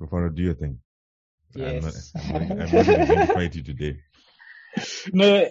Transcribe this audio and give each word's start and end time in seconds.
Rufaro, 0.00 0.34
do 0.34 0.42
your 0.42 0.54
thing. 0.54 0.78
Yes. 1.54 2.12
I'm 2.16 2.32
not, 2.32 2.50
I'm 2.60 2.74
not, 2.74 2.80
I'm 2.80 2.96
not 2.98 3.08
going 3.08 3.20
to 3.20 3.26
fight 3.26 3.54
you 3.54 3.62
today. 3.62 4.00
no, 5.12 5.48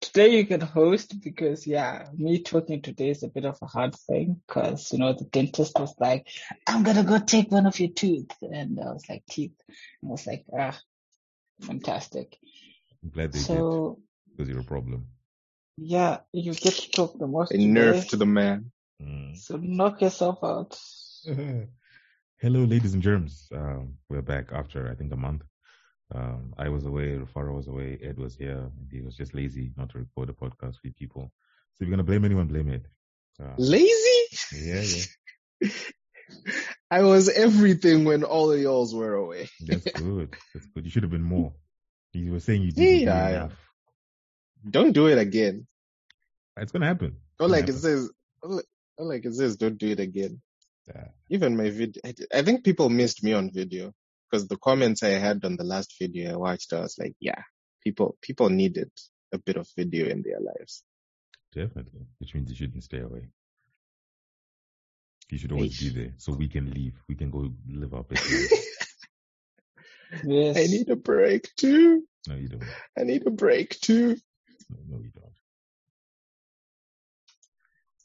today 0.00 0.36
you 0.36 0.46
can 0.46 0.60
host 0.60 1.20
because 1.22 1.66
yeah, 1.66 2.06
me 2.16 2.42
talking 2.42 2.82
today 2.82 3.10
is 3.10 3.22
a 3.22 3.28
bit 3.28 3.44
of 3.44 3.58
a 3.62 3.66
hard 3.66 3.94
thing 3.94 4.40
because 4.46 4.92
you 4.92 4.98
know 4.98 5.12
the 5.12 5.24
dentist 5.24 5.78
was 5.78 5.94
like, 5.98 6.26
"I'm 6.66 6.82
gonna 6.82 7.04
go 7.04 7.18
take 7.18 7.50
one 7.50 7.66
of 7.66 7.78
your 7.78 7.90
teeth," 7.90 8.30
and 8.42 8.80
I 8.80 8.92
was 8.92 9.04
like, 9.08 9.24
"Teeth," 9.30 9.54
and 10.02 10.10
I 10.10 10.12
was 10.12 10.26
like, 10.26 10.44
"Ah, 10.56 10.78
fantastic." 11.60 12.38
I'm 13.02 13.10
glad 13.10 13.32
they 13.32 13.40
So 13.40 13.98
did 14.26 14.36
because 14.36 14.48
you're 14.48 14.60
a 14.60 14.64
problem. 14.64 15.08
yeah, 15.76 16.20
you 16.32 16.54
get 16.54 16.74
to 16.74 16.90
talk 16.90 17.18
the 17.18 17.26
most 17.26 17.52
A 17.52 17.58
today. 17.58 17.68
nerve 17.68 18.06
to 18.08 18.16
the 18.16 18.26
man. 18.26 18.72
Mm. 19.02 19.36
So 19.36 19.56
knock 19.56 20.00
yourself 20.00 20.38
out. 20.42 20.78
Hello, 22.44 22.62
ladies 22.64 22.92
and 22.92 23.02
germs. 23.02 23.48
Um, 23.54 23.94
we're 24.10 24.20
back 24.20 24.52
after 24.52 24.90
I 24.90 24.94
think 24.94 25.10
a 25.14 25.16
month. 25.16 25.44
Um, 26.14 26.52
I 26.58 26.68
was 26.68 26.84
away, 26.84 27.16
Rufaro 27.16 27.56
was 27.56 27.68
away, 27.68 27.98
Ed 28.02 28.18
was 28.18 28.36
here. 28.36 28.70
He 28.92 29.00
was 29.00 29.16
just 29.16 29.34
lazy 29.34 29.72
not 29.78 29.88
to 29.92 29.98
record 30.00 30.28
a 30.28 30.34
podcast 30.34 30.76
with 30.84 30.94
people. 30.94 31.32
So 31.72 31.80
if 31.80 31.88
you're 31.88 31.96
gonna 31.96 32.02
blame 32.02 32.22
anyone, 32.22 32.46
blame 32.46 32.68
it. 32.68 32.84
Uh, 33.42 33.54
Lazy? 33.56 34.26
yeah, 34.52 34.82
yeah, 35.62 35.70
I 36.90 37.00
was 37.04 37.30
everything 37.30 38.04
when 38.04 38.24
all 38.24 38.52
of 38.52 38.60
y'alls 38.60 38.94
were 38.94 39.14
away. 39.14 39.48
that's 39.60 39.84
good. 39.92 40.36
That's 40.52 40.66
good. 40.66 40.84
You 40.84 40.90
should 40.90 41.02
have 41.04 41.12
been 41.12 41.22
more. 41.22 41.54
You 42.12 42.32
were 42.32 42.40
saying 42.40 42.60
you 42.60 42.72
didn't 42.72 42.98
do 42.98 43.04
Yeah, 43.06 43.28
yeah. 43.30 43.36
enough. 43.36 43.52
Don't 44.68 44.92
do 44.92 45.06
it 45.06 45.16
again. 45.16 45.66
It's 46.58 46.72
gonna 46.72 46.84
happen. 46.84 47.16
Or 47.40 47.48
like 47.48 47.68
gonna 47.68 47.78
it 47.78 47.80
says, 47.80 48.10
or 48.42 48.60
like 48.98 49.24
it 49.24 49.32
says, 49.32 49.56
don't 49.56 49.78
do 49.78 49.88
it 49.88 49.98
again. 49.98 50.42
Yeah. 50.88 51.08
Even 51.30 51.56
my 51.56 51.70
video, 51.70 52.00
I, 52.04 52.14
I 52.32 52.42
think 52.42 52.64
people 52.64 52.88
missed 52.88 53.22
me 53.22 53.32
on 53.32 53.50
video 53.50 53.92
because 54.30 54.48
the 54.48 54.58
comments 54.58 55.02
I 55.02 55.10
had 55.10 55.44
on 55.44 55.56
the 55.56 55.64
last 55.64 55.94
video 55.98 56.32
I 56.32 56.36
watched, 56.36 56.72
I 56.72 56.80
was 56.80 56.96
like, 56.98 57.14
yeah, 57.20 57.42
people, 57.82 58.16
people 58.20 58.50
needed 58.50 58.90
a 59.32 59.38
bit 59.38 59.56
of 59.56 59.68
video 59.76 60.08
in 60.08 60.22
their 60.22 60.40
lives. 60.40 60.82
Definitely. 61.54 62.06
Which 62.18 62.34
means 62.34 62.50
you 62.50 62.56
shouldn't 62.56 62.84
stay 62.84 63.00
away. 63.00 63.28
You 65.30 65.38
should 65.38 65.52
always 65.52 65.78
be 65.80 65.88
there 65.88 66.14
so 66.18 66.32
we 66.32 66.48
can 66.48 66.70
leave. 66.70 66.94
We 67.08 67.14
can 67.14 67.30
go 67.30 67.50
live 67.68 67.94
our 67.94 68.02
best. 68.02 68.24
Yes. 70.22 70.56
I 70.56 70.66
need 70.66 70.90
a 70.90 70.96
break 70.96 71.50
too. 71.56 72.04
No, 72.28 72.36
you 72.36 72.48
don't. 72.48 72.62
I 72.96 73.02
need 73.02 73.26
a 73.26 73.30
break 73.30 73.80
too. 73.80 74.16
No, 74.70 74.76
no, 74.88 74.98
you 74.98 75.10
don't. 75.10 75.32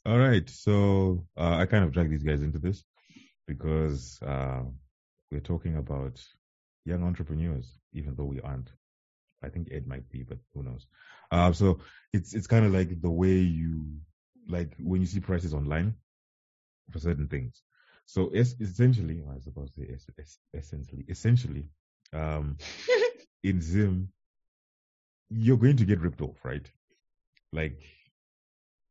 All 0.06 0.18
right. 0.18 0.48
So 0.48 1.26
uh, 1.36 1.56
I 1.56 1.66
kind 1.66 1.84
of 1.84 1.92
dragged 1.92 2.10
these 2.10 2.22
guys 2.22 2.42
into 2.42 2.58
this 2.58 2.84
because 3.46 4.20
uh, 4.22 4.62
we're 5.30 5.40
talking 5.40 5.76
about 5.76 6.22
young 6.84 7.04
entrepreneurs, 7.04 7.78
even 7.92 8.14
though 8.16 8.24
we 8.24 8.40
aren't. 8.40 8.70
I 9.42 9.50
think 9.50 9.68
Ed 9.72 9.86
might 9.86 10.08
be, 10.10 10.22
but 10.24 10.38
who 10.54 10.62
knows? 10.64 10.86
Uh, 11.30 11.52
so 11.52 11.80
it's 12.12 12.34
it's 12.34 12.46
kind 12.48 12.66
of 12.66 12.72
like 12.72 13.00
the 13.02 13.10
way 13.10 13.34
you 13.34 13.86
like 14.48 14.74
when 14.80 15.00
you 15.00 15.06
see 15.06 15.20
prices 15.20 15.54
online 15.54 15.94
for 16.90 16.98
certain 17.00 17.28
things. 17.28 17.62
So 18.06 18.28
es- 18.30 18.56
essentially, 18.60 19.24
I 19.30 19.34
was 19.34 19.44
supposed 19.44 19.74
to 19.76 19.82
say 19.82 19.92
es- 19.94 20.10
es- 20.18 20.38
essentially, 20.54 21.04
essentially, 21.08 21.68
um, 22.12 22.58
in 23.44 23.60
Zim, 23.62 24.10
you're 25.30 25.56
going 25.56 25.76
to 25.76 25.84
get 25.84 26.00
ripped 26.00 26.20
off, 26.20 26.44
right? 26.44 26.70
Like 27.52 27.80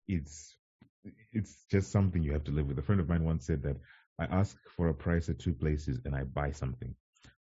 it's 0.08 0.56
it's 1.32 1.64
just 1.72 1.92
something 1.92 2.24
you 2.24 2.34
have 2.34 2.44
to 2.46 2.52
live 2.52 2.68
with. 2.68 2.80
A 2.80 2.82
friend 2.82 3.00
of 3.02 3.08
mine 3.10 3.24
once 3.24 3.46
said 3.46 3.64
that 3.64 3.78
I 4.20 4.26
ask 4.26 4.56
for 4.76 4.90
a 4.90 4.94
price 4.94 5.30
at 5.30 5.40
two 5.40 5.54
places 5.54 6.00
and 6.06 6.16
I 6.16 6.24
buy 6.24 6.52
something. 6.52 6.96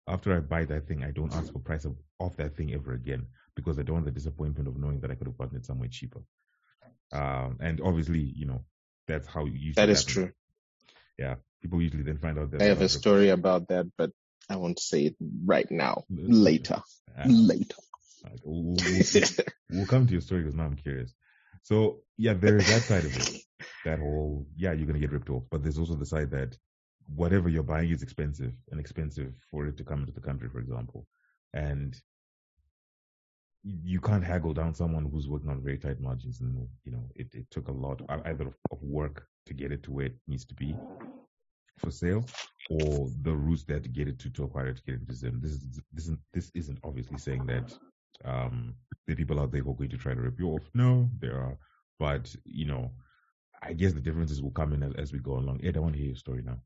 After 0.06 0.34
I 0.36 0.40
buy 0.40 0.64
that 0.64 0.86
thing, 0.88 1.04
I 1.04 1.10
don't 1.10 1.34
ask 1.34 1.52
for 1.52 1.58
price 1.58 1.84
of, 1.84 1.96
of 2.20 2.36
that 2.36 2.56
thing 2.56 2.72
ever 2.72 2.92
again 2.92 3.26
because 3.54 3.78
I 3.78 3.82
don't 3.82 3.94
want 3.96 4.06
the 4.06 4.10
disappointment 4.12 4.68
of 4.68 4.78
knowing 4.78 5.00
that 5.00 5.10
I 5.10 5.14
could 5.14 5.26
have 5.26 5.36
gotten 5.36 5.56
it 5.58 5.66
somewhere 5.66 5.88
cheaper. 5.90 6.22
Um, 7.12 7.58
and 7.60 7.80
obviously, 7.82 8.20
you 8.20 8.46
know, 8.46 8.64
that's 9.06 9.26
how 9.26 9.44
you 9.44 9.52
usually 9.52 9.74
That 9.86 9.88
is 9.90 10.00
happen. 10.00 10.12
true. 10.14 10.32
Yeah. 11.18 11.34
People 11.60 11.82
usually 11.82 12.04
then 12.04 12.18
find 12.18 12.38
out 12.38 12.52
that 12.52 12.62
I 12.62 12.66
have 12.66 12.80
a 12.82 12.88
story 12.88 13.30
about 13.30 13.68
that, 13.68 13.86
but 13.98 14.12
I 14.48 14.56
won't 14.56 14.78
say 14.80 15.06
it 15.06 15.16
right 15.44 15.68
now. 15.70 16.04
Later. 16.08 16.80
Ah, 17.18 17.24
Later. 17.26 17.74
alright, 18.24 18.40
we'll, 18.44 18.62
we'll- 18.62 18.76
we'll- 18.76 19.46
we'll 19.70 19.86
come 19.86 20.06
to 20.06 20.12
your 20.12 20.20
story 20.20 20.42
because 20.42 20.54
now 20.54 20.64
I'm 20.64 20.76
curious. 20.76 21.12
So 21.64 21.98
yeah, 22.16 22.34
there 22.34 22.56
is 22.56 22.66
that 22.68 22.82
side 22.82 23.04
of 23.04 23.16
it. 23.16 23.42
That 23.84 23.98
whole 23.98 24.46
yeah, 24.56 24.72
you're 24.72 24.86
gonna 24.86 24.98
get 24.98 25.12
ripped 25.12 25.30
off. 25.30 25.44
But 25.50 25.62
there's 25.62 25.78
also 25.78 25.94
the 25.94 26.06
side 26.06 26.30
that 26.30 26.56
whatever 27.14 27.48
you're 27.48 27.62
buying 27.62 27.90
is 27.90 28.02
expensive 28.02 28.52
and 28.70 28.78
expensive 28.78 29.32
for 29.50 29.66
it 29.66 29.76
to 29.78 29.84
come 29.84 30.00
into 30.00 30.12
the 30.12 30.20
country, 30.20 30.48
for 30.48 30.60
example. 30.60 31.06
And 31.54 31.96
you 33.64 34.00
can't 34.00 34.24
haggle 34.24 34.54
down 34.54 34.74
someone 34.74 35.08
who's 35.10 35.28
working 35.28 35.50
on 35.50 35.62
very 35.62 35.78
tight 35.78 36.00
margins 36.00 36.40
and 36.40 36.68
you 36.84 36.92
know 36.92 37.04
it, 37.16 37.26
it 37.34 37.44
took 37.50 37.68
a 37.68 37.72
lot 37.72 38.00
either 38.24 38.46
of, 38.46 38.54
work 38.80 39.26
to 39.46 39.52
get 39.52 39.72
it 39.72 39.82
to 39.82 39.90
where 39.90 40.06
it 40.06 40.16
needs 40.28 40.44
to 40.44 40.54
be 40.54 40.76
for 41.76 41.90
sale 41.90 42.24
or 42.70 43.08
the 43.22 43.34
routes 43.34 43.64
that 43.64 43.92
get 43.92 44.08
it 44.08 44.18
to 44.18 44.30
to 44.30 44.44
acquire 44.44 44.68
it 44.68 44.76
to 44.76 44.82
get 44.82 44.94
it 44.94 45.08
to 45.08 45.14
Zim. 45.14 45.40
This 45.42 45.52
is 45.52 45.80
this 45.92 46.04
isn't 46.04 46.20
this 46.32 46.50
isn't 46.54 46.78
obviously 46.84 47.18
saying 47.18 47.46
that 47.46 47.76
um 48.24 48.74
are 49.08 49.14
people 49.16 49.40
out 49.40 49.50
there 49.50 49.62
who 49.62 49.70
are 49.70 49.74
going 49.74 49.90
to 49.90 49.96
try 49.96 50.14
to 50.14 50.20
rip 50.20 50.38
you 50.38 50.50
off. 50.50 50.68
No, 50.74 51.08
there 51.18 51.38
are. 51.38 51.56
But, 51.98 52.34
you 52.44 52.66
know, 52.66 52.92
I 53.62 53.72
guess 53.72 53.92
the 53.92 54.00
differences 54.00 54.42
will 54.42 54.50
come 54.50 54.72
in 54.72 54.82
as, 54.82 54.92
as 54.96 55.12
we 55.12 55.18
go 55.18 55.32
along. 55.32 55.60
Ed, 55.64 55.76
I 55.76 55.80
want 55.80 55.94
to 55.94 55.98
hear 55.98 56.08
your 56.08 56.16
story 56.16 56.42
now. 56.44 56.58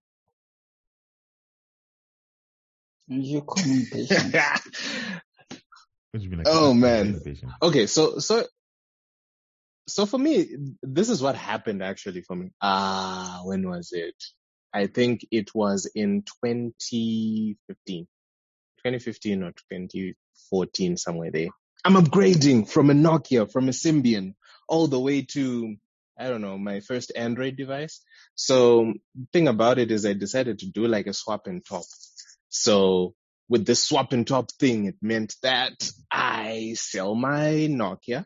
You 3.08 3.42
communication. 3.42 4.32
What 6.12 6.22
do 6.22 6.36
like, 6.36 6.46
Oh, 6.48 6.74
man. 6.74 7.20
patient? 7.20 7.52
okay, 7.62 7.86
so 7.86 8.18
so 8.18 8.44
so 9.88 10.06
for 10.06 10.18
me, 10.18 10.48
this 10.82 11.08
is 11.10 11.20
what 11.22 11.34
happened 11.34 11.82
actually 11.82 12.22
for 12.22 12.36
me. 12.36 12.50
Ah, 12.62 13.40
when 13.44 13.68
was 13.68 13.90
it? 13.92 14.14
I 14.72 14.86
think 14.86 15.26
it 15.30 15.54
was 15.54 15.90
in 15.94 16.22
2015, 16.44 18.06
2015 18.78 19.42
or 19.42 19.50
2014, 19.52 20.96
somewhere 20.96 21.30
there. 21.30 21.48
I'm 21.84 21.94
upgrading 21.94 22.70
from 22.70 22.90
a 22.90 22.94
Nokia, 22.94 23.50
from 23.50 23.68
a 23.68 23.72
Symbian, 23.72 24.34
all 24.68 24.86
the 24.86 25.00
way 25.00 25.22
to 25.32 25.74
I 26.18 26.28
don't 26.28 26.42
know 26.42 26.58
my 26.58 26.80
first 26.80 27.12
Android 27.16 27.56
device. 27.56 28.00
So 28.34 28.92
thing 29.32 29.48
about 29.48 29.78
it 29.78 29.90
is, 29.90 30.06
I 30.06 30.12
decided 30.12 30.60
to 30.60 30.66
do 30.70 30.86
like 30.86 31.06
a 31.06 31.12
swap 31.12 31.46
and 31.46 31.64
top. 31.64 31.84
So 32.48 33.14
with 33.48 33.66
the 33.66 33.74
swap 33.74 34.12
and 34.12 34.26
top 34.26 34.50
thing, 34.52 34.86
it 34.86 34.96
meant 35.02 35.34
that 35.42 35.90
I 36.10 36.74
sell 36.76 37.14
my 37.14 37.68
Nokia 37.70 38.24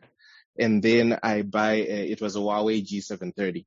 and 0.59 0.81
then 0.83 1.17
I 1.23 1.43
buy, 1.43 1.75
a, 1.75 2.11
it 2.11 2.21
was 2.21 2.35
a 2.35 2.39
Huawei 2.39 2.85
G730 2.85 3.65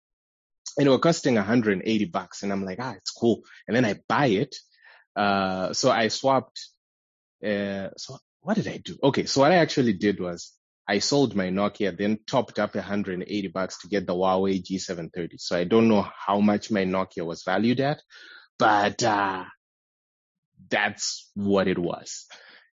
and 0.79 0.87
it 0.87 0.91
was 0.91 1.01
costing 1.01 1.35
180 1.35 2.05
bucks. 2.07 2.43
And 2.43 2.53
I'm 2.53 2.65
like, 2.65 2.79
ah, 2.81 2.95
it's 2.97 3.11
cool. 3.11 3.43
And 3.67 3.77
then 3.77 3.85
I 3.85 4.01
buy 4.09 4.27
it. 4.27 4.55
Uh, 5.17 5.73
so 5.73 5.91
I 5.91 6.09
swapped, 6.09 6.69
uh, 7.45 7.89
so 7.97 8.19
what 8.41 8.55
did 8.55 8.69
I 8.69 8.79
do? 8.79 8.97
Okay. 9.03 9.25
So 9.27 9.41
what 9.41 9.53
I 9.53 9.57
actually 9.57 9.95
did 9.95 10.21
was 10.21 10.53
I 10.91 10.99
sold 10.99 11.37
my 11.37 11.51
Nokia, 11.51 11.97
then 11.97 12.19
topped 12.27 12.59
up 12.59 12.75
180 12.75 13.49
bucks 13.49 13.79
to 13.79 13.87
get 13.87 14.09
the 14.09 14.13
Huawei 14.13 14.61
G730. 14.61 15.39
So 15.39 15.57
I 15.57 15.63
don't 15.63 15.87
know 15.87 16.05
how 16.27 16.41
much 16.41 16.73
my 16.73 16.85
Nokia 16.85 17.25
was 17.25 17.45
valued 17.45 17.79
at, 17.79 18.03
but, 18.59 19.01
uh, 19.05 19.45
that's 20.69 21.31
what 21.35 21.69
it 21.69 21.79
was. 21.79 22.27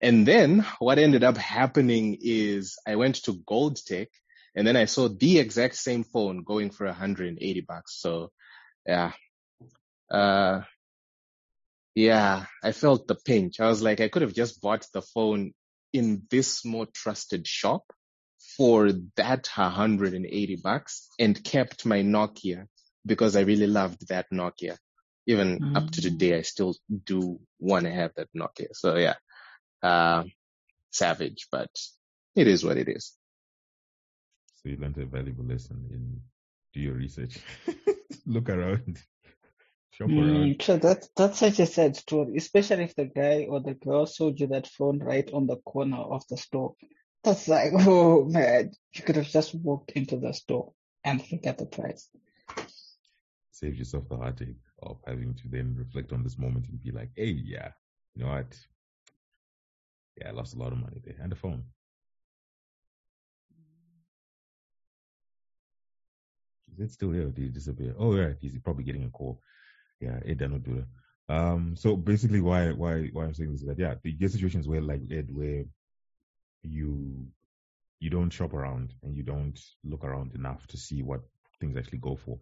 And 0.00 0.28
then 0.28 0.64
what 0.78 1.00
ended 1.00 1.24
up 1.24 1.36
happening 1.36 2.16
is 2.20 2.76
I 2.86 2.94
went 2.94 3.16
to 3.24 3.42
Gold 3.48 3.80
Tech 3.84 4.10
and 4.54 4.64
then 4.64 4.76
I 4.76 4.84
saw 4.84 5.08
the 5.08 5.40
exact 5.40 5.74
same 5.74 6.04
phone 6.04 6.44
going 6.44 6.70
for 6.70 6.86
180 6.86 7.60
bucks. 7.62 8.00
So 8.00 8.30
yeah, 8.86 9.10
uh, 10.08 10.60
yeah, 11.96 12.46
I 12.62 12.70
felt 12.70 13.08
the 13.08 13.16
pinch. 13.16 13.58
I 13.58 13.66
was 13.66 13.82
like, 13.82 14.00
I 14.00 14.08
could 14.08 14.22
have 14.22 14.34
just 14.34 14.60
bought 14.60 14.86
the 14.92 15.02
phone 15.02 15.52
in 15.92 16.22
this 16.30 16.64
more 16.64 16.86
trusted 16.86 17.48
shop 17.48 17.82
for 18.56 18.90
that 19.16 19.48
180 19.54 20.56
bucks 20.56 21.08
and 21.18 21.42
kept 21.42 21.86
my 21.86 22.02
Nokia 22.02 22.66
because 23.06 23.36
I 23.36 23.40
really 23.40 23.66
loved 23.66 24.08
that 24.08 24.26
Nokia. 24.32 24.76
Even 25.26 25.74
up 25.74 25.90
to 25.90 26.02
today, 26.02 26.36
I 26.36 26.42
still 26.42 26.76
do 27.04 27.40
want 27.58 27.86
to 27.86 27.92
have 27.92 28.12
that 28.16 28.28
Nokia. 28.36 28.68
So 28.72 28.96
yeah, 28.96 29.14
uh, 29.82 30.24
savage, 30.90 31.48
but 31.50 31.70
it 32.36 32.46
is 32.46 32.64
what 32.64 32.76
it 32.76 32.88
is. 32.88 33.14
So 34.62 34.68
you 34.68 34.76
learned 34.76 34.98
a 34.98 35.06
valuable 35.06 35.44
lesson 35.44 35.88
in 35.90 36.20
do 36.74 36.80
your 36.80 36.94
research. 36.94 37.38
Look 38.26 38.48
around. 38.48 38.98
Shop 39.90 40.08
around. 40.10 40.58
Mm, 40.58 40.62
so 40.62 40.76
that's 40.76 41.08
that's 41.16 41.38
such 41.38 41.60
a 41.60 41.66
sad 41.66 41.96
story, 41.96 42.36
especially 42.36 42.84
if 42.84 42.96
the 42.96 43.04
guy 43.04 43.46
or 43.48 43.60
the 43.60 43.74
girl 43.74 44.06
sold 44.06 44.40
you 44.40 44.48
that 44.48 44.66
phone 44.66 44.98
right 44.98 45.30
on 45.32 45.46
the 45.46 45.56
corner 45.58 45.98
of 45.98 46.24
the 46.28 46.36
store. 46.36 46.74
That's 47.24 47.48
like, 47.48 47.72
oh 47.74 48.26
man, 48.26 48.72
you 48.92 49.02
could 49.02 49.16
have 49.16 49.28
just 49.28 49.54
walked 49.54 49.92
into 49.92 50.16
the 50.18 50.32
store 50.32 50.72
and 51.04 51.24
forget 51.24 51.56
the 51.56 51.66
price. 51.66 52.08
Save 53.50 53.76
yourself 53.76 54.08
the 54.10 54.16
heartache 54.16 54.60
of 54.82 54.98
having 55.06 55.34
to 55.34 55.48
then 55.48 55.74
reflect 55.78 56.12
on 56.12 56.22
this 56.22 56.38
moment 56.38 56.68
and 56.68 56.82
be 56.82 56.90
like, 56.90 57.10
hey, 57.16 57.30
yeah, 57.30 57.70
you 58.14 58.24
know 58.24 58.30
what? 58.30 58.58
Yeah, 60.18 60.28
I 60.28 60.32
lost 60.32 60.54
a 60.54 60.58
lot 60.58 60.72
of 60.72 60.78
money 60.78 61.00
there. 61.02 61.16
And 61.20 61.32
the 61.32 61.36
phone. 61.36 61.64
Is 66.72 66.80
it 66.80 66.92
still 66.92 67.10
there 67.10 67.22
or 67.22 67.30
did 67.30 67.46
it 67.46 67.54
disappear? 67.54 67.94
Oh 67.98 68.14
yeah, 68.16 68.32
he's 68.40 68.58
probably 68.58 68.84
getting 68.84 69.04
a 69.04 69.08
call. 69.08 69.40
Yeah, 70.00 70.18
it 70.24 70.40
not 70.40 70.62
do 70.62 70.84
that. 71.28 71.34
Um, 71.34 71.74
so 71.76 71.96
basically 71.96 72.40
why 72.40 72.72
why 72.72 73.08
why 73.12 73.24
I'm 73.24 73.34
saying 73.34 73.52
this 73.52 73.62
is 73.62 73.68
that 73.68 73.78
yeah, 73.78 73.94
the, 74.02 74.12
get 74.12 74.32
situations 74.32 74.68
where 74.68 74.82
like 74.82 75.02
Ed 75.10 75.28
where 75.32 75.64
you 76.64 77.26
you 78.00 78.10
don't 78.10 78.30
shop 78.30 78.52
around 78.52 78.92
and 79.02 79.16
you 79.16 79.22
don't 79.22 79.58
look 79.84 80.04
around 80.04 80.34
enough 80.34 80.66
to 80.68 80.76
see 80.76 81.02
what 81.02 81.20
things 81.60 81.76
actually 81.76 81.98
go 81.98 82.16
for. 82.16 82.38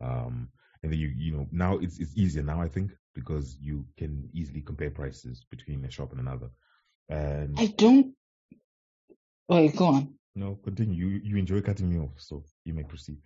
Um, 0.00 0.48
and 0.82 0.92
then 0.92 0.98
you 0.98 1.12
you 1.16 1.32
know 1.32 1.46
now 1.50 1.78
it's 1.78 1.98
it's 1.98 2.16
easier 2.16 2.42
now 2.42 2.60
I 2.60 2.68
think 2.68 2.92
because 3.14 3.56
you 3.60 3.84
can 3.96 4.28
easily 4.32 4.60
compare 4.60 4.90
prices 4.90 5.44
between 5.50 5.84
a 5.84 5.90
shop 5.90 6.12
and 6.12 6.20
another. 6.20 6.50
And 7.08 7.58
I 7.58 7.66
don't. 7.66 8.14
Wait, 9.48 9.74
go 9.74 9.86
on. 9.86 10.14
no, 10.34 10.58
continue. 10.62 11.06
You 11.06 11.20
you 11.24 11.36
enjoy 11.36 11.62
cutting 11.62 11.90
me 11.90 11.98
off, 11.98 12.14
so 12.16 12.44
you 12.64 12.74
may 12.74 12.84
proceed. 12.84 13.18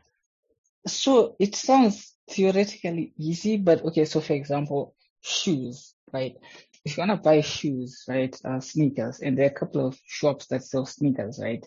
So 0.87 1.37
it 1.39 1.55
sounds 1.55 2.15
theoretically 2.31 3.13
easy, 3.19 3.57
but 3.57 3.85
okay. 3.85 4.05
So 4.05 4.21
for 4.21 4.33
example, 4.33 4.95
shoes, 5.21 5.95
right? 6.13 6.37
If 6.85 6.97
you 6.97 7.01
wanna 7.03 7.17
buy 7.17 7.41
shoes, 7.43 8.05
right, 8.09 8.37
uh, 8.45 8.61
sneakers, 8.61 9.21
and 9.21 9.37
there 9.39 9.47
are 9.47 9.51
a 9.51 9.55
couple 9.55 9.87
of 9.87 9.99
shops 10.07 10.47
that 10.49 10.65
sell 10.65 10.87
sneakers, 10.87 11.39
right, 11.41 11.65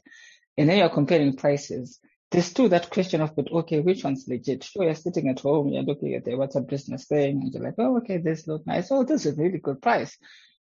and 0.58 0.70
then 0.70 0.80
you're 0.80 0.90
comparing 0.90 1.36
prices. 1.36 2.00
There's 2.32 2.46
still 2.46 2.70
that 2.70 2.90
question 2.90 3.22
of, 3.22 3.36
but 3.36 3.52
okay, 3.52 3.80
which 3.80 4.04
one's 4.04 4.26
legit? 4.28 4.64
Sure, 4.64 4.84
you're 4.84 4.96
sitting 4.96 5.30
at 5.30 5.40
home, 5.40 5.70
you're 5.70 5.84
looking 5.84 6.16
at 6.16 6.26
the 6.26 6.32
WhatsApp 6.32 6.68
business 6.68 7.06
thing, 7.06 7.42
and 7.42 7.54
you're 7.54 7.64
like, 7.64 7.76
oh, 7.78 7.98
okay, 7.98 8.18
this 8.18 8.48
looks 8.48 8.66
nice. 8.68 8.92
Oh, 8.92 9.04
this 9.04 9.26
is 9.26 9.38
a 9.38 9.42
really 9.42 9.60
good 9.60 9.82
price. 9.82 10.18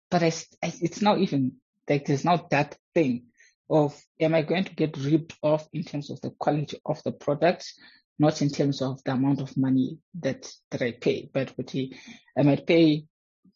But 0.09 0.23
I, 0.23 0.27
I- 0.63 0.73
it's 0.81 1.01
not 1.01 1.19
even 1.19 1.53
like 1.89 2.05
there's 2.05 2.25
not 2.25 2.49
that 2.51 2.77
thing 2.93 3.25
of 3.69 3.99
am 4.19 4.35
I 4.35 4.41
going 4.41 4.65
to 4.65 4.75
get 4.75 4.97
ripped 4.97 5.33
off 5.41 5.67
in 5.73 5.83
terms 5.83 6.09
of 6.09 6.19
the 6.21 6.31
quality 6.31 6.79
of 6.85 7.01
the 7.03 7.11
product, 7.11 7.71
not 8.19 8.41
in 8.41 8.49
terms 8.49 8.81
of 8.81 9.01
the 9.03 9.13
amount 9.13 9.41
of 9.41 9.55
money 9.57 9.97
that 10.19 10.51
that 10.71 10.81
I 10.81 10.91
pay. 10.91 11.29
But 11.33 11.55
with 11.57 11.67
the, 11.69 11.93
I 12.37 12.43
might 12.43 12.67
pay 12.67 13.05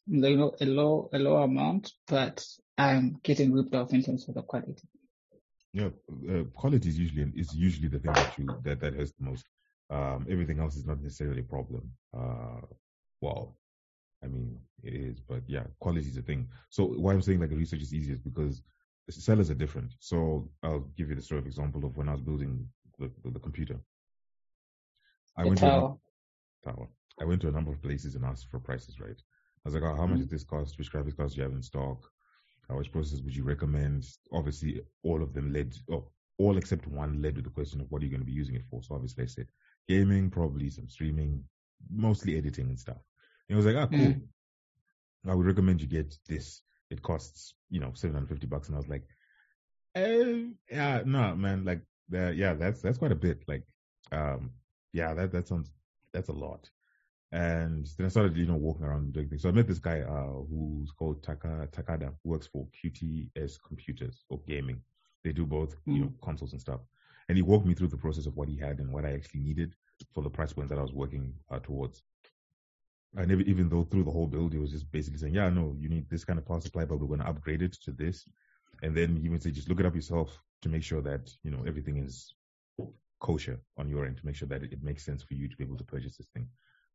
you 0.07 0.38
know 0.38 0.54
a 0.60 0.66
low 0.66 1.10
a 1.13 1.19
low 1.19 1.38
amount, 1.44 1.94
but 2.07 2.46
I'm 2.78 3.19
getting 3.24 3.52
ripped 3.54 3.74
off 3.75 3.94
in 3.94 4.04
terms 4.04 4.28
of 4.28 4.36
the 4.36 4.42
quality. 4.42 4.88
Yeah, 5.74 5.90
uh, 6.30 6.44
quality 6.54 6.90
is 6.90 6.98
usually 6.98 7.31
is 7.36 7.54
usually 7.54 7.88
the 7.90 8.00
thing 8.00 8.13
that 8.13 8.38
you 8.38 8.48
that 8.63 8.80
that 8.80 8.94
hurts 8.94 9.13
the 9.19 9.25
most. 9.25 9.46
Um, 9.90 10.25
everything 10.30 10.60
else 10.60 10.75
is 10.75 10.86
not 10.86 11.02
necessarily 11.02 11.42
a 11.42 11.44
problem. 11.44 11.92
Uh, 12.18 12.62
well, 13.22 13.57
I 14.24 14.28
mean 14.28 14.57
it 14.84 14.94
is, 14.94 15.19
but 15.19 15.42
yeah, 15.48 15.63
quality 15.80 16.07
is 16.07 16.18
a 16.18 16.22
thing. 16.22 16.48
So 16.69 16.86
why 16.86 17.13
I'm 17.13 17.22
saying 17.22 17.40
like 17.40 17.50
the 17.50 17.57
research 17.57 17.81
is 17.81 17.94
easy 17.94 18.13
is 18.13 18.19
because 18.19 18.62
the 19.07 19.12
sellers 19.13 19.50
are 19.52 19.56
different. 19.56 19.94
So 20.00 20.50
I'll 20.63 20.88
give 20.98 21.10
you 21.10 21.16
the 21.16 21.22
sort 21.22 21.40
of 21.40 21.46
example 21.46 21.86
of 21.86 21.96
when 21.98 22.10
I 22.10 22.13
was 22.13 22.22
building 22.22 22.68
the, 22.98 23.12
the, 23.24 23.31
the 23.31 23.40
computer. 23.40 23.80
I 25.38 25.44
The 25.44 25.50
went 25.50 25.60
to 25.60 25.66
a, 25.66 25.69
tower. 25.69 25.98
tower. 26.63 26.88
I 27.22 27.25
went 27.25 27.42
to 27.42 27.48
a 27.50 27.52
number 27.52 27.72
of 27.72 27.81
places 27.81 28.16
and 28.16 28.25
asked 28.25 28.50
for 28.50 28.60
prices, 28.60 29.00
right? 29.00 29.22
I 29.65 29.69
was 29.69 29.73
like, 29.73 29.83
oh, 29.83 29.95
how 29.95 30.06
much 30.06 30.19
Mhm. 30.19 30.21
does 30.21 30.29
this 30.29 30.44
cost? 30.44 30.77
Which 30.77 30.91
graphics 30.91 31.17
cards 31.17 31.33
do 31.33 31.38
you 31.38 31.44
have 31.44 31.53
in 31.53 31.63
stock? 31.63 32.12
Uh, 32.69 32.75
which 32.75 32.91
processors 32.91 33.23
would 33.23 33.35
you 33.35 33.44
recommend? 33.44 34.06
Obviously, 34.31 34.81
all 35.03 35.21
of 35.23 35.33
them 35.33 35.51
led, 35.51 35.75
oh, 35.89 36.12
all 36.38 36.57
except 36.57 36.88
one 36.88 37.21
led 37.21 37.35
with 37.35 37.45
the 37.45 37.51
question 37.51 37.81
of 37.81 37.89
what 37.91 38.01
are 38.01 38.06
you 38.06 38.12
going 38.12 38.21
to 38.21 38.25
be 38.25 38.31
using 38.31 38.56
it 38.56 38.65
for. 38.69 38.81
So 38.83 38.95
obviously, 38.95 39.23
I 39.23 39.27
said 39.27 39.47
gaming, 39.88 40.29
probably 40.29 40.69
some 40.69 40.89
streaming, 40.89 41.44
mostly 41.89 42.38
editing 42.38 42.67
and 42.69 42.79
stuff. 42.79 42.97
And 43.50 43.56
I 43.56 43.57
was 43.57 43.65
like, 43.65 43.75
ah, 43.75 43.88
cool. 43.88 43.97
Mm. 44.00 44.27
I 45.27 45.33
would 45.33 45.45
recommend 45.45 45.81
you 45.81 45.88
get 45.88 46.15
this. 46.27 46.61
It 46.91 47.01
costs, 47.01 47.56
you 47.69 47.79
know, 47.79 47.91
750 47.94 48.45
bucks. 48.47 48.68
And 48.68 48.75
I 48.75 48.79
was 48.79 48.88
like, 48.88 49.07
eh, 49.95 50.44
yeah, 50.69 51.01
no, 51.06 51.35
man, 51.35 51.65
like, 51.65 51.81
uh, 52.13 52.29
yeah, 52.29 52.53
that's, 52.53 52.81
that's 52.81 53.00
quite 53.00 53.11
a 53.11 53.15
bit. 53.15 53.44
Like, 53.47 53.63
um, 54.11 54.51
yeah, 54.94 55.13
that, 55.15 55.31
that 55.31 55.47
sounds, 55.47 55.71
that's 56.13 56.29
a 56.29 56.33
lot. 56.33 56.69
And 57.35 57.85
then 57.97 58.05
I 58.05 58.09
started, 58.09 58.37
you 58.37 58.45
know, 58.45 58.55
walking 58.55 58.85
around 58.85 59.11
doing 59.11 59.27
things. 59.27 59.41
So 59.41 59.49
I 59.49 59.51
met 59.51 59.67
this 59.67 59.79
guy, 59.79 59.99
uh, 59.99 60.41
who's 60.49 60.91
called 60.91 61.21
Taka, 61.21 61.67
Takada, 61.69 62.13
who 62.23 62.29
works 62.29 62.47
for 62.47 62.65
QTS 62.81 63.57
Computers 63.67 64.23
or 64.29 64.39
Gaming. 64.47 64.81
They 65.21 65.33
do 65.33 65.45
both, 65.45 65.75
you 65.85 65.99
know, 65.99 66.13
consoles 66.23 66.53
and 66.53 66.61
stuff. 66.61 66.79
And 67.27 67.37
he 67.37 67.41
walked 67.41 67.65
me 67.65 67.73
through 67.73 67.89
the 67.89 67.97
process 67.97 68.25
of 68.25 68.37
what 68.37 68.47
he 68.47 68.55
had 68.55 68.79
and 68.79 68.89
what 68.89 69.03
I 69.03 69.11
actually 69.11 69.41
needed 69.41 69.75
for 70.13 70.23
the 70.23 70.29
price 70.29 70.53
point 70.53 70.69
that 70.69 70.79
I 70.79 70.81
was 70.81 70.93
working 70.93 71.33
uh, 71.51 71.59
towards. 71.59 72.03
And 73.17 73.29
even, 73.29 73.49
even 73.49 73.67
though 73.67 73.83
through 73.83 74.05
the 74.05 74.11
whole 74.11 74.27
build, 74.27 74.53
he 74.53 74.59
was 74.59 74.71
just 74.71 74.89
basically 74.89 75.19
saying, 75.19 75.33
yeah, 75.33 75.49
no, 75.49 75.75
you 75.77 75.89
need 75.89 76.09
this 76.09 76.23
kind 76.23 76.39
of 76.39 76.47
power 76.47 76.61
supply, 76.61 76.85
but 76.85 77.01
we're 77.01 77.07
going 77.07 77.19
to 77.19 77.27
upgrade 77.27 77.61
it 77.61 77.73
to 77.83 77.91
this. 77.91 78.29
And 78.81 78.95
then 78.95 79.17
he 79.17 79.27
would 79.27 79.43
say, 79.43 79.51
just 79.51 79.67
look 79.67 79.81
it 79.81 79.85
up 79.85 79.95
yourself 79.95 80.41
to 80.61 80.69
make 80.69 80.83
sure 80.83 81.01
that, 81.01 81.29
you 81.43 81.51
know, 81.51 81.65
everything 81.67 81.97
is 81.97 82.33
kosher 83.19 83.59
on 83.77 83.89
your 83.89 84.05
end 84.05 84.15
to 84.19 84.25
make 84.25 84.35
sure 84.37 84.47
that 84.47 84.63
it, 84.63 84.71
it 84.71 84.83
makes 84.83 85.03
sense 85.03 85.21
for 85.21 85.33
you 85.33 85.49
to 85.49 85.57
be 85.57 85.65
able 85.65 85.77
to 85.77 85.83
purchase 85.83 86.15
this 86.15 86.27
thing. 86.27 86.47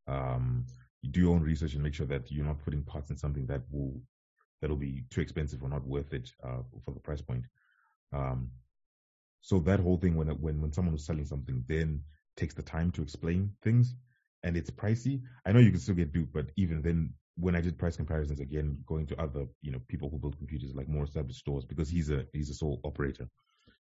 Um, 0.06 0.67
you 1.02 1.11
do 1.11 1.20
your 1.20 1.35
own 1.35 1.43
research 1.43 1.75
and 1.75 1.82
make 1.82 1.94
sure 1.94 2.06
that 2.06 2.31
you're 2.31 2.44
not 2.44 2.62
putting 2.64 2.82
parts 2.82 3.11
in 3.11 3.17
something 3.17 3.47
that 3.47 3.62
will, 3.70 4.00
that'll 4.61 4.76
be 4.76 5.05
too 5.11 5.20
expensive 5.20 5.62
or 5.62 5.69
not 5.69 5.87
worth 5.87 6.12
it, 6.12 6.31
uh, 6.44 6.62
for 6.85 6.93
the 6.93 7.00
price 7.00 7.23
point. 7.23 7.44
Um, 8.12 8.50
so 9.41 9.58
that 9.61 9.81
whole 9.81 9.97
thing 9.97 10.17
when, 10.17 10.29
when, 10.29 10.61
when 10.61 10.73
someone 10.73 10.93
was 10.93 11.06
selling 11.06 11.25
something 11.25 11.64
then 11.67 12.02
takes 12.37 12.55
the 12.55 12.62
time 12.62 12.91
to 12.93 13.02
explain 13.02 13.52
things 13.62 13.94
and 14.43 14.56
it's 14.56 14.70
pricey. 14.70 15.23
I 15.47 15.52
know 15.52 15.61
you 15.61 15.70
can 15.70 15.81
still 15.81 15.94
get 15.94 16.12
duped, 16.12 16.32
but 16.32 16.47
even 16.56 16.82
then, 16.82 17.12
when 17.37 17.56
I 17.56 17.61
did 17.61 17.79
price 17.79 17.97
comparisons 17.97 18.41
again, 18.41 18.76
going 18.87 19.06
to 19.06 19.20
other, 19.20 19.47
you 19.62 19.73
know, 19.73 19.81
people 19.88 20.11
who 20.11 20.19
build 20.19 20.37
computers, 20.37 20.75
like 20.75 20.88
more 20.88 21.05
established 21.05 21.38
stores, 21.38 21.64
because 21.64 21.88
he's 21.88 22.11
a, 22.11 22.26
he's 22.32 22.50
a 22.50 22.55
sole 22.55 22.81
operator. 22.85 23.29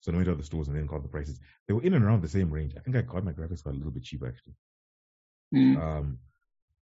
So 0.00 0.12
I 0.12 0.14
went 0.14 0.26
to 0.26 0.32
other 0.32 0.44
stores 0.44 0.68
and 0.68 0.76
then 0.76 0.86
got 0.86 1.02
the 1.02 1.08
prices. 1.08 1.40
They 1.66 1.74
were 1.74 1.82
in 1.82 1.94
and 1.94 2.04
around 2.04 2.22
the 2.22 2.28
same 2.28 2.50
range. 2.50 2.74
I 2.76 2.80
think 2.80 2.96
I 2.96 3.02
got 3.02 3.24
my 3.24 3.32
graphics 3.32 3.64
card 3.64 3.74
a 3.74 3.78
little 3.78 3.92
bit 3.92 4.04
cheaper 4.04 4.28
actually. 4.28 4.54
Mm. 5.54 5.80
Um, 5.80 6.18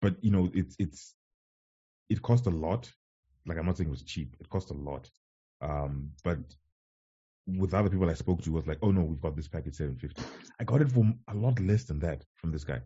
but 0.02 0.16
you 0.22 0.32
know, 0.32 0.50
it's, 0.54 0.76
it's, 0.80 1.16
it 2.10 2.22
cost 2.22 2.48
a 2.48 2.52
lot. 2.52 2.92
Like 3.46 3.58
I'm 3.58 3.66
not 3.66 3.78
saying 3.78 3.90
it 3.90 3.92
was 3.92 4.04
cheap. 4.04 4.36
It 4.40 4.50
cost 4.50 4.72
a 4.72 4.74
lot. 4.74 5.10
Um, 5.62 6.12
but 6.24 6.40
with 7.48 7.74
other 7.74 7.90
people 7.90 8.10
I 8.10 8.14
spoke 8.14 8.42
to 8.44 8.52
was 8.52 8.68
like, 8.68 8.80
oh 8.82 8.92
no, 8.92 9.02
we've 9.02 9.22
got 9.22 9.36
this 9.36 9.48
package 9.48 9.76
750. 9.76 10.22
I 10.60 10.64
got 10.64 10.82
it 10.82 10.92
for 10.92 11.06
a 11.28 11.36
lot 11.36 11.60
less 11.60 11.84
than 11.84 12.00
that 12.00 12.24
from 12.36 12.52
this 12.52 12.64
guy. 12.64 12.82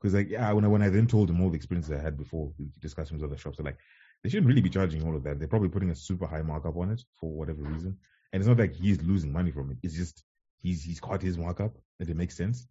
Because 0.00 0.14
like, 0.14 0.30
yeah, 0.30 0.50
when 0.52 0.64
I, 0.64 0.68
when 0.68 0.82
I 0.82 0.88
then 0.88 1.06
told 1.06 1.30
him 1.30 1.40
all 1.40 1.50
the 1.50 1.56
experiences 1.56 1.92
I 1.92 2.02
had 2.02 2.16
before 2.16 2.52
discussing 2.80 3.16
with 3.16 3.24
other 3.24 3.36
shops, 3.36 3.58
they're 3.58 3.64
like, 3.64 3.78
they 4.22 4.30
shouldn't 4.30 4.46
really 4.48 4.60
be 4.60 4.70
charging 4.70 5.06
all 5.06 5.14
of 5.14 5.22
that. 5.24 5.38
They're 5.38 5.48
probably 5.48 5.68
putting 5.68 5.90
a 5.90 5.94
super 5.94 6.26
high 6.26 6.42
markup 6.42 6.76
on 6.76 6.90
it 6.90 7.02
for 7.20 7.30
whatever 7.30 7.62
reason. 7.62 7.96
And 8.32 8.40
it's 8.40 8.48
not 8.48 8.58
like 8.58 8.74
he's 8.74 9.02
losing 9.02 9.32
money 9.32 9.50
from 9.50 9.70
it. 9.70 9.78
It's 9.82 9.94
just, 9.94 10.24
he's, 10.58 10.82
he's 10.82 11.00
caught 11.00 11.22
his 11.22 11.38
markup 11.38 11.76
and 12.00 12.08
it 12.08 12.16
makes 12.16 12.36
sense. 12.36 12.66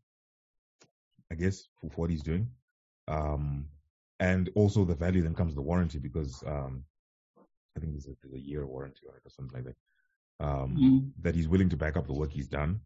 I 1.31 1.35
guess 1.35 1.63
for, 1.79 1.89
what 1.95 2.09
he's 2.09 2.23
doing. 2.23 2.49
Um, 3.07 3.67
and 4.19 4.49
also 4.55 4.85
the 4.85 4.95
value 4.95 5.23
then 5.23 5.35
comes 5.35 5.55
the 5.55 5.61
warranty 5.61 5.99
because, 5.99 6.43
um, 6.45 6.83
I 7.75 7.79
think 7.79 7.93
there's 7.93 8.07
a, 8.07 8.15
there's 8.21 8.35
a 8.35 8.39
year 8.39 8.65
warranty 8.65 9.07
on 9.09 9.15
it 9.15 9.25
or 9.25 9.29
something 9.29 9.55
like 9.55 9.65
that. 9.65 10.45
Um, 10.45 10.75
Mm. 10.77 11.11
that 11.21 11.35
he's 11.35 11.47
willing 11.47 11.69
to 11.69 11.77
back 11.77 11.97
up 11.97 12.07
the 12.07 12.13
work 12.13 12.31
he's 12.31 12.47
done. 12.47 12.81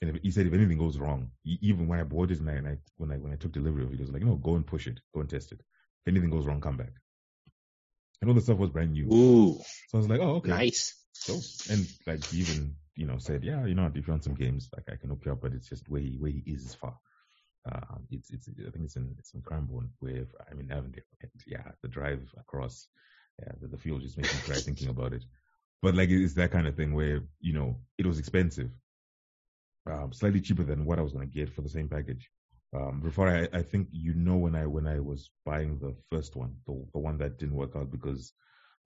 And 0.00 0.10
if, 0.16 0.22
he 0.22 0.30
said 0.30 0.46
if 0.46 0.52
anything 0.54 0.78
goes 0.78 0.98
wrong, 0.98 1.30
e- 1.44 1.58
even 1.62 1.88
when 1.88 2.00
I 2.00 2.04
bought 2.04 2.30
it 2.30 2.40
and 2.40 2.50
I, 2.50 2.54
and 2.54 2.68
I 2.68 2.78
when 2.96 3.10
I 3.12 3.16
when 3.16 3.32
I 3.32 3.36
took 3.36 3.52
delivery 3.52 3.84
of 3.84 3.92
it, 3.92 3.96
he 3.96 4.02
was 4.02 4.12
like, 4.12 4.22
no, 4.22 4.36
go 4.36 4.54
and 4.54 4.66
push 4.66 4.86
it, 4.86 5.00
go 5.14 5.20
and 5.20 5.28
test 5.30 5.52
it. 5.52 5.60
If 5.60 6.12
anything 6.12 6.30
goes 6.30 6.46
wrong, 6.46 6.60
come 6.60 6.76
back. 6.76 6.92
And 8.20 8.30
all 8.30 8.34
the 8.34 8.40
stuff 8.40 8.58
was 8.58 8.70
brand 8.70 8.92
new. 8.92 9.06
Ooh, 9.12 9.60
So 9.88 9.98
I 9.98 10.00
was 10.00 10.08
like, 10.08 10.20
oh, 10.20 10.36
okay. 10.36 10.50
nice. 10.50 10.94
So, 11.12 11.40
and 11.72 11.86
like 12.06 12.24
he 12.30 12.38
even, 12.40 12.76
you 12.94 13.06
know, 13.06 13.18
said, 13.18 13.42
yeah, 13.44 13.64
you 13.66 13.74
know, 13.74 13.86
if 13.86 14.06
you 14.06 14.12
want 14.12 14.24
some 14.24 14.34
games, 14.34 14.68
like 14.76 14.88
I 14.90 14.96
can 14.96 15.10
hook 15.10 15.22
you 15.24 15.32
up, 15.32 15.40
but 15.40 15.52
it's 15.52 15.68
just 15.68 15.88
where 15.88 16.00
he, 16.00 16.16
where 16.18 16.30
he 16.30 16.42
is 16.46 16.64
is 16.64 16.74
far. 16.74 16.96
Um, 17.70 18.06
it's, 18.10 18.30
it's, 18.30 18.48
I 18.48 18.70
think 18.70 18.84
it's 18.84 18.96
in, 18.96 19.14
it's 19.18 19.34
in 19.34 19.42
Cranborne, 19.42 19.88
where, 19.98 20.24
I'm 20.50 20.60
in 20.60 20.70
Avondale. 20.70 21.02
And 21.20 21.30
yeah, 21.46 21.62
the 21.82 21.88
drive 21.88 22.22
across, 22.38 22.86
yeah, 23.40 23.52
the, 23.60 23.66
the 23.68 23.76
fuel 23.78 23.98
just 23.98 24.16
makes 24.16 24.34
me 24.34 24.40
cry 24.42 24.56
thinking 24.60 24.88
about 24.88 25.12
it. 25.12 25.24
But 25.82 25.94
like, 25.94 26.08
it's 26.10 26.34
that 26.34 26.52
kind 26.52 26.66
of 26.66 26.76
thing 26.76 26.94
where, 26.94 27.20
you 27.40 27.52
know, 27.52 27.76
it 27.98 28.06
was 28.06 28.18
expensive. 28.18 28.70
Um, 29.90 30.12
slightly 30.12 30.40
cheaper 30.40 30.64
than 30.64 30.84
what 30.84 30.98
I 30.98 31.02
was 31.02 31.12
going 31.12 31.28
to 31.28 31.34
get 31.34 31.52
for 31.54 31.62
the 31.62 31.68
same 31.68 31.88
package. 31.88 32.30
Um, 32.74 33.00
before 33.00 33.28
I, 33.28 33.48
I 33.52 33.62
think 33.62 33.88
you 33.92 34.14
know 34.14 34.36
when 34.36 34.56
I 34.56 34.66
when 34.66 34.86
I 34.86 34.98
was 34.98 35.30
buying 35.44 35.78
the 35.78 35.94
first 36.10 36.34
one, 36.34 36.56
the 36.66 36.84
the 36.92 36.98
one 36.98 37.16
that 37.18 37.38
didn't 37.38 37.54
work 37.54 37.76
out 37.76 37.90
because 37.90 38.32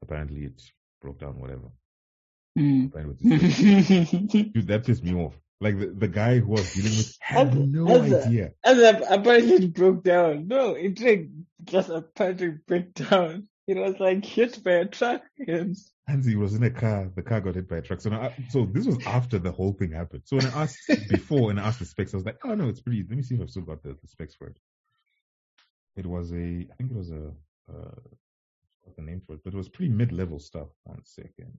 apparently 0.02 0.44
it 0.44 0.62
broke 1.00 1.18
down, 1.20 1.40
whatever. 1.40 1.68
Mm. 2.58 2.88
Apparently 2.88 3.16
it 3.22 3.42
was 3.42 3.56
just- 3.56 4.52
Dude, 4.52 4.66
that 4.68 4.84
pissed 4.84 5.02
me 5.02 5.14
off. 5.14 5.34
Like 5.60 5.78
the, 5.78 5.86
the 5.88 6.08
guy 6.08 6.38
who 6.38 6.48
was 6.48 6.72
dealing 6.72 6.96
with 6.96 7.16
had 7.20 7.54
no 7.54 7.86
as 7.88 8.10
a- 8.12 8.24
idea. 8.26 8.52
And 8.64 8.80
apparently 9.08 9.54
it 9.66 9.74
broke 9.74 10.02
down. 10.02 10.48
No, 10.48 10.74
it 10.74 10.94
didn't 10.94 11.46
just 11.64 11.90
apparently 11.90 12.54
break 12.66 12.94
down. 12.94 13.48
It 13.66 13.76
was 13.76 14.00
like 14.00 14.24
hit 14.24 14.64
by 14.64 14.72
a 14.72 14.84
truck 14.86 15.22
and 15.46 15.76
and 16.08 16.24
he 16.24 16.34
was 16.34 16.54
in 16.54 16.62
a 16.64 16.70
car. 16.70 17.08
The 17.14 17.22
car 17.22 17.40
got 17.40 17.54
hit 17.54 17.68
by 17.68 17.76
a 17.76 17.82
truck. 17.82 18.00
So, 18.00 18.10
now, 18.10 18.22
I- 18.22 18.44
so 18.48 18.64
this 18.64 18.86
was 18.86 18.98
after 19.06 19.38
the 19.38 19.52
whole 19.52 19.72
thing 19.74 19.92
happened. 19.92 20.22
So 20.24 20.36
when 20.38 20.46
I 20.46 20.62
asked 20.62 20.78
before 21.08 21.50
and 21.50 21.60
I 21.60 21.64
asked 21.66 21.78
the 21.78 21.84
specs, 21.84 22.14
I 22.14 22.16
was 22.16 22.26
like, 22.26 22.38
oh 22.44 22.54
no, 22.54 22.68
it's 22.68 22.80
pretty. 22.80 23.04
Let 23.08 23.16
me 23.16 23.22
see 23.22 23.34
if 23.36 23.40
I've 23.42 23.50
still 23.50 23.62
got 23.62 23.82
the, 23.82 23.90
the 24.00 24.08
specs 24.08 24.34
for 24.34 24.48
it. 24.48 24.56
It 25.96 26.06
was 26.06 26.32
a, 26.32 26.36
I 26.36 26.74
think 26.78 26.90
it 26.90 26.96
was 26.96 27.10
a, 27.10 27.32
uh, 27.70 28.00
forgot 28.82 28.96
the 28.96 29.02
name 29.02 29.20
for 29.26 29.34
it, 29.34 29.40
but 29.44 29.52
it 29.52 29.56
was 29.56 29.68
pretty 29.68 29.92
mid-level 29.92 30.38
stuff. 30.40 30.68
One 30.84 31.02
second. 31.04 31.58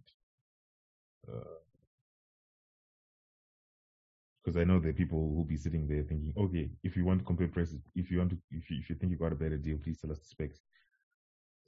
Because 4.43 4.57
I 4.59 4.63
know 4.63 4.79
there 4.79 4.89
are 4.89 4.93
people 4.93 5.19
who'll 5.19 5.45
be 5.45 5.57
sitting 5.57 5.87
there 5.87 6.03
thinking, 6.03 6.33
okay, 6.37 6.69
if 6.83 6.95
you 6.97 7.05
want 7.05 7.19
to 7.19 7.25
compare 7.25 7.47
prices, 7.47 7.81
if 7.95 8.09
you 8.09 8.17
want 8.19 8.31
to, 8.31 8.37
if 8.51 8.69
you, 8.69 8.77
if 8.81 8.89
you 8.89 8.95
think 8.95 9.11
you 9.11 9.17
got 9.17 9.31
a 9.33 9.35
better 9.35 9.57
deal, 9.57 9.77
please 9.83 9.99
tell 9.99 10.11
us 10.11 10.19
the 10.19 10.25
specs. 10.25 10.59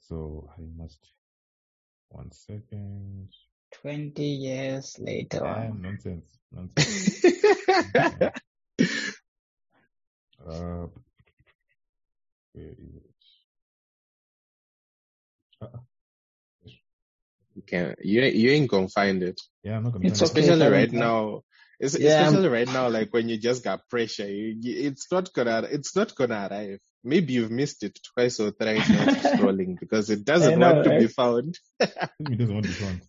So 0.00 0.48
I 0.58 0.62
must. 0.76 0.98
One 2.10 2.30
second. 2.32 3.28
20 3.82 4.22
years 4.24 4.96
later. 5.00 5.44
Ah, 5.44 5.68
nonsense. 5.74 6.38
Nonsense. 6.52 7.24
uh, 10.46 10.86
where 12.52 12.72
is 12.78 12.94
it? 12.96 13.10
Uh, 15.62 15.78
You 17.54 17.62
can 17.66 17.94
you 18.02 18.22
you 18.22 18.50
ain't 18.50 18.70
gonna 18.70 18.88
find 18.88 19.22
it. 19.22 19.40
yeah, 19.64 19.76
I'm 19.76 19.84
not 19.84 19.92
gonna 19.92 20.06
It's 20.06 20.20
find 20.20 20.30
it. 20.30 20.38
okay. 20.38 20.52
Especially 20.52 20.58
Kevin. 20.58 20.72
right 20.72 20.92
now. 20.92 21.42
It's, 21.84 21.98
Yeah. 21.98 22.26
Especially 22.26 22.48
right 22.48 22.66
now, 22.66 22.88
like 22.88 23.12
when 23.12 23.28
you 23.28 23.36
just 23.36 23.62
got 23.62 23.88
pressure, 23.90 24.26
you, 24.26 24.56
you, 24.60 24.88
it's 24.88 25.12
not 25.12 25.32
gonna 25.34 25.68
it's 25.70 25.94
not 25.94 26.14
gonna 26.14 26.48
arrive. 26.50 26.80
Maybe 27.02 27.34
you've 27.34 27.50
missed 27.50 27.82
it 27.82 27.98
twice 28.14 28.40
or 28.40 28.50
thrice 28.52 28.88
now 28.88 29.06
scrolling 29.06 29.78
because 29.80 30.08
it 30.08 30.24
doesn't 30.24 30.58
know, 30.58 30.72
want 30.72 30.84
to 30.84 30.98
be 30.98 31.06
found. 31.08 31.58
It 31.80 32.38
doesn't 32.38 32.54
want 32.54 32.66
to 32.66 32.72
be 32.72 32.78
found. 32.78 33.02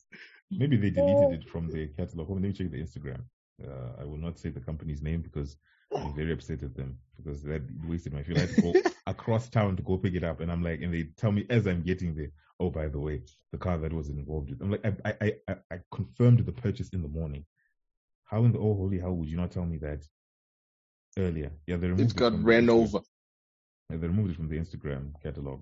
Maybe 0.51 0.75
they 0.75 0.89
deleted 0.89 1.39
it 1.39 1.49
from 1.49 1.71
the 1.71 1.87
catalog. 1.87 2.29
Let 2.29 2.41
me 2.41 2.51
check 2.51 2.69
the 2.71 2.81
Instagram. 2.81 3.21
Uh, 3.65 4.01
I 4.01 4.03
will 4.03 4.17
not 4.17 4.37
say 4.37 4.49
the 4.49 4.59
company's 4.59 5.01
name 5.01 5.21
because 5.21 5.55
I'm 5.95 6.13
very 6.13 6.33
upset 6.33 6.61
at 6.63 6.75
them 6.75 6.97
because 7.15 7.41
that 7.43 7.61
wasted 7.87 8.13
my 8.13 8.23
fuel. 8.23 8.37
I 8.37 8.41
had 8.41 8.55
to 8.55 8.61
go 8.61 8.73
across 9.07 9.49
town 9.49 9.77
to 9.77 9.83
go 9.83 9.97
pick 9.97 10.15
it 10.15 10.25
up, 10.25 10.41
and 10.41 10.51
I'm 10.51 10.61
like, 10.61 10.81
and 10.81 10.93
they 10.93 11.03
tell 11.15 11.31
me 11.31 11.45
as 11.49 11.65
I'm 11.65 11.83
getting 11.83 12.15
there, 12.15 12.31
oh, 12.59 12.69
by 12.69 12.87
the 12.87 12.99
way, 12.99 13.21
the 13.53 13.57
car 13.57 13.77
that 13.77 13.93
was 13.93 14.09
involved 14.09 14.49
with. 14.49 14.61
I'm 14.61 14.71
like, 14.71 14.85
I, 14.85 15.13
I, 15.21 15.33
I, 15.47 15.55
I 15.71 15.79
confirmed 15.93 16.45
the 16.45 16.51
purchase 16.51 16.89
in 16.89 17.01
the 17.01 17.07
morning. 17.07 17.45
How 18.35 18.43
in 18.43 18.51
the 18.51 18.59
oh 18.59 18.73
holy 18.75 18.99
hell 18.99 19.13
would 19.13 19.29
you 19.29 19.37
not 19.37 19.51
tell 19.51 19.63
me 19.65 19.77
that 19.77 20.05
earlier? 21.17 21.53
Yeah, 21.67 21.77
they 21.77 21.87
removed 21.87 22.11
It 22.11 22.17
got 22.17 22.33
from 22.33 22.41
the 22.41 22.45
ran 22.49 22.65
Instagram- 22.65 22.69
over. 22.69 22.99
Yeah, 23.89 23.97
they 23.97 24.07
removed 24.07 24.31
it 24.31 24.35
from 24.35 24.49
the 24.49 24.57
Instagram 24.59 25.13
catalog. 25.23 25.61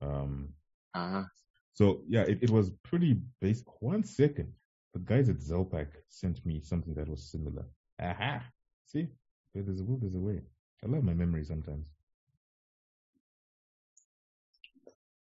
Um, 0.00 0.54
Ah, 0.94 1.28
so 1.74 2.00
yeah, 2.08 2.22
it, 2.22 2.38
it 2.44 2.48
was 2.48 2.70
pretty 2.84 3.20
basic. 3.42 3.66
One 3.82 4.02
second. 4.02 4.50
The 4.94 5.00
guys 5.00 5.28
at 5.28 5.40
Zelpak 5.40 5.88
sent 6.08 6.44
me 6.46 6.62
something 6.62 6.94
that 6.94 7.06
was 7.06 7.22
similar. 7.30 7.66
Aha. 8.00 8.44
See? 8.86 9.08
Where 9.52 9.62
there's 9.62 9.80
a 9.80 9.84
will, 9.84 9.98
there's 9.98 10.14
a 10.14 10.20
way. 10.20 10.40
I 10.82 10.86
love 10.88 11.04
my 11.04 11.12
memory 11.12 11.44
sometimes. 11.44 11.84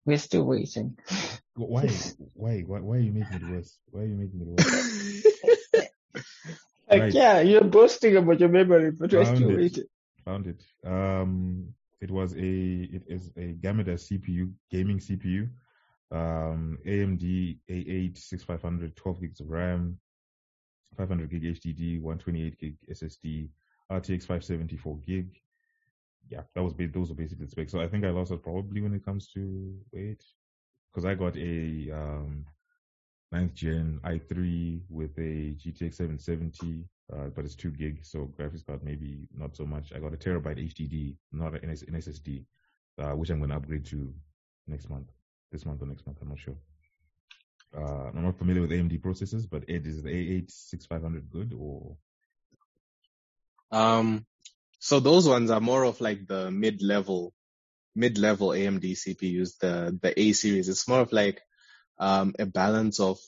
We're 0.05 0.19
still 0.19 0.43
waiting. 0.45 0.95
Why? 1.55 1.87
why? 2.35 2.61
Why? 2.61 2.81
Why 2.81 2.97
are 2.97 2.99
you 2.99 3.11
making 3.13 3.37
it 3.37 3.49
worse? 3.51 3.79
Why 3.89 4.01
are 4.01 4.05
you 4.05 4.15
making 4.15 4.41
it 4.41 4.47
worse? 4.47 5.56
Like, 6.89 7.01
Right. 7.01 7.13
yeah, 7.13 7.41
you're 7.41 7.65
boasting 7.65 8.15
about 8.15 8.39
your 8.39 8.47
memory, 8.47 8.91
but 8.91 9.11
we're 9.11 9.25
Found 9.25 9.37
still 9.37 9.51
it. 9.51 9.57
waiting. 9.57 9.83
Found 10.23 10.47
it. 10.47 10.63
Um, 10.85 11.73
it 11.99 12.09
was 12.09 12.33
a 12.33 12.37
it 12.39 13.03
is 13.07 13.31
a 13.35 13.53
Gamma 13.53 13.83
CPU 13.83 14.53
gaming 14.71 14.99
CPU. 14.99 15.49
Um, 16.11 16.77
AMD 16.85 17.57
A8 17.69 18.17
6500, 18.17 18.95
12 18.95 19.19
gigs 19.19 19.39
of 19.41 19.49
RAM, 19.49 19.99
500 20.95 21.29
gig 21.29 21.43
HDD, 21.43 22.01
128 22.01 22.57
gig 22.57 22.77
SSD, 22.89 23.49
RTX 23.91 24.21
574 24.21 24.97
gig. 25.05 25.41
Yeah, 26.29 26.43
that 26.55 26.63
was 26.63 26.73
those 26.93 27.11
are 27.11 27.15
basically 27.15 27.45
the 27.45 27.51
specs. 27.51 27.73
So 27.73 27.81
I 27.81 27.87
think 27.89 28.05
I 28.05 28.09
lost 28.11 28.31
it 28.31 28.43
probably 28.43 28.79
when 28.79 28.93
it 28.93 29.03
comes 29.03 29.27
to 29.33 29.75
wait, 29.91 30.23
because 30.91 31.05
I 31.05 31.15
got 31.15 31.35
a 31.35 31.91
um, 31.91 32.45
ninth 33.31 33.53
gen 33.53 33.99
i3 34.03 34.81
with 34.89 35.17
a 35.17 35.55
GTX 35.55 35.95
770, 35.95 36.85
uh, 37.13 37.29
but 37.35 37.45
it's 37.45 37.55
two 37.55 37.71
gig, 37.71 37.99
so 38.03 38.31
graphics 38.39 38.65
card 38.65 38.83
maybe 38.83 39.27
not 39.35 39.55
so 39.55 39.65
much. 39.65 39.93
I 39.93 39.99
got 39.99 40.13
a 40.13 40.17
terabyte 40.17 40.59
HDD, 40.59 41.15
not 41.31 41.61
an 41.63 41.71
S- 41.71 41.83
an 41.83 41.95
SSD, 41.95 42.45
uh, 42.99 43.11
which 43.15 43.29
I'm 43.29 43.39
going 43.39 43.49
to 43.51 43.57
upgrade 43.57 43.85
to 43.87 44.13
next 44.67 44.89
month, 44.89 45.07
this 45.51 45.65
month 45.65 45.81
or 45.81 45.87
next 45.87 46.05
month. 46.05 46.19
I'm 46.21 46.29
not 46.29 46.39
sure. 46.39 46.57
Uh, 47.75 48.09
I'm 48.15 48.23
not 48.23 48.37
familiar 48.37 48.61
with 48.61 48.71
AMD 48.71 49.01
processors, 49.01 49.47
but 49.49 49.63
is 49.67 50.01
the 50.03 50.09
A8 50.09 50.49
6500 50.49 51.29
good 51.29 51.53
or 51.57 51.97
Um, 53.71 54.25
so 54.79 54.99
those 54.99 55.27
ones 55.27 55.51
are 55.51 55.59
more 55.59 55.83
of 55.83 55.99
like 56.01 56.27
the 56.27 56.51
mid-level, 56.51 57.33
mid-level 57.95 58.49
AMD 58.49 58.83
CPUs, 58.83 59.57
the, 59.59 59.97
the 60.01 60.19
A 60.19 60.31
series. 60.33 60.69
It's 60.69 60.87
more 60.87 61.01
of 61.01 61.11
like, 61.11 61.41
um, 61.99 62.33
a 62.39 62.45
balance 62.45 62.99
of 62.99 63.19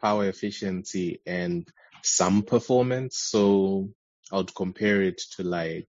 power 0.00 0.26
efficiency 0.26 1.20
and 1.26 1.68
some 2.02 2.42
performance. 2.42 3.18
So 3.18 3.90
I 4.32 4.36
would 4.36 4.54
compare 4.54 5.02
it 5.02 5.20
to 5.36 5.42
like, 5.42 5.88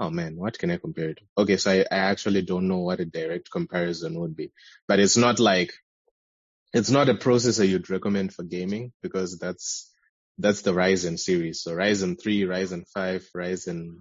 oh 0.00 0.10
man, 0.10 0.36
what 0.36 0.58
can 0.58 0.70
I 0.70 0.76
compare 0.76 1.10
it 1.10 1.18
to? 1.18 1.42
Okay. 1.42 1.56
So 1.56 1.70
I, 1.72 1.78
I 1.90 1.98
actually 1.98 2.42
don't 2.42 2.68
know 2.68 2.78
what 2.78 3.00
a 3.00 3.04
direct 3.04 3.50
comparison 3.50 4.18
would 4.20 4.36
be, 4.36 4.52
but 4.86 5.00
it's 5.00 5.16
not 5.16 5.38
like, 5.40 5.72
it's 6.72 6.90
not 6.90 7.08
a 7.08 7.14
processor 7.14 7.66
you'd 7.66 7.90
recommend 7.90 8.34
for 8.34 8.42
gaming 8.42 8.92
because 9.02 9.38
that's, 9.38 9.92
that's 10.38 10.62
the 10.62 10.72
Ryzen 10.72 11.18
series. 11.18 11.62
So 11.62 11.72
Ryzen 11.72 12.20
3, 12.20 12.42
Ryzen 12.42 12.86
5, 12.88 13.28
Ryzen 13.36 13.96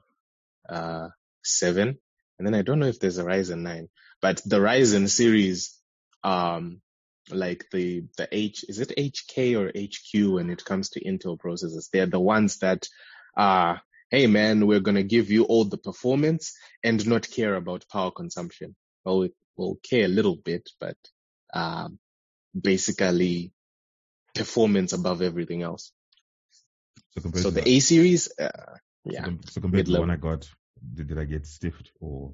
uh, 0.69 1.09
7. 1.43 1.97
And 2.37 2.47
then 2.47 2.53
I 2.53 2.61
don't 2.61 2.79
know 2.79 2.87
if 2.87 2.99
there's 2.99 3.17
a 3.17 3.23
Ryzen 3.23 3.59
9, 3.59 3.89
but 4.21 4.41
the 4.45 4.59
Ryzen 4.59 5.09
series, 5.09 5.75
um, 6.23 6.81
like 7.29 7.65
the, 7.71 8.03
the 8.17 8.27
H, 8.31 8.65
is 8.67 8.79
it 8.79 8.93
HK 8.97 9.57
or 9.57 9.67
HQ 9.69 10.33
when 10.33 10.49
it 10.49 10.63
comes 10.65 10.89
to 10.91 11.03
Intel 11.03 11.37
processors? 11.39 11.89
They're 11.91 12.05
the 12.05 12.19
ones 12.19 12.59
that 12.59 12.87
are, 13.35 13.81
hey 14.09 14.27
man, 14.27 14.65
we're 14.67 14.79
going 14.79 14.95
to 14.95 15.03
give 15.03 15.29
you 15.31 15.43
all 15.43 15.65
the 15.65 15.77
performance 15.77 16.53
and 16.83 17.05
not 17.07 17.29
care 17.29 17.55
about 17.55 17.85
power 17.91 18.11
consumption. 18.11 18.75
Well, 19.03 19.19
we 19.19 19.31
will 19.57 19.79
care 19.83 20.05
a 20.05 20.09
little 20.09 20.35
bit, 20.35 20.69
but, 20.79 20.97
um, 21.53 21.99
basically 22.59 23.51
performance 24.33 24.93
above 24.93 25.21
everything 25.21 25.63
else. 25.63 25.91
so 27.11 27.21
compared 27.21 27.43
So 27.43 27.49
the 27.49 27.61
that- 27.61 27.67
A 27.67 27.79
series, 27.79 28.29
uh, 28.39 28.77
yeah. 29.03 29.23
com- 29.23 29.39
so 29.49 29.61
compared 29.61 29.85
to 29.87 29.91
the 29.93 29.99
one 29.99 30.11
I 30.11 30.15
got, 30.17 30.49
did, 30.93 31.07
did 31.07 31.17
I 31.19 31.25
get 31.25 31.45
stiffed 31.47 31.91
or 31.99 32.33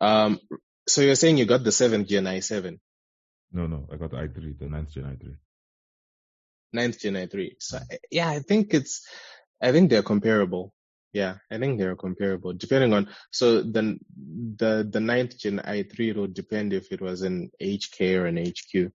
Um, 0.00 0.40
so 0.88 1.02
you're 1.02 1.16
saying 1.16 1.38
you 1.38 1.46
got 1.46 1.64
the 1.64 1.72
seventh 1.72 2.08
gen 2.08 2.24
i7, 2.24 2.78
no? 3.52 3.66
No, 3.66 3.88
I 3.92 3.96
got 3.96 4.10
the 4.10 4.18
i3, 4.18 4.58
the 4.58 4.68
ninth 4.68 4.90
gen 4.92 5.04
i3. 5.04 5.36
ninth 6.72 7.00
gen 7.00 7.14
i3. 7.14 7.52
So 7.60 7.78
yeah, 8.10 8.28
I 8.28 8.40
think 8.40 8.74
it's, 8.74 9.06
I 9.62 9.72
think 9.72 9.90
they're 9.90 10.02
comparable. 10.02 10.74
Yeah, 11.12 11.36
I 11.50 11.58
think 11.58 11.78
they're 11.78 11.96
comparable 11.96 12.54
depending 12.54 12.92
on, 12.94 13.08
so 13.32 13.62
the, 13.62 13.98
the, 14.58 14.88
the 14.90 15.00
ninth 15.00 15.38
gen 15.38 15.60
i3, 15.60 16.10
it 16.10 16.16
would 16.18 16.34
depend 16.34 16.72
if 16.72 16.92
it 16.92 17.00
was 17.00 17.22
an 17.22 17.50
HK 17.62 18.16
or 18.16 18.26
an 18.26 18.38
HQ. 18.38 18.92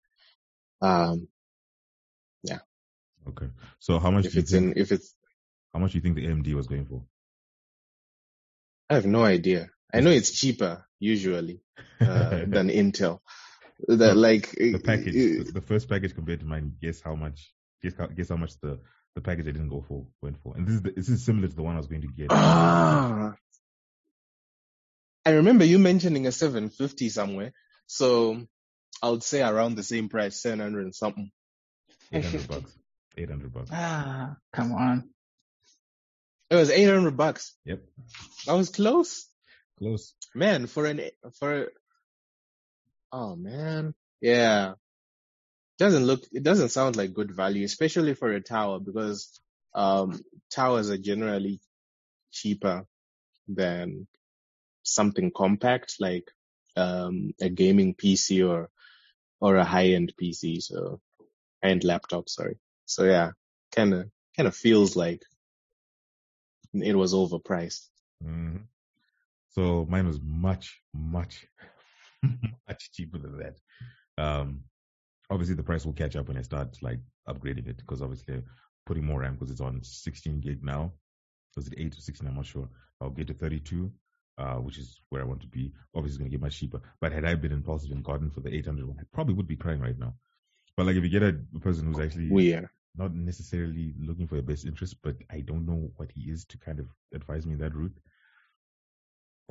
Um, 0.82 1.28
yeah. 2.44 2.60
Okay. 3.28 3.48
So 3.80 3.98
how 3.98 4.10
much 4.10 4.26
if 4.26 4.32
do 4.32 4.38
you 4.38 4.42
it's 4.42 4.52
think? 4.52 4.72
in, 4.74 4.74
if 4.76 4.92
it's, 4.92 5.14
How 5.74 5.80
much 5.80 5.92
do 5.92 5.98
you 5.98 6.02
think 6.02 6.16
the 6.16 6.26
AMD 6.26 6.54
was 6.54 6.66
going 6.66 6.86
for? 6.86 7.04
I 8.90 8.94
have 8.94 9.06
no 9.06 9.24
idea. 9.24 9.70
I 9.92 10.00
know 10.00 10.10
it's 10.10 10.30
cheaper 10.32 10.86
usually, 11.02 11.60
uh, 12.00 12.44
than 12.46 12.68
Intel. 12.68 13.18
That 13.88 14.16
like, 14.16 14.52
the 14.52 14.78
package, 14.78 15.14
the, 15.14 15.50
the 15.54 15.60
first 15.60 15.88
package 15.88 16.14
compared 16.14 16.40
to 16.40 16.46
mine. 16.46 16.76
Guess 16.80 17.00
how 17.00 17.16
much? 17.16 17.52
Guess 17.82 17.94
how, 17.98 18.06
guess 18.06 18.28
how 18.28 18.36
much 18.36 18.58
the 18.60 18.78
the 19.16 19.20
package 19.20 19.48
I 19.48 19.50
didn't 19.50 19.68
go 19.68 19.84
for 19.86 20.06
went 20.22 20.40
for. 20.42 20.56
And 20.56 20.66
this 20.66 20.76
is 20.76 20.82
the, 20.82 20.92
this 20.92 21.08
is 21.08 21.24
similar 21.24 21.48
to 21.48 21.54
the 21.54 21.62
one 21.62 21.74
I 21.74 21.78
was 21.78 21.88
going 21.88 22.02
to 22.02 22.08
get. 22.08 22.28
Ah, 22.30 23.34
I 25.26 25.30
remember 25.30 25.64
you 25.64 25.78
mentioning 25.78 26.26
a 26.26 26.32
750 26.32 27.08
somewhere. 27.08 27.52
So 27.86 28.46
I 29.02 29.10
would 29.10 29.24
say 29.24 29.42
around 29.42 29.74
the 29.74 29.82
same 29.82 30.08
price, 30.08 30.40
700 30.40 30.84
and 30.84 30.94
something. 30.94 31.30
Eight 32.12 32.24
hundred 32.24 32.48
bucks. 32.48 32.78
Eight 33.16 33.28
hundred 33.28 33.52
bucks. 33.52 33.70
Ah, 33.72 34.36
come 34.52 34.72
on. 34.72 35.10
It 36.52 36.56
was 36.56 36.70
800 36.70 37.16
bucks. 37.16 37.54
Yep. 37.64 37.80
I 38.46 38.52
was 38.52 38.68
close. 38.68 39.26
Close. 39.78 40.14
Man, 40.34 40.66
for 40.66 40.86
an, 40.86 41.00
for, 41.38 41.72
oh 43.12 43.36
man. 43.36 43.94
Yeah. 44.20 44.74
Doesn't 45.78 46.04
look, 46.06 46.22
it 46.32 46.42
doesn't 46.42 46.68
sound 46.68 46.96
like 46.96 47.14
good 47.14 47.34
value, 47.34 47.64
especially 47.64 48.14
for 48.14 48.30
a 48.32 48.40
tower 48.40 48.78
because, 48.78 49.40
um, 49.74 50.20
towers 50.50 50.90
are 50.90 50.98
generally 50.98 51.60
cheaper 52.30 52.86
than 53.48 54.06
something 54.84 55.32
compact 55.34 55.96
like, 55.98 56.30
um, 56.76 57.32
a 57.40 57.48
gaming 57.48 57.94
PC 57.94 58.48
or, 58.48 58.70
or 59.40 59.56
a 59.56 59.64
high-end 59.64 60.12
PC. 60.20 60.62
So, 60.62 61.00
high-end 61.62 61.84
laptop, 61.84 62.28
sorry. 62.28 62.58
So 62.86 63.04
yeah, 63.04 63.32
kind 63.74 63.94
of, 63.94 64.10
kind 64.36 64.46
of 64.46 64.54
feels 64.54 64.96
like 64.96 65.22
it 66.74 66.94
was 66.96 67.14
overpriced. 67.14 67.88
hmm 68.22 68.58
So 69.52 69.86
mine 69.88 70.06
was 70.06 70.20
much, 70.22 70.80
much, 70.94 71.46
much 72.68 72.92
cheaper 72.92 73.18
than 73.18 73.38
that. 73.38 73.58
Um, 74.22 74.64
obviously 75.30 75.54
the 75.54 75.62
price 75.62 75.84
will 75.86 75.92
catch 75.92 76.16
up 76.16 76.28
when 76.28 76.36
I 76.36 76.42
start 76.42 76.76
like 76.82 77.00
upgrading 77.28 77.68
it 77.68 77.78
because 77.78 78.02
obviously 78.02 78.42
putting 78.86 79.04
more 79.04 79.20
RAM 79.20 79.34
because 79.34 79.50
it's 79.50 79.60
on 79.60 79.80
16 79.82 80.40
gig 80.40 80.62
now. 80.62 80.92
Was 81.56 81.66
it 81.68 81.74
8 81.76 81.96
or 81.96 82.00
16? 82.00 82.28
I'm 82.28 82.34
not 82.36 82.46
sure. 82.46 82.68
I'll 83.00 83.10
get 83.10 83.26
to 83.28 83.34
32, 83.34 83.90
uh, 84.38 84.54
which 84.54 84.78
is 84.78 85.00
where 85.10 85.22
I 85.22 85.26
want 85.26 85.40
to 85.42 85.46
be. 85.46 85.72
Obviously, 85.94 86.14
it's 86.14 86.18
going 86.18 86.30
to 86.30 86.36
get 86.36 86.40
much 86.42 86.58
cheaper. 86.58 86.80
But 87.00 87.12
had 87.12 87.24
I 87.26 87.34
been 87.34 87.52
impulsive 87.52 87.90
and 87.90 88.02
gotten 88.02 88.30
for 88.30 88.40
the 88.40 88.54
800 88.54 88.86
one, 88.88 88.96
I 88.98 89.04
probably 89.12 89.34
would 89.34 89.46
be 89.46 89.56
crying 89.56 89.80
right 89.80 89.98
now. 89.98 90.14
But 90.76 90.86
like 90.86 90.96
if 90.96 91.02
you 91.04 91.10
get 91.10 91.22
a 91.22 91.34
person 91.60 91.86
who's 91.86 91.98
actually 92.00 92.30
We 92.30 92.54
are. 92.54 92.70
not 92.96 93.14
necessarily 93.14 93.94
looking 94.00 94.26
for 94.26 94.36
your 94.36 94.44
best 94.44 94.64
interest, 94.64 94.96
but 95.02 95.16
I 95.30 95.40
don't 95.40 95.66
know 95.66 95.90
what 95.96 96.10
he 96.14 96.30
is 96.30 96.46
to 96.46 96.58
kind 96.58 96.78
of 96.78 96.86
advise 97.12 97.44
me 97.46 97.52
in 97.52 97.58
that 97.58 97.74
route. 97.74 97.96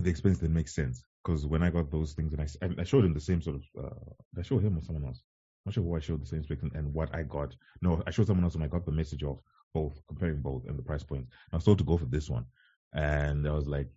The 0.03 0.09
expense 0.09 0.39
didn't 0.39 0.55
make 0.55 0.67
sense 0.67 1.03
because 1.23 1.45
when 1.45 1.63
I 1.63 1.69
got 1.69 1.91
those 1.91 2.13
things 2.13 2.33
and 2.33 2.79
I 2.79 2.83
showed 2.83 3.05
him 3.05 3.13
the 3.13 3.21
same 3.21 3.41
sort 3.41 3.57
of, 3.57 3.85
uh, 3.85 4.39
I 4.39 4.41
show 4.41 4.57
him 4.57 4.77
or 4.77 4.81
someone 4.81 5.05
else? 5.05 5.21
I'm 5.65 5.69
not 5.69 5.73
sure 5.75 5.83
who 5.83 5.95
I 5.95 5.99
showed 5.99 6.21
the 6.21 6.27
same 6.27 6.43
spec 6.43 6.63
and, 6.63 6.71
and 6.73 6.93
what 6.93 7.13
I 7.13 7.23
got. 7.23 7.55
No, 7.81 8.01
I 8.07 8.11
showed 8.11 8.27
someone 8.27 8.43
else 8.43 8.55
and 8.55 8.63
I 8.63 8.67
got 8.67 8.85
the 8.85 8.91
message 8.91 9.23
of 9.23 9.39
both, 9.73 10.01
comparing 10.07 10.41
both 10.41 10.65
and 10.67 10.77
the 10.77 10.83
price 10.83 11.03
points. 11.03 11.29
I 11.51 11.57
was 11.57 11.65
told 11.65 11.77
to 11.77 11.83
go 11.83 11.97
for 11.97 12.05
this 12.05 12.29
one. 12.29 12.45
And 12.93 13.47
I 13.47 13.51
was 13.51 13.67
like, 13.67 13.87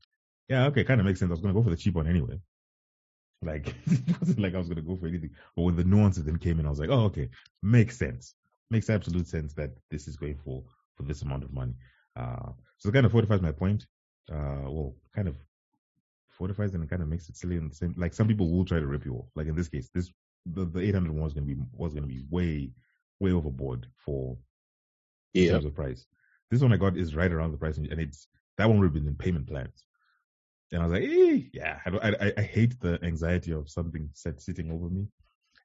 yeah, 0.49 0.67
okay, 0.67 0.85
kind 0.85 1.01
of 1.01 1.07
makes 1.07 1.21
sense. 1.21 1.31
I 1.31 1.33
was 1.33 1.41
going 1.41 1.55
to 1.55 1.59
go 1.59 1.65
for 1.65 1.71
the 1.71 1.77
cheap 1.77 1.95
one 1.95 2.09
anyway. 2.09 2.41
Like, 3.43 3.75
it 3.87 4.21
wasn't 4.21 4.41
like 4.41 4.55
I 4.55 4.59
was 4.59 4.69
going 4.69 4.77
to 4.77 4.83
go 4.83 4.97
for 4.97 5.07
anything. 5.07 5.29
But 5.55 5.63
when 5.65 5.77
the 5.77 5.85
nuances 5.85 6.25
then 6.25 6.39
came 6.39 6.61
in, 6.61 6.67
I 6.67 6.71
was 6.71 6.79
like, 6.79 6.89
oh, 6.89 7.05
okay, 7.07 7.29
makes 7.63 7.99
sense. 7.99 8.35
Makes 8.71 8.89
absolute 8.89 9.27
sense 9.27 9.53
that 9.55 9.73
this 9.91 10.09
is 10.09 10.17
going 10.17 10.39
for, 10.43 10.65
for 10.97 11.03
this 11.03 11.21
amount 11.21 11.45
of 11.45 11.53
money. 11.53 11.75
Uh, 12.17 12.53
so 12.79 12.89
it 12.89 12.93
kind 12.93 13.05
of 13.05 13.13
fortifies 13.13 13.43
my 13.43 13.53
point. 13.53 13.85
Uh, 14.33 14.65
well, 14.65 14.95
kind 15.15 15.29
of 15.29 15.37
fortifies 16.35 16.75
and 16.75 16.85
it 16.85 16.91
kind 16.91 17.03
of 17.03 17.09
makes 17.09 17.29
it 17.29 17.37
silly 17.37 17.57
and 17.57 17.71
the 17.71 17.75
same. 17.75 17.95
Like 17.97 18.15
some 18.15 18.29
people 18.29 18.51
will 18.51 18.65
try 18.65 18.81
to 18.81 18.87
rip 18.87 19.05
you 19.05 19.15
off. 19.15 19.29
Like 19.35 19.47
in 19.47 19.55
this 19.55 19.69
case, 19.69 19.89
this, 19.95 20.11
the, 20.47 20.65
the 20.65 20.81
800 20.81 21.13
one 21.13 21.23
was 21.23 21.33
going 21.35 21.47
to 21.49 21.55
be, 21.55 21.61
was 21.73 21.93
going 21.95 22.03
to 22.05 22.09
be 22.15 22.23
way, 22.31 22.71
way 23.21 23.33
overboard 23.33 23.87
for 23.97 24.37
in 25.35 25.45
terms 25.53 25.65
of 25.65 25.75
price. 25.75 26.07
This 26.51 26.61
one 26.61 26.73
I 26.73 26.77
got 26.77 26.97
is 26.97 27.15
right 27.17 27.33
around 27.33 27.53
the 27.53 27.59
price, 27.59 27.79
and 27.79 27.87
it's 27.87 28.29
that 28.59 28.69
one 28.69 28.79
would 28.79 28.85
have 28.87 28.93
been 28.95 29.09
in 29.09 29.17
payment 29.17 29.47
plans. 29.49 29.85
And 30.73 30.83
I 30.83 30.87
was 30.87 30.93
like, 30.93 31.03
eh, 31.03 31.49
yeah, 31.53 31.79
I, 31.85 31.91
don't, 31.91 32.05
I, 32.05 32.27
I- 32.27 32.33
I 32.39 32.43
hate 32.43 32.79
the 32.81 32.99
anxiety 33.03 33.53
of 33.53 33.71
something 33.71 34.11
set, 34.13 34.41
sitting 34.41 34.71
over 34.71 34.89
me, 34.89 35.07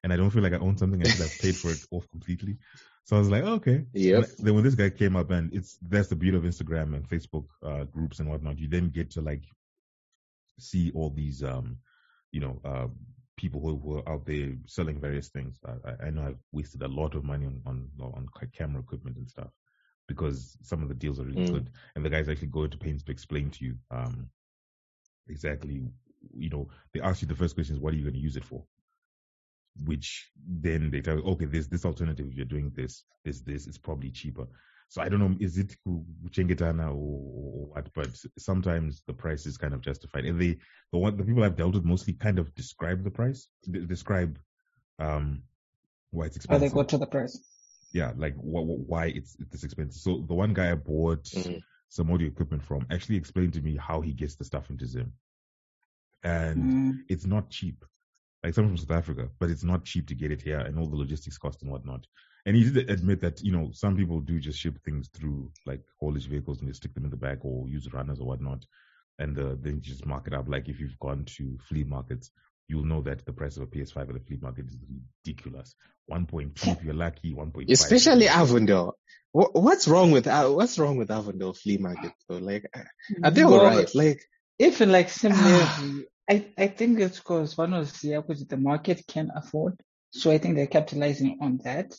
and 0.02 0.12
I 0.12 0.16
don't 0.16 0.30
feel 0.30 0.42
like 0.42 0.52
I 0.52 0.58
own 0.58 0.76
something 0.76 1.00
until 1.00 1.24
I've 1.24 1.38
paid 1.38 1.56
for 1.56 1.70
it 1.70 1.78
off 1.90 2.08
completely. 2.10 2.56
So 3.04 3.16
I 3.16 3.18
was 3.18 3.28
like, 3.30 3.42
okay. 3.44 3.84
Yeah. 3.92 4.20
Then 4.38 4.54
when 4.54 4.64
this 4.64 4.74
guy 4.74 4.90
came 4.90 5.16
up, 5.16 5.30
and 5.30 5.52
it's 5.52 5.78
that's 5.82 6.08
the 6.08 6.16
beauty 6.16 6.36
of 6.36 6.44
Instagram 6.44 6.94
and 6.94 7.08
Facebook 7.08 7.46
uh, 7.64 7.84
groups 7.84 8.20
and 8.20 8.28
whatnot. 8.28 8.58
You 8.58 8.68
then 8.68 8.90
get 8.90 9.10
to 9.12 9.20
like 9.20 9.42
see 10.60 10.90
all 10.94 11.10
these, 11.10 11.42
um, 11.42 11.76
you 12.32 12.40
know, 12.40 12.60
uh, 12.64 12.88
people 13.36 13.60
who, 13.60 13.98
are 13.98 14.08
out 14.08 14.26
there 14.26 14.54
selling 14.66 15.00
various 15.00 15.28
things. 15.28 15.58
I, 15.66 16.06
I- 16.06 16.10
know 16.10 16.22
I've 16.22 16.42
wasted 16.52 16.82
a 16.82 16.88
lot 16.88 17.14
of 17.14 17.24
money 17.24 17.46
on 17.46 17.60
on, 17.66 17.88
on 18.00 18.28
camera 18.52 18.80
equipment 18.80 19.16
and 19.16 19.28
stuff 19.28 19.50
because 20.08 20.56
some 20.62 20.82
of 20.82 20.88
the 20.88 20.94
deals 20.94 21.20
are 21.20 21.24
really 21.24 21.42
Mm. 21.42 21.50
good, 21.50 21.70
and 21.94 22.04
the 22.04 22.10
guys 22.10 22.28
actually 22.28 22.48
go 22.48 22.64
into 22.64 22.78
pains 22.78 23.02
to 23.04 23.12
explain 23.12 23.50
to 23.50 23.64
you 23.64 23.76
um, 23.90 24.28
exactly. 25.28 25.82
You 26.34 26.50
know, 26.50 26.68
they 26.92 27.00
ask 27.00 27.22
you 27.22 27.28
the 27.28 27.34
first 27.34 27.54
question 27.54 27.76
is, 27.76 27.80
"What 27.80 27.94
are 27.94 27.96
you 27.96 28.02
going 28.04 28.14
to 28.14 28.20
use 28.20 28.36
it 28.36 28.44
for?" 28.44 28.64
Which 29.84 30.30
then 30.46 30.90
they 30.90 31.00
tell 31.00 31.16
you, 31.16 31.22
"Okay, 31.24 31.46
there's 31.46 31.68
this 31.68 31.84
alternative. 31.84 32.26
If 32.28 32.34
you're 32.34 32.44
doing 32.44 32.70
this, 32.74 33.04
this, 33.24 33.40
this, 33.40 33.66
it's 33.66 33.78
probably 33.78 34.10
cheaper." 34.10 34.46
So 34.90 35.00
I 35.00 35.08
don't 35.08 35.20
know, 35.20 35.36
is 35.38 35.56
it 35.56 35.76
Chengetana 36.30 36.88
or, 36.88 36.94
or 36.94 37.66
what? 37.72 37.88
But 37.94 38.08
sometimes 38.38 39.02
the 39.06 39.14
price 39.14 39.46
is 39.46 39.56
kind 39.56 39.72
of 39.72 39.80
justified, 39.80 40.24
and 40.24 40.40
they 40.40 40.58
the 40.92 40.98
one 40.98 41.16
the 41.16 41.22
people 41.24 41.44
I've 41.44 41.54
dealt 41.56 41.74
with 41.74 41.84
mostly 41.84 42.14
kind 42.14 42.40
of 42.40 42.52
describe 42.56 43.04
the 43.04 43.10
price, 43.10 43.46
de- 43.70 43.86
describe 43.86 44.36
um 44.98 45.42
why 46.10 46.26
it's 46.26 46.34
expensive. 46.36 46.62
Or 46.64 46.68
they 46.68 46.74
go 46.74 46.82
to 46.82 46.98
the 46.98 47.06
price. 47.06 47.38
yeah, 47.92 48.12
like 48.16 48.34
wh- 48.34 48.66
wh- 48.68 48.88
why 48.90 49.06
it's 49.06 49.36
it's 49.38 49.50
this 49.52 49.62
expensive. 49.64 50.02
So 50.02 50.24
the 50.26 50.34
one 50.34 50.52
guy 50.54 50.72
I 50.72 50.74
bought 50.74 51.24
Mhm. 51.24 51.60
some 51.88 52.10
audio 52.10 52.26
equipment 52.26 52.64
from 52.64 52.84
actually 52.90 53.16
explained 53.16 53.52
to 53.54 53.62
me 53.62 53.76
how 53.76 54.00
he 54.00 54.12
gets 54.12 54.34
the 54.34 54.44
stuff 54.44 54.70
into 54.70 54.86
Zim, 54.86 55.12
and 56.24 56.64
Mm. 56.64 56.98
it's 57.08 57.26
not 57.26 57.50
cheap. 57.50 57.84
Like 58.42 58.54
someone 58.54 58.76
from 58.76 58.86
South 58.86 58.96
Africa, 58.98 59.28
but 59.38 59.50
it's 59.50 59.62
not 59.64 59.84
cheap 59.84 60.08
to 60.08 60.14
get 60.16 60.32
it 60.32 60.42
here, 60.42 60.58
and 60.58 60.78
all 60.78 60.88
the 60.88 60.96
logistics 60.96 61.38
cost 61.38 61.62
and 61.62 61.70
whatnot. 61.70 62.06
And 62.46 62.56
he 62.56 62.70
did 62.70 62.90
admit 62.90 63.20
that 63.20 63.42
you 63.42 63.52
know 63.52 63.70
some 63.72 63.96
people 63.96 64.20
do 64.20 64.38
just 64.38 64.58
ship 64.58 64.78
things 64.84 65.08
through 65.08 65.50
like 65.66 65.82
haulage 65.98 66.26
vehicles 66.26 66.60
and 66.60 66.68
they 66.68 66.72
stick 66.72 66.94
them 66.94 67.04
in 67.04 67.10
the 67.10 67.16
back 67.16 67.38
or 67.42 67.68
use 67.68 67.92
runners 67.92 68.20
or 68.20 68.26
whatnot, 68.26 68.64
and 69.18 69.38
uh, 69.38 69.56
then 69.60 69.80
just 69.80 70.06
mark 70.06 70.26
it 70.26 70.34
up. 70.34 70.48
Like 70.48 70.68
if 70.68 70.80
you've 70.80 70.98
gone 70.98 71.24
to 71.36 71.58
flea 71.68 71.84
markets, 71.84 72.30
you'll 72.68 72.84
know 72.84 73.02
that 73.02 73.24
the 73.26 73.32
price 73.32 73.56
of 73.56 73.64
a 73.64 73.66
PS5 73.66 74.10
at 74.10 74.16
a 74.16 74.20
flea 74.20 74.38
market 74.40 74.66
is 74.66 74.76
ridiculous. 75.24 75.74
1.2 76.10 76.76
if 76.76 76.82
you're 76.82 76.94
lucky, 76.94 77.34
1.5. 77.34 77.70
Especially 77.70 78.28
Avondale. 78.28 78.96
What's 79.32 79.86
wrong 79.86 80.10
with 80.10 80.26
uh, 80.26 80.48
what's 80.48 80.78
wrong 80.78 80.96
with 80.96 81.10
Avondale 81.10 81.52
flea 81.52 81.78
market 81.78 82.12
though? 82.28 82.38
Like, 82.38 82.68
are 83.22 83.30
they 83.30 83.44
Well, 83.44 83.60
alright? 83.60 83.94
Like, 83.94 84.20
Even 84.58 84.90
like 84.90 85.08
similarly, 85.08 86.06
I, 86.28 86.46
I 86.58 86.66
think 86.68 87.00
it's 87.00 87.18
because 87.18 87.56
one 87.56 87.74
of 87.74 87.92
the 88.00 88.16
which 88.16 88.40
the 88.40 88.56
market 88.56 89.04
can 89.06 89.30
afford. 89.34 89.80
So 90.12 90.30
I 90.30 90.38
think 90.38 90.56
they're 90.56 90.66
capitalizing 90.66 91.38
on 91.40 91.60
that. 91.64 91.94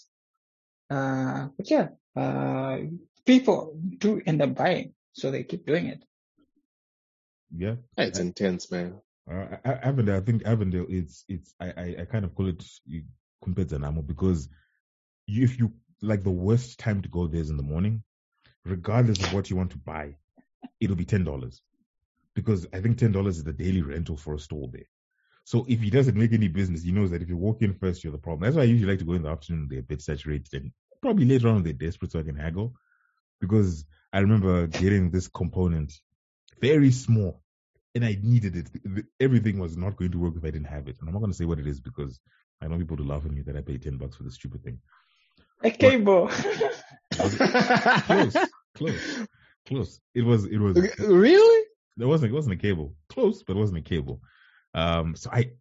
Uh, 0.91 1.47
but 1.55 1.71
yeah, 1.71 1.87
uh, 2.17 2.77
people 3.25 3.79
do 3.97 4.21
end 4.25 4.41
up 4.41 4.55
buying, 4.55 4.93
so 5.13 5.31
they 5.31 5.43
keep 5.43 5.65
doing 5.65 5.85
it. 5.87 6.03
yeah. 7.55 7.75
it's 7.97 8.19
intense, 8.19 8.69
man. 8.71 8.99
Uh, 9.29 9.35
A- 9.63 9.69
A- 9.69 9.85
Avondale, 9.87 10.17
I 10.17 10.21
think 10.21 10.43
Avondale, 10.45 10.85
it's 10.89 11.23
it's 11.29 11.53
I, 11.61 11.67
I, 11.77 11.95
I 12.01 12.05
kind 12.05 12.25
of 12.25 12.35
call 12.35 12.47
it 12.47 12.61
compared 13.41 13.69
to 13.69 13.75
Kumpezanamo 13.79 14.05
because 14.05 14.49
you, 15.27 15.43
if 15.43 15.59
you 15.59 15.71
like 16.01 16.23
the 16.23 16.29
worst 16.31 16.79
time 16.79 17.01
to 17.01 17.09
go 17.09 17.27
there 17.27 17.41
is 17.41 17.49
in 17.49 17.57
the 17.57 17.63
morning, 17.63 18.03
regardless 18.65 19.19
of 19.23 19.33
what 19.33 19.49
you 19.49 19.55
want 19.55 19.71
to 19.71 19.77
buy, 19.77 20.17
it'll 20.81 20.95
be 20.97 21.05
ten 21.05 21.23
dollars 21.23 21.61
because 22.35 22.67
I 22.73 22.81
think 22.81 22.97
ten 22.97 23.13
dollars 23.13 23.37
is 23.37 23.43
the 23.45 23.53
daily 23.53 23.81
rental 23.81 24.17
for 24.17 24.33
a 24.33 24.39
store 24.39 24.67
there. 24.73 24.89
So 25.45 25.65
if 25.69 25.79
he 25.81 25.89
doesn't 25.89 26.17
make 26.17 26.33
any 26.33 26.47
business, 26.49 26.83
he 26.83 26.91
knows 26.91 27.11
that 27.11 27.21
if 27.21 27.29
you 27.29 27.37
walk 27.37 27.61
in 27.61 27.73
first, 27.73 28.03
you're 28.03 28.11
the 28.13 28.19
problem. 28.19 28.43
That's 28.43 28.55
why 28.57 28.63
I 28.63 28.65
usually 28.65 28.91
like 28.91 28.99
to 28.99 29.05
go 29.05 29.13
in 29.13 29.23
the 29.23 29.29
afternoon. 29.29 29.67
They're 29.69 29.79
a 29.79 29.83
bit 29.83 30.01
saturated, 30.01 30.53
and 30.53 30.71
probably 31.01 31.25
later 31.25 31.49
on 31.49 31.63
they're 31.63 31.73
desperate 31.73 32.11
so 32.11 32.19
I 32.19 32.23
can 32.23 32.35
haggle. 32.35 32.73
Because 33.39 33.85
I 34.13 34.19
remember 34.19 34.67
getting 34.67 35.09
this 35.09 35.27
component 35.27 35.93
very 36.59 36.91
small, 36.91 37.41
and 37.95 38.05
I 38.05 38.17
needed 38.21 38.55
it. 38.55 39.05
Everything 39.19 39.59
was 39.59 39.75
not 39.75 39.97
going 39.97 40.11
to 40.11 40.19
work 40.19 40.35
if 40.37 40.43
I 40.43 40.51
didn't 40.51 40.67
have 40.67 40.87
it. 40.87 40.97
And 40.99 41.09
I'm 41.09 41.13
not 41.13 41.19
going 41.19 41.31
to 41.31 41.37
say 41.37 41.45
what 41.45 41.59
it 41.59 41.67
is 41.67 41.79
because 41.79 42.19
I 42.61 42.67
want 42.67 42.81
people 42.81 42.97
to 42.97 43.03
laugh 43.03 43.25
at 43.25 43.31
me 43.31 43.41
that 43.41 43.55
I 43.55 43.61
paid 43.61 43.81
ten 43.81 43.97
bucks 43.97 44.15
for 44.15 44.23
this 44.23 44.35
stupid 44.35 44.63
thing. 44.63 44.79
A 45.63 45.71
cable. 45.71 46.29
Close, 47.13 48.37
close, 48.75 49.17
close. 49.65 49.99
It 50.15 50.23
was. 50.23 50.45
It 50.45 50.57
was. 50.57 50.75
really? 50.99 51.65
It 51.99 52.05
wasn't. 52.05 52.31
It 52.31 52.35
wasn't 52.35 52.55
a 52.55 52.57
cable. 52.57 52.95
Close, 53.09 53.43
but 53.43 53.55
it 53.55 53.59
wasn't 53.59 53.79
a 53.79 53.81
cable. 53.89 54.21
Um. 54.73 55.15
So 55.15 55.29
I 55.31 55.51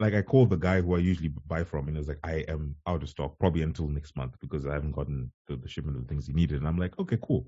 like 0.00 0.14
I 0.14 0.22
called 0.22 0.50
the 0.50 0.56
guy 0.56 0.80
who 0.80 0.96
I 0.96 0.98
usually 0.98 1.28
buy 1.46 1.62
from, 1.64 1.86
and 1.86 1.96
he 1.96 1.98
was 1.98 2.08
like, 2.08 2.18
"I 2.24 2.44
am 2.48 2.74
out 2.86 3.02
of 3.02 3.08
stock, 3.08 3.38
probably 3.38 3.62
until 3.62 3.88
next 3.88 4.16
month 4.16 4.34
because 4.40 4.66
I 4.66 4.72
haven't 4.74 4.92
gotten 4.92 5.30
the, 5.46 5.56
the 5.56 5.68
shipment 5.68 5.96
of 5.96 6.02
the 6.02 6.08
things 6.08 6.26
he 6.26 6.32
needed." 6.32 6.58
And 6.58 6.66
I'm 6.66 6.78
like, 6.78 6.98
"Okay, 6.98 7.18
cool. 7.22 7.46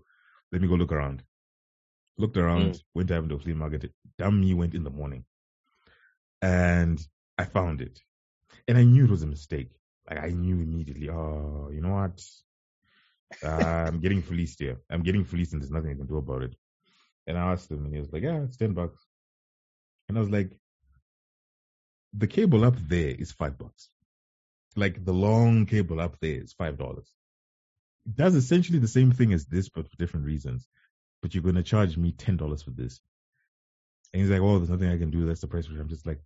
Let 0.52 0.62
me 0.62 0.68
go 0.68 0.74
look 0.74 0.92
around." 0.92 1.22
Looked 2.18 2.36
around, 2.36 2.74
Mm. 2.74 2.82
went 2.94 3.08
to 3.08 3.14
Avondale 3.14 3.38
Flea 3.38 3.54
Market. 3.54 3.92
Damn 4.18 4.40
me, 4.40 4.54
went 4.54 4.74
in 4.74 4.82
the 4.84 4.90
morning, 4.90 5.24
and 6.42 7.04
I 7.36 7.44
found 7.44 7.80
it, 7.80 8.00
and 8.66 8.78
I 8.78 8.84
knew 8.84 9.04
it 9.04 9.10
was 9.10 9.22
a 9.22 9.26
mistake. 9.26 9.70
Like 10.08 10.18
I 10.20 10.30
knew 10.30 10.56
immediately. 10.60 11.10
Oh, 11.10 11.70
you 11.72 11.80
know 11.80 11.94
what? 11.94 12.24
Uh, 13.44 13.86
I'm 13.88 14.00
getting 14.00 14.22
fleeced 14.22 14.58
here. 14.60 14.78
I'm 14.90 15.02
getting 15.02 15.24
fleeced, 15.24 15.52
and 15.52 15.62
there's 15.62 15.70
nothing 15.70 15.90
I 15.90 15.94
can 15.94 16.06
do 16.06 16.16
about 16.16 16.42
it. 16.42 16.56
And 17.26 17.36
I 17.36 17.52
asked 17.52 17.70
him, 17.70 17.84
and 17.84 17.94
he 17.94 18.00
was 18.00 18.12
like, 18.12 18.22
"Yeah, 18.22 18.42
it's 18.42 18.56
ten 18.56 18.72
bucks." 18.72 19.04
And 20.08 20.16
I 20.16 20.20
was 20.20 20.30
like, 20.30 20.50
"The 22.14 22.26
cable 22.26 22.64
up 22.64 22.76
there 22.88 23.10
is 23.10 23.32
five 23.32 23.58
bucks. 23.58 23.88
Like 24.76 25.04
the 25.04 25.12
long 25.12 25.66
cable 25.66 26.00
up 26.00 26.18
there 26.20 26.42
is 26.42 26.52
five 26.52 26.78
dollars. 26.78 27.10
It 28.06 28.16
does 28.16 28.34
essentially 28.34 28.78
the 28.78 28.88
same 28.88 29.12
thing 29.12 29.32
as 29.32 29.46
this, 29.46 29.68
but 29.68 29.88
for 29.88 29.96
different 29.96 30.26
reasons. 30.26 30.68
But 31.20 31.34
you're 31.34 31.42
gonna 31.42 31.62
charge 31.62 31.96
me 31.96 32.12
ten 32.12 32.36
dollars 32.36 32.62
for 32.62 32.70
this." 32.70 33.00
And 34.12 34.22
he's 34.22 34.30
like, 34.30 34.40
"Oh, 34.40 34.58
there's 34.58 34.70
nothing 34.70 34.90
I 34.90 34.98
can 34.98 35.10
do. 35.10 35.26
That's 35.26 35.40
the 35.40 35.48
price." 35.48 35.66
it." 35.66 35.78
I'm 35.78 35.88
just 35.88 36.06
like, 36.06 36.20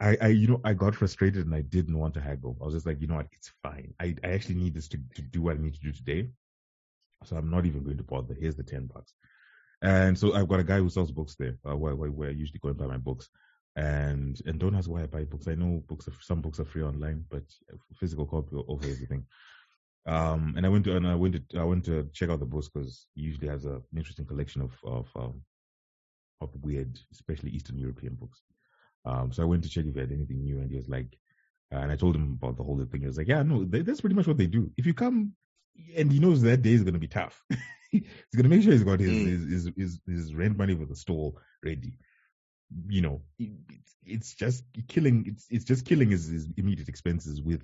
I, 0.00 0.16
I, 0.20 0.26
you 0.28 0.48
know, 0.48 0.60
I 0.64 0.74
got 0.74 0.94
frustrated 0.94 1.46
and 1.46 1.54
I 1.54 1.62
didn't 1.62 1.98
want 1.98 2.14
to 2.14 2.20
haggle. 2.20 2.56
I 2.60 2.64
was 2.64 2.74
just 2.74 2.86
like, 2.86 3.00
you 3.00 3.06
know 3.06 3.16
what, 3.16 3.28
it's 3.32 3.52
fine. 3.62 3.94
I, 4.00 4.14
I 4.24 4.28
actually 4.32 4.56
need 4.56 4.74
this 4.74 4.88
to, 4.88 4.98
to 5.14 5.22
do 5.22 5.42
what 5.42 5.56
I 5.56 5.60
need 5.60 5.74
to 5.74 5.80
do 5.80 5.92
today. 5.92 6.28
So 7.24 7.36
I'm 7.36 7.50
not 7.50 7.64
even 7.64 7.84
going 7.84 7.96
to 7.98 8.02
bother. 8.02 8.34
Here's 8.38 8.56
the 8.56 8.64
10 8.64 8.86
bucks. 8.92 9.14
And 9.80 10.18
so 10.18 10.34
I've 10.34 10.48
got 10.48 10.60
a 10.60 10.64
guy 10.64 10.78
who 10.78 10.88
sells 10.90 11.12
books 11.12 11.36
there, 11.36 11.56
uh, 11.68 11.76
where, 11.76 11.94
where, 11.94 12.10
where 12.10 12.28
I 12.28 12.32
usually 12.32 12.58
go 12.58 12.68
and 12.68 12.78
buy 12.78 12.86
my 12.86 12.96
books. 12.96 13.28
And, 13.76 14.40
and 14.46 14.58
don't 14.60 14.74
ask 14.76 14.88
why 14.88 15.02
I 15.02 15.06
buy 15.06 15.24
books. 15.24 15.48
I 15.48 15.54
know 15.56 15.82
books, 15.88 16.06
are, 16.06 16.12
some 16.20 16.40
books 16.40 16.60
are 16.60 16.64
free 16.64 16.82
online, 16.82 17.24
but 17.28 17.42
physical 17.94 18.26
copy 18.26 18.56
over 18.68 18.84
everything. 18.86 19.26
Um, 20.06 20.54
and 20.56 20.64
I 20.64 20.68
went 20.68 20.84
to, 20.84 20.96
and 20.96 21.06
I 21.06 21.14
went 21.14 21.34
to, 21.50 21.58
I 21.60 21.64
went 21.64 21.84
to 21.86 22.08
check 22.12 22.28
out 22.30 22.38
the 22.40 22.46
books 22.46 22.68
because 22.68 23.08
he 23.14 23.22
usually 23.22 23.48
has 23.48 23.64
a, 23.64 23.74
an 23.76 23.82
interesting 23.96 24.26
collection 24.26 24.62
of, 24.62 24.72
of, 24.84 25.08
um, 25.16 25.42
of 26.40 26.50
weird, 26.62 26.98
especially 27.12 27.50
Eastern 27.50 27.78
European 27.78 28.14
books. 28.14 28.42
Um, 29.06 29.32
so 29.32 29.42
I 29.42 29.46
went 29.46 29.62
to 29.64 29.68
check 29.68 29.86
if 29.86 29.94
he 29.94 30.00
had 30.00 30.12
anything 30.12 30.42
new, 30.42 30.60
and 30.60 30.70
he 30.70 30.76
was 30.76 30.88
like, 30.88 31.16
uh, 31.72 31.78
and 31.78 31.90
I 31.90 31.96
told 31.96 32.14
him 32.16 32.38
about 32.40 32.56
the 32.56 32.62
whole 32.62 32.78
thing. 32.84 33.00
He 33.00 33.06
was 33.06 33.18
like, 33.18 33.28
yeah, 33.28 33.42
no, 33.42 33.64
they, 33.64 33.82
that's 33.82 34.00
pretty 34.00 34.16
much 34.16 34.26
what 34.26 34.36
they 34.38 34.46
do. 34.46 34.70
If 34.76 34.86
you 34.86 34.94
come, 34.94 35.32
and 35.96 36.12
he 36.12 36.20
knows 36.20 36.42
that 36.42 36.62
day 36.62 36.72
is 36.72 36.82
going 36.82 36.94
to 36.94 37.00
be 37.00 37.08
tough, 37.08 37.42
he's 37.90 38.02
going 38.36 38.44
to 38.44 38.48
make 38.48 38.62
sure 38.62 38.72
he's 38.72 38.84
got 38.84 39.00
his, 39.00 39.10
Mm. 39.10 39.26
his, 39.26 39.64
his 39.64 39.72
his 39.76 40.00
his 40.06 40.34
rent 40.34 40.56
money 40.56 40.74
for 40.76 40.86
the 40.86 40.96
stall 40.96 41.38
ready. 41.64 41.98
You 42.88 43.02
know, 43.02 43.22
it, 43.38 43.50
it's 44.04 44.34
just 44.34 44.64
killing. 44.88 45.24
It's 45.26 45.46
it's 45.50 45.64
just 45.64 45.84
killing 45.84 46.10
his, 46.10 46.26
his 46.28 46.48
immediate 46.56 46.88
expenses 46.88 47.40
with 47.40 47.62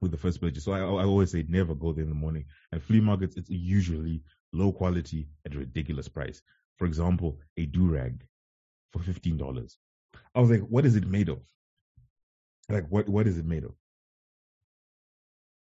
with 0.00 0.10
the 0.10 0.16
first 0.16 0.40
purchase. 0.40 0.64
So 0.64 0.72
I, 0.72 0.80
I 0.80 1.04
always 1.04 1.32
say 1.32 1.44
never 1.48 1.74
go 1.74 1.92
there 1.92 2.04
in 2.04 2.10
the 2.10 2.14
morning. 2.14 2.44
And 2.72 2.82
flea 2.82 3.00
markets, 3.00 3.36
it's 3.36 3.50
usually 3.50 4.22
low 4.52 4.72
quality 4.72 5.28
at 5.46 5.54
a 5.54 5.58
ridiculous 5.58 6.08
price. 6.08 6.42
For 6.76 6.86
example, 6.86 7.38
a 7.56 7.66
do 7.66 7.88
rag 7.88 8.24
for 8.92 9.00
fifteen 9.00 9.36
dollars. 9.36 9.78
I 10.34 10.40
was 10.40 10.50
like, 10.50 10.62
what 10.62 10.84
is 10.86 10.96
it 10.96 11.06
made 11.06 11.28
of? 11.28 11.40
Like, 12.68 12.86
what 12.88 13.08
what 13.08 13.26
is 13.26 13.38
it 13.38 13.46
made 13.46 13.64
of? 13.64 13.74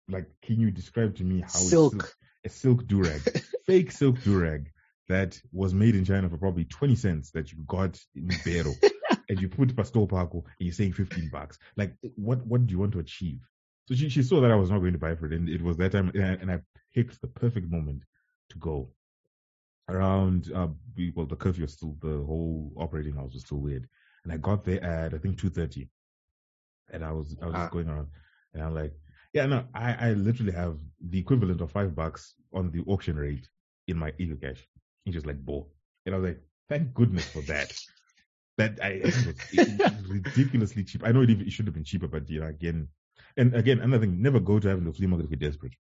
Like, 0.08 0.26
can 0.42 0.60
you 0.60 0.70
describe 0.70 1.16
to 1.16 1.24
me 1.24 1.40
how 1.40 1.48
Silk. 1.48 1.94
it's 1.94 2.04
silk, 2.04 2.16
a 2.44 2.48
silk 2.48 2.86
do 2.86 3.02
rag, 3.02 3.42
fake 3.66 3.92
silk 3.92 4.22
do 4.22 4.38
rag 4.38 4.71
that 5.12 5.40
was 5.52 5.72
made 5.74 5.94
in 5.94 6.04
China 6.04 6.28
for 6.28 6.38
probably 6.38 6.64
twenty 6.64 6.96
cents 6.96 7.30
that 7.32 7.52
you 7.52 7.58
got 7.66 7.98
in 8.14 8.28
Bero, 8.44 8.72
and 9.28 9.40
you 9.40 9.48
put 9.48 9.76
pastor 9.76 10.06
Paco 10.06 10.42
and 10.44 10.66
you're 10.66 10.72
saying 10.72 10.92
fifteen 10.94 11.28
bucks. 11.32 11.58
Like, 11.76 11.94
what 12.16 12.44
what 12.46 12.66
do 12.66 12.72
you 12.72 12.78
want 12.78 12.92
to 12.92 12.98
achieve? 13.00 13.40
So 13.88 13.94
she 13.94 14.08
she 14.08 14.22
saw 14.22 14.40
that 14.40 14.50
I 14.50 14.56
was 14.56 14.70
not 14.70 14.78
going 14.80 14.92
to 14.92 14.98
buy 14.98 15.14
for 15.14 15.26
it, 15.26 15.32
and 15.32 15.48
it 15.48 15.62
was 15.62 15.76
that 15.78 15.92
time, 15.92 16.10
and 16.14 16.24
I, 16.24 16.28
and 16.40 16.50
I 16.50 16.60
picked 16.94 17.20
the 17.20 17.28
perfect 17.28 17.70
moment 17.70 18.02
to 18.50 18.58
go. 18.58 18.90
Around 19.88 20.50
uh, 20.54 20.68
we- 20.96 21.12
well, 21.14 21.26
the 21.26 21.36
curfew 21.36 21.62
was 21.64 21.72
still 21.74 21.96
the 22.00 22.22
whole 22.24 22.72
operating 22.76 23.18
hours 23.18 23.34
was 23.34 23.42
still 23.42 23.58
weird, 23.58 23.88
and 24.24 24.32
I 24.32 24.36
got 24.36 24.64
there 24.64 24.82
at 24.82 25.12
I 25.14 25.18
think 25.18 25.38
two 25.38 25.50
thirty, 25.50 25.88
and 26.92 27.04
I 27.04 27.10
was 27.12 27.36
I 27.42 27.46
was 27.46 27.54
Ah. 27.56 27.62
just 27.64 27.72
going 27.72 27.88
around, 27.88 28.06
and 28.54 28.62
I'm 28.62 28.74
like, 28.74 28.94
yeah, 29.34 29.46
no, 29.46 29.64
I 29.74 30.10
I 30.10 30.12
literally 30.12 30.52
have 30.52 30.78
the 31.00 31.18
equivalent 31.18 31.60
of 31.60 31.72
five 31.72 31.94
bucks 31.96 32.34
on 32.54 32.70
the 32.70 32.82
auction 32.86 33.16
rate 33.16 33.48
in 33.88 33.96
my 33.98 34.12
EcoCash. 34.12 34.60
He's 35.04 35.14
just 35.14 35.26
like, 35.26 35.44
bull, 35.44 35.70
and 36.06 36.14
I 36.14 36.18
was 36.18 36.28
like, 36.30 36.40
thank 36.68 36.94
goodness 36.94 37.26
for 37.26 37.42
that. 37.42 37.72
That 38.58 38.80
I 38.82 39.00
it 39.02 39.04
was, 39.04 40.08
ridiculously 40.08 40.84
cheap. 40.84 41.02
I 41.06 41.10
know 41.12 41.22
it, 41.22 41.30
even- 41.30 41.46
it 41.46 41.52
should 41.52 41.64
have 41.66 41.74
been 41.74 41.84
cheaper, 41.84 42.06
but 42.06 42.28
you 42.28 42.40
know, 42.40 42.48
again, 42.48 42.88
and 43.34 43.54
again, 43.54 43.80
another 43.80 44.04
thing, 44.04 44.20
never 44.20 44.40
go 44.40 44.58
to 44.60 44.68
having 44.68 44.84
the 44.84 44.92
flea 44.92 45.06
market 45.06 45.24
if 45.24 45.30
you're 45.30 45.50
desperate. 45.50 45.72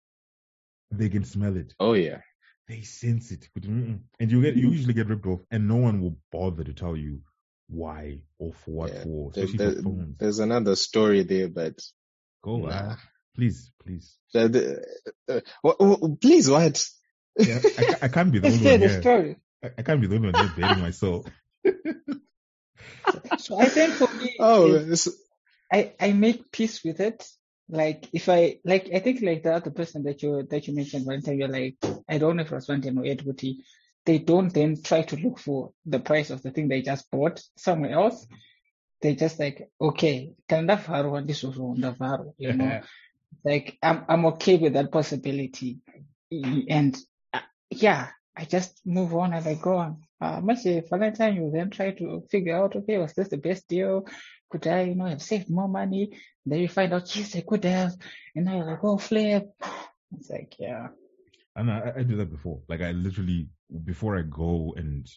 They 0.90 1.10
can 1.10 1.26
smell 1.26 1.58
it. 1.58 1.74
Oh 1.82 1.94
yeah. 1.94 2.22
They 2.70 2.82
sense 2.84 3.30
it. 3.32 3.50
And 3.56 4.02
you 4.20 4.42
get 4.42 4.56
you 4.56 4.70
usually 4.70 4.94
get 4.94 5.08
ripped 5.10 5.26
off 5.26 5.42
and 5.52 5.68
no 5.68 5.76
one 5.76 6.02
will 6.02 6.16
bother 6.32 6.64
to 6.64 6.74
tell 6.74 6.96
you 6.96 7.20
why 7.68 8.20
or 8.40 8.54
for 8.54 8.72
what 8.72 8.94
Yeah. 8.94 9.04
for. 9.04 9.32
There- 9.32 9.44
Especially 9.44 9.58
there- 9.66 9.76
for 9.84 9.90
phones. 9.90 10.18
there's 10.18 10.40
another 10.40 10.76
story 10.78 11.24
there, 11.24 11.50
but 11.50 11.78
Go 12.42 12.56
nah. 12.58 12.96
please, 13.36 13.70
please. 13.84 14.18
The- 14.34 14.48
the- 15.28 15.36
uh, 15.38 15.42
wha- 15.62 15.76
wha- 15.78 16.16
please, 16.22 16.50
what? 16.50 16.88
Yeah, 17.38 17.60
I, 17.78 17.96
I 18.04 18.08
can't 18.08 18.32
be 18.32 18.39
the 18.39 18.48
only 18.48 18.58
one 18.72 18.80
the 18.80 18.88
here. 18.88 19.02
story. 19.02 19.36
I, 19.63 19.70
I 19.78 19.82
can't 19.84 20.02
be 20.02 20.08
the 20.08 20.15
only 20.15 20.28
one 20.30 20.36
here 20.36 20.48
dating 20.56 20.82
myself. 20.82 21.26
So 23.38 23.60
I 23.60 23.65
think 23.65 23.94
for 23.94 24.08
me, 24.15 24.36
Oh, 24.39 24.74
is- 24.74 25.08
it's- 25.08 25.17
I 25.72 25.94
I 26.00 26.12
make 26.13 26.52
peace 26.52 26.84
with 26.84 27.00
it. 27.00 27.26
Like 27.70 28.10
if 28.13 28.28
I 28.28 28.60
like, 28.65 28.89
I 28.94 29.00
think 29.00 29.22
like 29.22 29.44
the 29.44 29.54
other 29.54 29.72
person 29.72 30.04
that 30.04 30.22
you 30.22 30.44
that 30.50 30.67
you 30.67 30.76
mentioned 30.76 31.06
one 31.06 31.22
time, 31.22 31.38
you're 31.39 31.48
like, 31.48 31.76
I 32.10 32.17
don't 32.17 32.36
know 32.36 32.41
if 32.44 32.52
it 32.52 32.56
was 32.56 32.65
Valentine 32.67 32.98
or 32.98 33.06
Edward. 33.06 33.41
They 34.06 34.17
don't 34.17 34.54
then 34.54 34.82
try 34.82 35.04
to 35.04 35.15
look 35.15 35.39
for 35.39 35.72
the 35.86 36.00
price 36.00 36.30
of 36.32 36.41
the 36.41 36.52
thing 36.52 36.67
they 36.67 36.82
just 36.82 37.10
bought 37.12 37.41
somewhere 37.58 37.91
else. 37.91 38.26
They 39.02 39.15
just 39.15 39.39
like, 39.39 39.70
okay, 39.80 40.34
can 40.50 40.65
that 40.67 40.84
faro 40.84 41.15
and 41.15 41.28
this 41.28 41.44
was 41.44 41.58
on 41.58 41.80
the 41.80 41.94
faro, 41.94 42.34
you 42.38 42.54
know? 42.54 42.82
like 43.46 43.78
I'm 43.82 44.04
I'm 44.10 44.26
okay 44.28 44.58
with 44.58 44.74
that 44.74 44.91
possibility, 44.91 45.80
and 46.32 46.98
yeah, 47.72 48.10
I 48.38 48.46
just 48.46 48.82
move 48.86 49.14
on 49.16 49.34
as 49.34 49.48
I 49.48 49.56
go 49.56 49.78
on. 49.78 50.02
Uh, 50.20 50.42
much 50.42 50.66
uh, 50.68 50.82
Valentine, 50.90 51.36
you 51.36 51.52
then 51.52 51.70
try 51.70 51.92
to 51.92 52.24
figure 52.30 52.56
out, 52.56 52.76
okay, 52.76 52.98
was 52.98 53.14
this 53.14 53.30
the 53.30 53.38
best 53.38 53.68
deal? 53.68 54.08
Could 54.52 54.68
I, 54.68 54.84
you 54.84 54.96
know, 54.96 55.06
have 55.06 55.22
saved 55.22 55.50
more 55.50 55.68
money? 55.70 56.18
Then 56.46 56.60
you 56.60 56.70
find 56.70 56.94
out, 56.94 57.16
yes, 57.16 57.36
I 57.36 57.42
could 57.42 57.64
have, 57.66 57.96
and 58.36 58.46
now 58.46 58.58
you're 58.58 58.66
like, 58.66 58.84
oh, 58.84 58.98
flip. 58.98 59.50
It's 60.18 60.30
like, 60.30 60.56
yeah, 60.60 60.90
And 61.56 61.72
I, 61.72 61.94
I 61.98 62.04
do 62.04 62.18
that 62.18 62.32
before. 62.32 62.62
Like 62.68 62.82
I 62.82 62.92
literally 62.92 63.48
before 63.86 64.18
I 64.18 64.24
go 64.24 64.74
and 64.78 65.10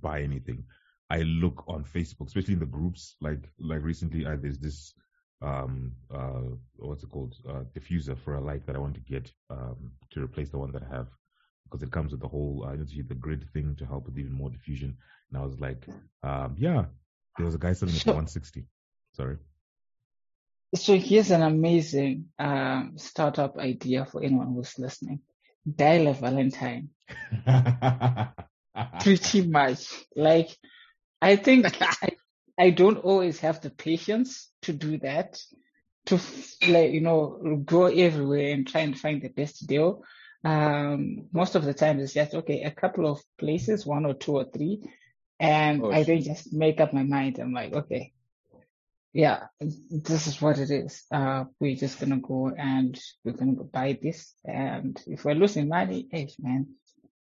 buy 0.00 0.22
anything, 0.22 0.64
I 1.10 1.22
look 1.22 1.64
on 1.68 1.84
Facebook, 1.84 2.28
especially 2.28 2.54
in 2.54 2.60
the 2.60 2.66
groups. 2.66 3.16
Like 3.20 3.48
like 3.58 3.82
recently, 3.82 4.26
I, 4.26 4.36
there's 4.36 4.58
this 4.58 4.94
um 5.42 5.92
uh 6.14 6.56
what's 6.76 7.02
it 7.02 7.10
called 7.10 7.34
uh 7.48 7.64
diffuser 7.76 8.16
for 8.18 8.34
a 8.34 8.40
light 8.40 8.66
that 8.66 8.76
I 8.76 8.78
want 8.78 8.94
to 8.94 9.00
get 9.00 9.30
um 9.50 9.92
to 10.12 10.22
replace 10.22 10.50
the 10.50 10.58
one 10.58 10.72
that 10.72 10.84
I 10.84 10.96
have 10.96 11.08
because 11.72 11.82
it 11.82 11.90
comes 11.90 12.12
with 12.12 12.20
the 12.20 12.28
whole 12.28 12.66
uh, 12.68 12.76
the 12.76 13.14
grid 13.14 13.48
thing 13.54 13.74
to 13.76 13.86
help 13.86 14.04
with 14.04 14.18
even 14.18 14.32
more 14.32 14.50
diffusion. 14.50 14.94
And 15.30 15.42
I 15.42 15.44
was 15.44 15.58
like, 15.58 15.86
um 16.22 16.54
yeah, 16.58 16.84
there 17.36 17.46
was 17.46 17.54
a 17.54 17.58
guy 17.58 17.72
selling 17.72 17.94
it 17.94 18.02
for 18.02 18.10
160. 18.10 18.66
Sorry. 19.14 19.38
So 20.74 20.96
here's 20.96 21.30
an 21.30 21.42
amazing 21.42 22.26
um, 22.38 22.94
startup 22.96 23.58
idea 23.58 24.06
for 24.06 24.22
anyone 24.22 24.54
who's 24.54 24.78
listening. 24.78 25.20
Dial 25.76 26.08
a 26.08 26.14
Valentine. 26.14 26.90
Pretty 29.00 29.46
much. 29.46 29.92
Like, 30.16 30.48
I 31.20 31.36
think 31.36 31.66
I, 31.82 32.10
I 32.58 32.70
don't 32.70 32.96
always 32.98 33.40
have 33.40 33.60
the 33.60 33.68
patience 33.70 34.50
to 34.62 34.72
do 34.72 34.98
that, 34.98 35.38
to 36.06 36.18
like, 36.66 36.92
you 36.92 37.02
know, 37.02 37.62
go 37.64 37.86
everywhere 37.86 38.52
and 38.54 38.66
try 38.66 38.80
and 38.80 38.98
find 38.98 39.20
the 39.20 39.28
best 39.28 39.66
deal. 39.66 40.04
Um, 40.44 41.28
most 41.32 41.54
of 41.54 41.64
the 41.64 41.74
time 41.74 42.00
it's 42.00 42.14
just, 42.14 42.34
okay, 42.34 42.62
a 42.62 42.70
couple 42.70 43.06
of 43.10 43.20
places, 43.38 43.86
one 43.86 44.06
or 44.06 44.14
two 44.14 44.36
or 44.36 44.44
three. 44.44 44.90
And 45.38 45.82
Oh, 45.82 45.90
I 45.90 46.02
then 46.02 46.22
just 46.22 46.52
make 46.52 46.80
up 46.80 46.92
my 46.92 47.02
mind. 47.02 47.38
I'm 47.38 47.52
like, 47.52 47.72
okay, 47.72 48.12
yeah, 49.12 49.46
this 49.60 50.26
is 50.26 50.40
what 50.40 50.58
it 50.58 50.70
is. 50.70 51.04
Uh, 51.10 51.44
we're 51.60 51.76
just 51.76 52.00
gonna 52.00 52.20
go 52.20 52.48
and 52.56 52.98
we're 53.24 53.32
gonna 53.32 53.54
go 53.54 53.64
buy 53.64 53.98
this. 54.00 54.34
And 54.44 55.00
if 55.06 55.24
we're 55.24 55.34
losing 55.34 55.68
money, 55.68 56.08
hey 56.10 56.28
man, 56.38 56.68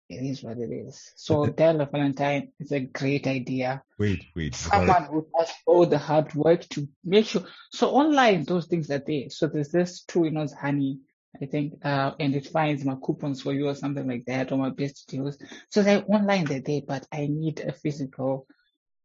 it 0.10 0.24
is 0.24 0.41
what 0.41 0.58
it 0.58 0.72
is. 0.72 1.12
So 1.15 1.46
Dial 1.48 1.82
a 1.82 1.86
Valentine 1.86 2.52
is 2.60 2.72
a 2.72 2.80
great 2.80 3.28
idea. 3.28 3.84
wait, 4.00 4.26
wait. 4.36 4.56
Someone 4.56 5.04
who 5.04 5.28
does 5.38 5.52
all 5.65 5.86
the 5.86 5.98
hard 5.98 6.34
work 6.34 6.67
to 6.70 6.88
make 7.04 7.26
sure. 7.28 7.43
So 7.72 7.89
online, 7.89 8.43
those 8.46 8.67
things 8.67 8.89
are 8.89 9.04
there. 9.06 9.30
So 9.30 9.48
there's 9.48 9.70
this 9.70 10.04
two 10.04 10.24
in 10.24 10.38
us 10.38 10.54
honey, 10.54 11.00
I 11.41 11.45
think, 11.45 11.73
uh, 11.84 12.12
and 12.19 12.36
it 12.36 12.47
finds 12.47 12.84
my 12.86 12.95
coupons 13.04 13.41
for 13.41 13.54
you 13.54 13.67
or 13.67 13.76
something 13.76 14.08
like 14.08 14.26
that, 14.26 14.52
or 14.52 14.58
my 14.58 14.69
best 14.69 15.08
deals. 15.08 15.38
So 15.69 15.84
they're 15.84 16.04
online, 16.08 16.45
they're 16.45 16.62
there, 16.62 16.82
but 16.88 17.06
I 17.12 17.28
need 17.28 17.60
a 17.60 17.71
physical 17.71 18.47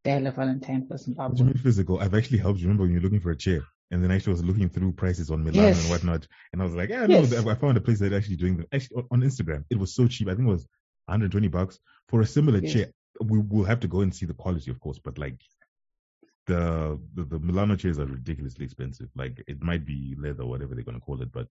Dial 0.04 0.26
a 0.26 0.32
Valentine 0.32 0.86
for 0.88 0.94
What 0.94 1.00
Zimbabwe. 1.00 1.44
mean 1.44 1.54
physical? 1.54 2.00
I've 2.00 2.14
actually 2.14 2.38
helped 2.38 2.58
you. 2.58 2.66
Remember 2.66 2.82
when 2.84 2.92
you're 2.92 3.00
looking 3.02 3.20
for 3.20 3.30
a 3.30 3.36
chair, 3.36 3.62
and 3.90 4.02
then 4.02 4.10
actually 4.10 4.32
was 4.32 4.44
looking 4.44 4.68
through 4.68 4.92
prices 4.92 5.30
on 5.30 5.44
Milan 5.44 5.66
Yes. 5.66 5.80
and 5.80 5.90
whatnot, 5.90 6.26
and 6.52 6.60
I 6.60 6.64
was 6.64 6.74
like, 6.74 6.88
yeah, 6.90 7.06
no, 7.06 7.20
Yes. 7.20 7.32
I 7.46 7.54
found 7.54 7.76
a 7.76 7.80
place 7.80 8.00
that 8.00 8.12
actually 8.12 8.36
doing 8.36 8.56
them. 8.56 8.66
Actually, 8.72 8.96
on 8.96 9.06
on 9.12 9.20
Instagram, 9.20 9.64
it 9.70 9.78
was 9.78 9.94
so 9.94 10.08
cheap. 10.08 10.28
I 10.28 10.34
think 10.34 10.48
it 10.48 10.50
was 10.50 10.66
120 11.06 11.48
bucks 11.48 11.78
for 12.08 12.20
a 12.20 12.26
similar 12.26 12.60
Yes. 12.60 12.72
chair. 12.72 12.86
We 13.20 13.38
will 13.38 13.64
have 13.64 13.80
to 13.80 13.88
go 13.88 14.00
and 14.00 14.12
see 14.14 14.26
the 14.26 14.34
quality, 14.34 14.70
of 14.72 14.80
course, 14.80 14.98
but 14.98 15.18
like 15.18 15.40
the 16.46 16.98
the, 17.14 17.24
the 17.24 17.38
Milano 17.38 17.76
chairs 17.76 17.98
are 17.98 18.06
ridiculously 18.06 18.64
expensive. 18.64 19.08
Like 19.14 19.42
it 19.46 19.62
might 19.62 19.84
be 19.84 20.16
leather, 20.18 20.44
whatever 20.44 20.74
they're 20.74 20.84
gonna 20.84 21.00
call 21.00 21.22
it, 21.22 21.30
but 21.32 21.46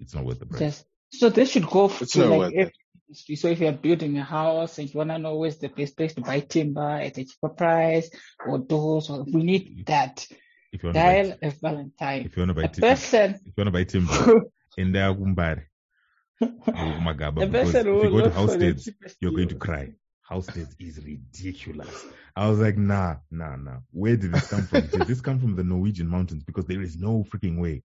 it's 0.00 0.14
not 0.14 0.24
worth 0.24 0.38
the 0.38 0.46
price. 0.46 0.60
Yes. 0.60 0.84
So 1.12 1.28
this 1.28 1.50
should 1.50 1.66
go 1.66 1.86
f- 1.86 2.02
It's 2.02 2.12
to 2.12 2.20
not 2.20 2.28
like 2.30 2.38
worth 2.38 2.52
every 2.54 2.74
industry. 3.08 3.36
So 3.36 3.48
if 3.48 3.60
you're 3.60 3.72
building 3.72 4.18
a 4.18 4.24
house 4.24 4.78
and 4.78 4.92
you 4.92 4.98
wanna 4.98 5.18
know 5.18 5.36
where's 5.36 5.58
the 5.58 5.68
best 5.68 5.96
place 5.96 6.14
to 6.14 6.20
buy 6.20 6.40
timber 6.40 6.80
at 6.80 7.18
a 7.18 7.24
cheaper 7.24 7.48
price 7.48 8.10
or 8.46 8.58
doors, 8.58 9.10
or 9.10 9.24
we 9.24 9.42
need 9.42 9.68
mm-hmm. 9.68 9.82
that. 9.86 10.26
If 10.72 10.82
you 10.82 10.88
want 10.88 10.96
to 10.96 11.02
buy, 11.02 11.22
Dial 11.22 11.38
a 11.42 11.50
Valentine. 11.50 12.22
if 12.26 12.36
you 12.36 12.40
want 12.42 12.50
to 12.50 12.54
buy, 12.54 12.62
A 12.62 12.68
ti- 12.68 12.80
person, 12.80 13.34
if 13.34 13.46
you 13.46 13.52
want 13.56 13.68
to 13.68 13.70
buy 13.70 13.84
timber, 13.84 14.42
in 14.76 14.92
there, 14.92 15.14
Gumbari, 15.14 15.62
oh 16.42 17.00
my 17.00 17.14
god! 17.14 17.28
a 17.38 17.46
But 17.46 17.52
because 17.52 17.74
if 17.74 17.86
you 17.86 17.92
go 17.92 18.08
to 18.08 18.08
look 18.10 18.34
for 18.34 18.58
the 18.58 18.94
you're 19.20 19.32
going 19.32 19.48
to 19.48 19.54
cry. 19.54 19.84
cry. 19.86 19.92
Halsteds 20.30 20.74
is 20.80 20.98
ridiculous. 21.04 22.04
I 22.34 22.50
was 22.50 22.58
like, 22.58 22.76
nah, 22.76 23.16
nah, 23.30 23.54
nah. 23.54 23.78
Where 23.92 24.16
did 24.16 24.32
this 24.32 24.48
come 24.48 24.62
from? 24.62 24.86
did 24.88 25.06
this 25.06 25.20
come 25.20 25.38
from 25.38 25.54
the 25.54 25.62
Norwegian 25.62 26.08
mountains? 26.08 26.42
Because 26.42 26.66
there 26.66 26.82
is 26.82 26.96
no 26.96 27.24
freaking 27.32 27.60
way 27.60 27.84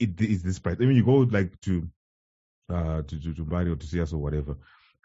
it 0.00 0.20
is 0.20 0.42
this 0.42 0.58
price. 0.58 0.76
I 0.80 0.84
mean, 0.84 0.96
you 0.96 1.04
go 1.04 1.16
like 1.18 1.60
to, 1.62 1.88
uh, 2.68 3.02
to 3.02 3.20
to, 3.20 3.34
to 3.34 3.44
Bari 3.44 3.70
or 3.70 3.76
to 3.76 3.86
Sias 3.86 4.12
or 4.12 4.18
whatever. 4.18 4.56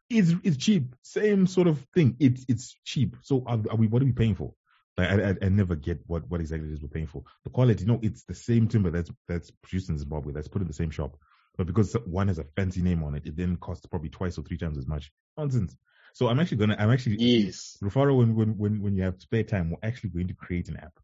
It's 0.10 0.34
it's 0.44 0.58
cheap. 0.58 0.96
Same 1.02 1.48
sort 1.48 1.68
of 1.68 1.86
thing. 1.94 2.16
It's 2.20 2.46
it's 2.48 2.76
cheap. 2.84 3.16
So 3.22 3.44
are, 3.46 3.60
are 3.70 3.78
we? 3.78 3.88
What 3.88 4.02
are 4.02 4.06
we 4.06 4.12
paying 4.12 4.36
for? 4.36 4.54
Like, 4.98 5.10
I, 5.10 5.30
I 5.30 5.36
I 5.44 5.50
never 5.50 5.76
get 5.76 6.02
what 6.08 6.30
what 6.30 6.42
exactly 6.42 6.70
it 6.70 6.74
is 6.74 6.82
we're 6.82 6.90
paying 6.90 7.08
for. 7.08 7.24
The 7.44 7.52
quality, 7.52 7.86
no, 7.86 8.00
it's 8.02 8.24
the 8.24 8.36
same 8.36 8.68
timber 8.68 8.90
that's 8.90 9.12
that's 9.28 9.52
produced 9.52 9.90
in 9.90 9.98
Zimbabwe. 9.98 10.34
That's 10.34 10.48
put 10.48 10.62
in 10.62 10.68
the 10.68 10.74
same 10.74 10.90
shop. 10.90 11.18
But 11.58 11.68
because 11.68 11.94
one 12.06 12.30
has 12.30 12.40
a 12.40 12.46
fancy 12.56 12.82
name 12.82 13.04
on 13.04 13.16
it, 13.16 13.26
it 13.26 13.36
then 13.36 13.58
costs 13.58 13.86
probably 13.86 14.10
twice 14.10 14.38
or 14.38 14.44
three 14.44 14.58
times 14.58 14.78
as 14.78 14.88
much. 14.88 15.12
Nonsense. 15.38 15.76
So 16.14 16.30
I'm 16.30 16.40
actually 16.40 16.58
gonna, 16.58 16.78
I'm 16.80 16.90
actually, 16.90 17.18
Yes. 17.20 17.78
Rufaro, 17.84 18.18
when, 18.18 18.34
when, 18.34 18.58
when, 18.58 18.82
when 18.82 18.96
you 18.96 19.04
have 19.04 19.20
spare 19.22 19.44
time, 19.44 19.70
we're 19.70 19.88
actually 19.88 20.12
going 20.12 20.30
to 20.30 20.34
create 20.34 20.70
an 20.70 20.78
app 20.78 20.98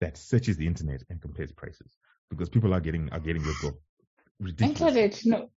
that 0.00 0.16
searches 0.16 0.56
the 0.56 0.66
internet 0.66 1.02
and 1.10 1.20
compares 1.20 1.50
prices 1.50 1.96
because 2.30 2.48
people 2.48 2.74
are 2.74 2.80
getting, 2.80 3.10
are 3.12 3.20
getting 3.20 3.42
this 3.42 3.60
go 3.60 3.72
ridiculous. 4.40 4.80
Internet, 4.80 5.20
no. 5.24 5.50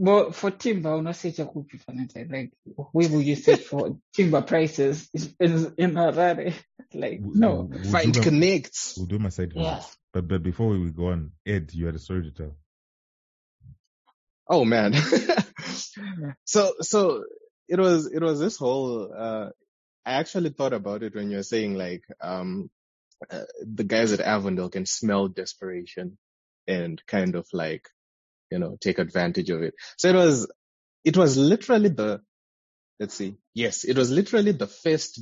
Well, 0.00 0.30
for 0.30 0.52
timber, 0.52 0.90
I'll 0.90 1.02
not 1.02 1.16
say 1.16 1.32
Jakupi 1.32 1.80
for 1.80 1.90
internet. 1.92 2.30
Like, 2.30 2.52
where 2.92 3.08
will 3.08 3.20
you 3.22 3.34
search 3.34 3.62
for 3.62 3.98
timber 4.14 4.42
prices 4.42 5.10
in, 5.40 5.74
in 5.76 5.92
Harare? 5.94 6.54
Like, 6.94 7.18
We'll- 7.20 7.34
no. 7.36 7.54
we'll- 7.54 7.80
we'll 7.82 7.90
Find 7.92 8.14
do 8.14 8.20
my- 8.20 8.24
connects. 8.24 8.96
We'll 8.96 9.06
do 9.06 9.18
my 9.18 9.28
side 9.28 9.52
Yeah. 9.54 9.62
yeah. 9.62 9.82
But, 10.12 10.26
but 10.28 10.42
before 10.42 10.68
we 10.68 10.90
go 10.90 11.08
on, 11.08 11.32
Ed, 11.46 11.70
you 11.74 11.84
had 11.84 11.94
a 11.96 11.98
story 11.98 12.22
to 12.22 12.30
tell. 12.30 12.56
Oh 14.48 14.64
man. 14.64 14.94
so 16.44 16.72
so 16.80 17.24
it 17.68 17.78
was 17.78 18.06
it 18.06 18.22
was 18.22 18.40
this 18.40 18.56
whole 18.56 19.12
uh 19.14 19.50
I 20.06 20.12
actually 20.14 20.50
thought 20.50 20.72
about 20.72 21.02
it 21.02 21.14
when 21.14 21.30
you 21.30 21.36
were 21.36 21.42
saying 21.42 21.74
like 21.74 22.04
um 22.22 22.70
uh, 23.30 23.44
the 23.60 23.84
guys 23.84 24.12
at 24.12 24.20
Avondale 24.20 24.70
can 24.70 24.86
smell 24.86 25.28
desperation 25.28 26.18
and 26.66 27.02
kind 27.06 27.34
of 27.34 27.46
like 27.52 27.88
you 28.50 28.58
know 28.58 28.76
take 28.80 28.98
advantage 28.98 29.50
of 29.50 29.62
it. 29.62 29.74
So 29.96 30.08
it 30.08 30.14
was 30.14 30.50
it 31.04 31.16
was 31.16 31.36
literally 31.36 31.88
the 31.90 32.20
let's 33.00 33.14
see. 33.14 33.36
Yes, 33.54 33.84
it 33.84 33.96
was 33.96 34.10
literally 34.10 34.52
the 34.52 34.66
first 34.66 35.20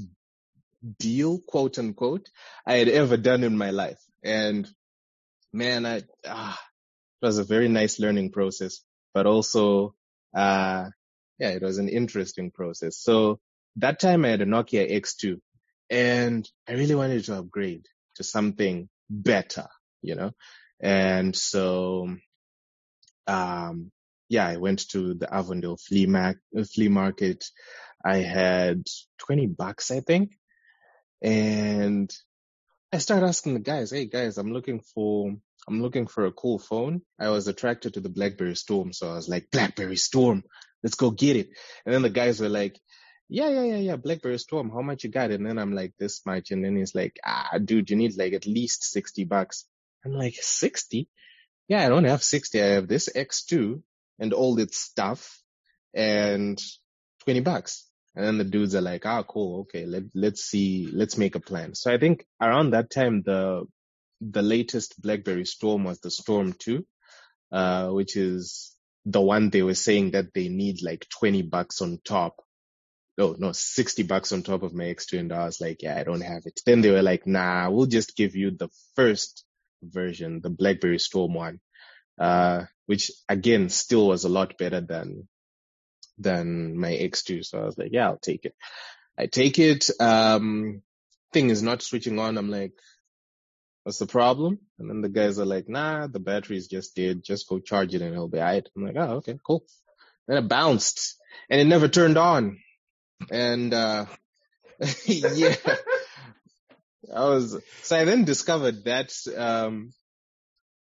deal, 0.99 1.41
quote 1.41 1.79
unquote, 1.79 2.29
I 2.67 2.75
had 2.77 2.89
ever 2.89 3.17
done 3.17 3.45
in 3.45 3.57
my 3.57 3.71
life. 3.71 3.99
And 4.25 4.69
man, 5.53 5.87
I 5.87 6.03
ah, 6.27 6.59
it 7.23 7.27
was 7.27 7.39
a 7.39 7.45
very 7.45 7.69
nice 7.69 7.99
learning 7.99 8.33
process, 8.33 8.81
but 9.15 9.27
also 9.27 9.95
uh 10.37 10.91
yeah, 11.39 11.51
it 11.51 11.63
was 11.63 11.79
an 11.79 11.89
interesting 11.89 12.51
process. 12.51 12.99
So 12.99 13.41
that 13.77 14.01
time 14.01 14.25
I 14.25 14.29
had 14.29 14.41
a 14.43 14.47
Nokia 14.47 14.91
X2 14.91 15.41
and 15.91 16.49
I 16.69 16.73
really 16.73 16.95
wanted 16.95 17.25
to 17.25 17.39
upgrade 17.39 17.87
to 18.17 18.25
something 18.25 18.89
better, 19.09 19.67
you 20.03 20.15
know? 20.15 20.33
And 20.81 21.35
so, 21.35 22.15
um, 23.27 23.91
yeah, 24.29 24.47
I 24.47 24.57
went 24.57 24.89
to 24.91 25.15
the 25.15 25.33
Avondale 25.33 25.77
flea, 25.77 26.13
uh, 26.15 26.35
flea 26.75 26.89
market. 26.89 27.45
I 28.05 28.19
had 28.19 28.85
20 29.19 29.47
bucks, 29.47 29.91
I 29.91 30.01
think. 30.01 30.33
And 31.23 32.11
I 32.93 32.99
started 32.99 33.27
asking 33.27 33.55
the 33.55 33.61
guys, 33.61 33.91
Hey 33.91 34.07
guys, 34.07 34.39
I'm 34.39 34.53
looking 34.53 34.81
for, 34.81 35.35
I'm 35.69 35.83
looking 35.83 36.07
for 36.07 36.27
a 36.27 36.33
cool 36.33 36.59
phone. 36.59 37.03
I 37.19 37.31
was 37.31 37.49
attracted 37.49 37.95
to 37.95 38.01
the 38.01 38.09
BlackBerry 38.09 38.57
Storm. 38.57 38.93
So 38.93 39.11
I 39.11 39.15
was 39.15 39.29
like, 39.29 39.51
BlackBerry 39.51 39.97
Storm, 39.97 40.43
let's 40.83 40.97
go 40.97 41.11
get 41.11 41.37
it. 41.37 41.49
And 41.85 41.95
then 41.95 42.03
the 42.03 42.11
guys 42.11 42.41
were 42.41 42.49
like, 42.49 42.79
yeah, 43.29 43.49
yeah, 43.49 43.65
yeah, 43.65 43.77
yeah, 43.77 43.97
BlackBerry 43.97 44.39
Storm, 44.39 44.71
how 44.71 44.83
much 44.83 45.05
you 45.05 45.11
got? 45.11 45.31
And 45.31 45.45
then 45.45 45.59
I'm 45.59 45.75
like, 45.75 45.95
this 45.99 46.25
much. 46.25 46.51
And 46.51 46.65
then 46.65 46.77
he's 46.77 46.95
like, 46.95 47.19
ah, 47.25 47.59
dude, 47.63 47.91
you 47.91 47.97
need 47.97 48.17
like 48.17 48.33
at 48.33 48.47
least 48.47 48.85
60 48.85 49.25
bucks. 49.25 49.65
I'm 50.05 50.13
like, 50.13 50.35
60? 50.35 51.09
Yeah, 51.69 51.85
I 51.85 51.89
don't 51.89 52.05
have 52.05 52.23
60. 52.23 52.63
I 52.63 52.67
have 52.67 52.87
this 52.87 53.09
X2 53.09 53.83
and 54.21 54.33
all 54.33 54.59
its 54.61 54.79
stuff 54.79 55.41
and 55.93 56.63
20 57.25 57.41
bucks. 57.41 57.89
And 58.15 58.25
then 58.25 58.39
the 58.39 58.45
dudes 58.45 58.75
are 58.75 58.81
like, 58.81 59.05
ah, 59.05 59.25
cool. 59.25 59.63
Okay. 59.63 59.85
Let, 59.85 60.05
let's 60.15 60.43
see. 60.43 60.89
Let's 60.93 61.19
make 61.19 61.35
a 61.35 61.41
plan. 61.41 61.75
So 61.75 61.93
I 61.93 61.99
think 61.99 62.25
around 62.41 62.71
that 62.71 62.91
time, 62.91 63.23
the, 63.23 63.65
the 64.21 64.43
latest 64.43 65.01
BlackBerry 65.03 65.45
Storm 65.45 65.85
was 65.85 66.01
the 66.01 66.11
Storm 66.11 66.55
2, 66.59 66.87
uh, 67.53 67.89
which 67.89 68.17
is 68.17 68.75
the 69.05 69.21
one 69.21 69.51
they 69.51 69.63
were 69.63 69.75
saying 69.75 70.13
that 70.13 70.33
they 70.33 70.49
need 70.49 70.83
like 70.83 71.07
20 71.19 71.43
bucks 71.43 71.83
on 71.83 71.99
top. 72.05 72.37
Oh, 73.19 73.35
no, 73.39 73.53
60 73.53 74.03
bucks 74.03 74.33
on 74.33 74.43
top 74.43 74.63
of 74.63 74.75
my 74.75 74.85
X2. 74.85 75.19
And 75.19 75.33
I 75.33 75.47
was 75.47 75.61
like, 75.61 75.83
yeah, 75.83 75.97
I 75.97 76.05
don't 76.05 76.21
have 76.21 76.43
it. 76.45 76.61
Then 76.67 76.83
they 76.83 76.91
were 76.91 77.03
like, 77.03 77.27
nah, 77.27 77.71
we'll 77.71 77.87
just 77.87 78.17
give 78.17 78.37
you 78.37 78.51
the 78.51 78.69
first 78.95 79.45
version, 79.83 80.41
the 80.43 80.51
BlackBerry 80.51 80.99
Storm 80.99 81.33
one, 81.33 81.61
uh, 82.21 82.65
which 82.85 83.11
again 83.29 83.71
still 83.71 84.09
was 84.09 84.25
a 84.25 84.29
lot 84.29 84.59
better 84.59 84.83
than, 84.83 85.29
than 86.19 86.79
my 86.79 86.91
X2. 86.93 87.45
So 87.45 87.59
I 87.59 87.65
was 87.65 87.79
like, 87.79 87.93
yeah, 87.93 88.07
I'll 88.07 88.19
take 88.19 88.45
it. 88.45 88.55
I 89.19 89.27
take 89.27 89.59
it. 89.59 89.89
Um, 89.99 90.83
thing 91.33 91.51
is 91.51 91.63
not 91.63 91.83
switching 91.83 92.19
on. 92.19 92.37
I'm 92.37 92.51
like, 92.51 92.73
what's 93.85 93.99
the 93.99 94.07
problem? 94.07 94.59
And 94.79 94.91
then 94.91 95.01
the 95.01 95.09
guys 95.09 95.39
are 95.39 95.47
like, 95.47 95.69
nah, 95.69 96.07
the 96.07 96.19
battery's 96.19 96.67
just 96.67 96.97
dead. 96.97 97.23
Just 97.23 97.49
go 97.49 97.61
charge 97.61 97.95
it 97.95 98.03
and 98.03 98.13
it'll 98.13 98.29
be 98.29 98.39
alright. 98.39 98.69
I'm 98.77 98.85
like, 98.85 98.97
oh, 98.97 99.17
okay, 99.17 99.39
cool. 99.47 99.65
Then 100.27 100.39
it 100.39 100.49
bounced 100.49 101.17
and 101.49 101.61
it 101.61 101.67
never 101.67 101.89
turned 101.89 102.19
on. 102.19 102.59
And, 103.31 103.73
uh, 103.73 104.07
yeah, 105.07 105.57
I 107.15 107.25
was, 107.25 107.57
so 107.83 107.97
I 107.97 108.05
then 108.05 108.25
discovered 108.25 108.85
that, 108.85 109.13
um, 109.37 109.93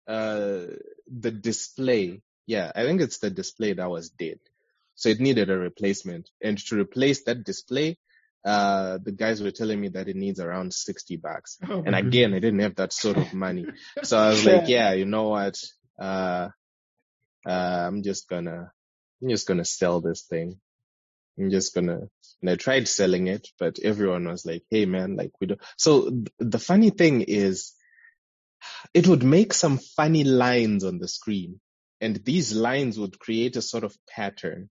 uh, 0.07 0.67
the 1.07 1.31
display, 1.31 2.21
yeah, 2.45 2.71
I 2.75 2.83
think 2.83 3.01
it's 3.01 3.19
the 3.19 3.29
display 3.29 3.73
that 3.73 3.89
was 3.89 4.09
dead. 4.09 4.39
So 4.95 5.09
it 5.09 5.19
needed 5.19 5.49
a 5.49 5.57
replacement. 5.57 6.29
And 6.41 6.57
to 6.67 6.79
replace 6.79 7.23
that 7.23 7.43
display, 7.43 7.97
uh, 8.45 8.97
the 9.03 9.11
guys 9.11 9.41
were 9.41 9.51
telling 9.51 9.79
me 9.79 9.89
that 9.89 10.07
it 10.07 10.15
needs 10.15 10.39
around 10.39 10.73
60 10.73 11.17
bucks. 11.17 11.57
Oh, 11.67 11.83
And 11.85 11.95
again, 11.95 12.33
I 12.33 12.39
didn't 12.39 12.59
have 12.59 12.75
that 12.75 12.93
sort 12.93 13.17
of 13.17 13.33
money. 13.33 13.65
So 14.03 14.17
I 14.17 14.29
was 14.29 14.45
like, 14.47 14.67
yeah, 14.67 14.93
you 14.93 15.05
know 15.05 15.29
what? 15.29 15.55
Uh, 15.99 16.49
uh, 17.45 17.49
I'm 17.87 18.03
just 18.03 18.27
gonna, 18.27 18.71
I'm 19.21 19.29
just 19.29 19.47
gonna 19.47 19.65
sell 19.65 20.01
this 20.01 20.23
thing. 20.23 20.59
I'm 21.39 21.49
just 21.49 21.73
gonna, 21.73 22.01
and 22.41 22.49
I 22.49 22.55
tried 22.55 22.87
selling 22.87 23.27
it, 23.27 23.47
but 23.59 23.79
everyone 23.83 24.27
was 24.27 24.45
like, 24.45 24.63
Hey 24.69 24.85
man, 24.85 25.15
like 25.15 25.31
we 25.39 25.47
don't. 25.47 25.61
So 25.77 26.09
th- 26.09 26.27
the 26.39 26.59
funny 26.59 26.89
thing 26.89 27.21
is 27.21 27.73
it 28.93 29.07
would 29.07 29.23
make 29.23 29.53
some 29.53 29.77
funny 29.77 30.23
lines 30.23 30.83
on 30.83 30.99
the 30.99 31.07
screen 31.07 31.59
and 32.01 32.15
these 32.25 32.53
lines 32.53 32.99
would 32.99 33.19
create 33.19 33.55
a 33.55 33.61
sort 33.61 33.83
of 33.83 33.95
pattern. 34.09 34.69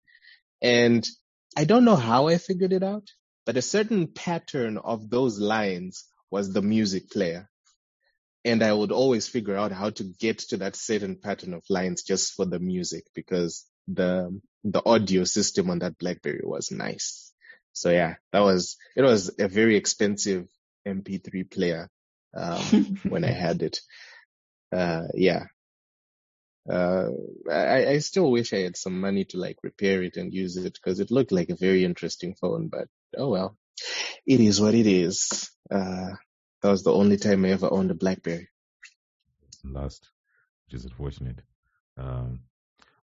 And 0.62 1.08
I 1.56 1.64
don't 1.64 1.86
know 1.86 1.96
how 1.96 2.28
I 2.28 2.38
figured 2.38 2.74
it 2.74 2.84
out, 2.84 3.08
but 3.46 3.58
a 3.58 3.62
certain 3.62 4.08
pattern 4.08 4.78
of 4.78 5.10
those 5.10 5.40
lines 5.40 6.06
was 6.30 6.52
the 6.52 6.62
music 6.62 7.10
player. 7.10 7.50
And 8.46 8.62
I 8.62 8.74
would 8.74 8.92
always 8.92 9.28
figure 9.28 9.56
out 9.56 9.72
how 9.72 9.92
to 9.92 10.04
get 10.04 10.40
to 10.50 10.58
that 10.58 10.76
certain 10.76 11.16
pattern 11.16 11.54
of 11.54 11.64
lines 11.70 12.04
just 12.04 12.34
for 12.34 12.46
the 12.46 12.60
music 12.60 13.06
because 13.16 13.66
the, 13.88 14.40
the 14.64 14.82
audio 14.86 15.24
system 15.24 15.70
on 15.70 15.80
that 15.80 15.98
Blackberry 15.98 16.42
was 16.44 16.72
nice. 16.72 17.34
So 17.74 17.90
yeah, 17.90 18.16
that 18.32 18.42
was, 18.42 18.78
it 18.96 19.02
was 19.02 19.32
a 19.40 19.48
very 19.48 19.76
expensive 19.76 20.48
MP3 20.88 21.50
player, 21.50 21.90
um, 22.36 22.62
when 23.10 23.24
I 23.24 23.32
had 23.32 23.62
it. 23.62 23.80
Uh, 24.72 25.08
yeah. 25.14 25.46
Uh, 26.70 27.10
I, 27.52 27.88
I 27.88 27.98
still 28.00 28.32
wish 28.32 28.54
I 28.54 28.60
had 28.60 28.78
some 28.78 29.02
money 29.02 29.26
to 29.26 29.38
like 29.38 29.58
repair 29.64 30.02
it 30.02 30.16
and 30.16 30.34
use 30.34 30.56
it 30.56 30.74
because 30.74 31.00
it 31.00 31.12
looked 31.12 31.32
like 31.32 31.50
a 31.50 31.56
very 31.56 31.84
interesting 31.84 32.36
phone, 32.36 32.70
but 32.70 32.88
oh 33.18 33.30
well, 33.30 33.58
it 34.26 34.40
is 34.40 34.62
what 34.62 34.74
it 34.74 34.88
is. 34.88 35.52
Uh, 35.70 36.12
that 36.62 36.70
was 36.70 36.84
the 36.84 36.94
only 36.94 37.18
time 37.18 37.44
I 37.44 37.50
ever 37.50 37.72
owned 37.72 37.92
a 37.92 37.96
Blackberry. 37.96 38.48
Last, 39.66 40.10
which 40.66 40.76
is 40.80 40.86
unfortunate. 40.86 41.42
Um, 41.98 42.42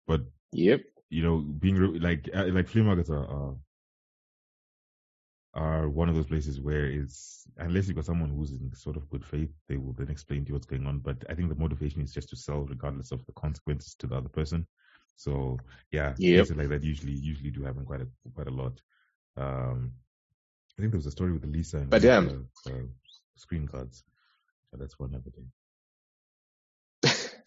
but 0.05 0.21
Yep. 0.51 0.81
you 1.09 1.23
know, 1.23 1.37
being 1.39 1.75
re- 1.75 1.99
like 1.99 2.29
uh, 2.33 2.47
like 2.47 2.67
flea 2.67 2.81
markets 2.83 3.09
are, 3.09 3.25
are 3.25 3.55
are 5.53 5.89
one 5.89 6.07
of 6.09 6.15
those 6.15 6.27
places 6.27 6.61
where 6.61 6.85
it's 6.85 7.47
unless 7.57 7.87
you've 7.87 7.95
got 7.95 8.05
someone 8.05 8.29
who's 8.29 8.51
in 8.51 8.71
sort 8.75 8.95
of 8.95 9.09
good 9.09 9.25
faith, 9.25 9.49
they 9.67 9.77
will 9.77 9.93
then 9.93 10.09
explain 10.09 10.43
to 10.43 10.49
you 10.49 10.53
what's 10.53 10.67
going 10.67 10.85
on. 10.85 10.99
But 10.99 11.23
I 11.29 11.33
think 11.33 11.49
the 11.49 11.55
motivation 11.55 12.01
is 12.01 12.13
just 12.13 12.29
to 12.29 12.35
sell, 12.35 12.61
regardless 12.61 13.11
of 13.11 13.25
the 13.25 13.31
consequences 13.33 13.95
to 13.95 14.07
the 14.07 14.15
other 14.17 14.29
person. 14.29 14.67
So 15.15 15.57
yeah, 15.91 16.13
Yep. 16.17 16.35
places 16.35 16.57
like 16.57 16.69
that 16.69 16.83
usually 16.83 17.13
usually 17.13 17.49
do 17.51 17.63
happen 17.63 17.85
quite 17.85 18.01
a 18.01 18.07
quite 18.35 18.47
a 18.47 18.51
lot. 18.51 18.79
Um, 19.35 19.93
I 20.77 20.81
think 20.81 20.91
there 20.91 20.99
was 20.99 21.07
a 21.07 21.11
story 21.11 21.31
with 21.31 21.45
Lisa 21.45 21.77
and 21.77 21.89
But 21.89 22.03
yeah. 22.03 22.21
the, 22.21 22.71
uh, 22.71 22.83
screen 23.35 23.67
cards. 23.67 24.03
But 24.71 24.79
that's 24.81 24.99
one 24.99 25.15
other 25.15 25.31
thing. 25.31 25.49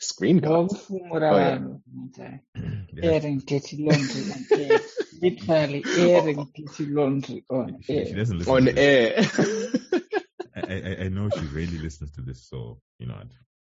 Screen 0.01 0.41
cards. 0.41 0.73
Wavufumura 0.89 1.31
Oh, 1.33 1.39
yeah. 1.39 1.59
vanhu 1.59 1.81
munyika. 1.95 2.41
Yeah. 2.93 3.13
airing 3.13 3.39
dirty 3.47 3.77
laundry 3.85 4.23
on 4.33 4.47
air. 4.59 4.81
Literally 5.23 5.85
airing 5.97 6.49
dirty 6.57 6.87
laundry 6.87 7.45
on 7.49 7.83
She, 7.83 8.05
she 8.07 8.15
doesn't 8.15 8.39
listen 8.39 8.53
On 8.55 8.65
to 8.65 8.79
air. 8.79 9.15
I, 10.57 10.61
I, 10.61 10.97
I 11.05 11.09
know 11.09 11.31
she 11.31 11.47
rarely 11.47 11.79
listens 11.79 12.11
to 12.13 12.21
this, 12.23 12.49
so 12.49 12.81
you 12.99 13.07
know, 13.07 13.17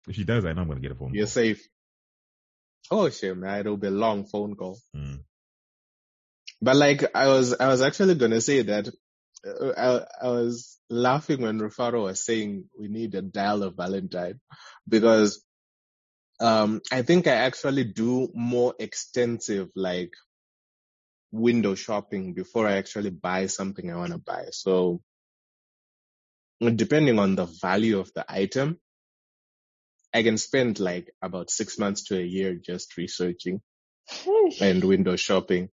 if 0.07 0.15
she 0.15 0.23
does, 0.23 0.45
I 0.45 0.53
know 0.53 0.61
I'm 0.61 0.67
gonna 0.69 0.79
get 0.79 0.91
a 0.93 0.95
phone 0.95 1.13
You're 1.13 1.25
call. 1.25 1.31
safe. 1.31 1.67
Oh 2.89 3.09
shit, 3.09 3.35
man. 3.37 3.59
It'll 3.59 3.75
be 3.77 3.87
a 3.87 3.91
long 3.91 4.25
phone 4.25 4.55
call. 4.55 4.79
Mm. 4.95 5.19
But 6.61 6.75
like, 6.77 7.03
I 7.13 7.27
was, 7.27 7.53
I 7.53 7.67
was 7.67 7.81
actually 7.81 8.15
gonna 8.15 8.39
say 8.41 8.61
that 8.61 8.87
uh, 9.45 9.73
I, 10.21 10.25
I 10.27 10.29
was 10.29 10.77
laughing 10.89 11.41
when 11.41 11.59
Rufaro 11.59 12.03
was 12.03 12.23
saying 12.23 12.65
we 12.79 12.87
need 12.87 13.13
a 13.15 13.21
dial 13.21 13.63
of 13.63 13.75
Valentine 13.75 14.39
because, 14.87 15.43
um, 16.39 16.81
I 16.91 17.01
think 17.01 17.27
I 17.27 17.35
actually 17.35 17.83
do 17.83 18.29
more 18.33 18.75
extensive, 18.79 19.69
like, 19.75 20.13
window 21.31 21.75
shopping 21.75 22.33
before 22.33 22.67
I 22.67 22.77
actually 22.77 23.09
buy 23.09 23.47
something 23.47 23.91
I 23.91 23.97
want 23.97 24.13
to 24.13 24.17
buy. 24.17 24.47
So 24.51 25.01
depending 26.59 27.19
on 27.19 27.35
the 27.35 27.45
value 27.45 27.99
of 27.99 28.11
the 28.13 28.25
item, 28.27 28.79
I 30.13 30.23
can 30.23 30.37
spend 30.37 30.79
like 30.79 31.13
about 31.21 31.51
six 31.51 31.77
months 31.77 32.05
to 32.05 32.17
a 32.17 32.23
year 32.23 32.55
just 32.55 32.97
researching 32.97 33.61
and 34.61 34.83
window 34.83 35.17
shopping 35.17 35.69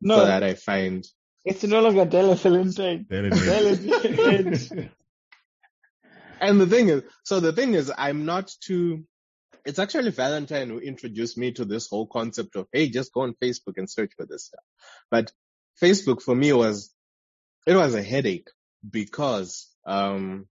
No, 0.00 0.16
so 0.16 0.26
that 0.26 0.42
I 0.42 0.54
find 0.54 1.06
it's 1.44 1.62
no 1.62 1.82
longer 1.82 2.06
Dial 2.06 2.32
a 2.32 2.34
Valentine. 2.34 3.06
There 3.08 3.26
it 3.26 3.34
is. 3.34 4.72
And 6.40 6.60
the 6.60 6.66
thing 6.66 6.88
is, 6.88 7.02
so 7.24 7.40
the 7.40 7.52
thing 7.52 7.74
is, 7.74 7.92
I'm 7.96 8.24
not 8.24 8.50
too, 8.60 9.04
it's 9.64 9.78
actually 9.78 10.10
Valentine 10.10 10.68
who 10.68 10.78
introduced 10.78 11.38
me 11.38 11.52
to 11.52 11.64
this 11.64 11.88
whole 11.88 12.06
concept 12.06 12.56
of, 12.56 12.68
hey, 12.72 12.88
just 12.88 13.12
go 13.12 13.22
on 13.22 13.34
Facebook 13.42 13.74
and 13.76 13.90
search 13.90 14.12
for 14.16 14.26
this 14.26 14.46
stuff. 14.46 14.64
But 15.10 15.32
Facebook 15.82 16.22
for 16.22 16.34
me 16.34 16.52
was, 16.52 16.92
it 17.66 17.74
was 17.74 17.94
a 17.94 18.02
headache 18.02 18.50
because, 18.88 19.68
um, 19.86 20.46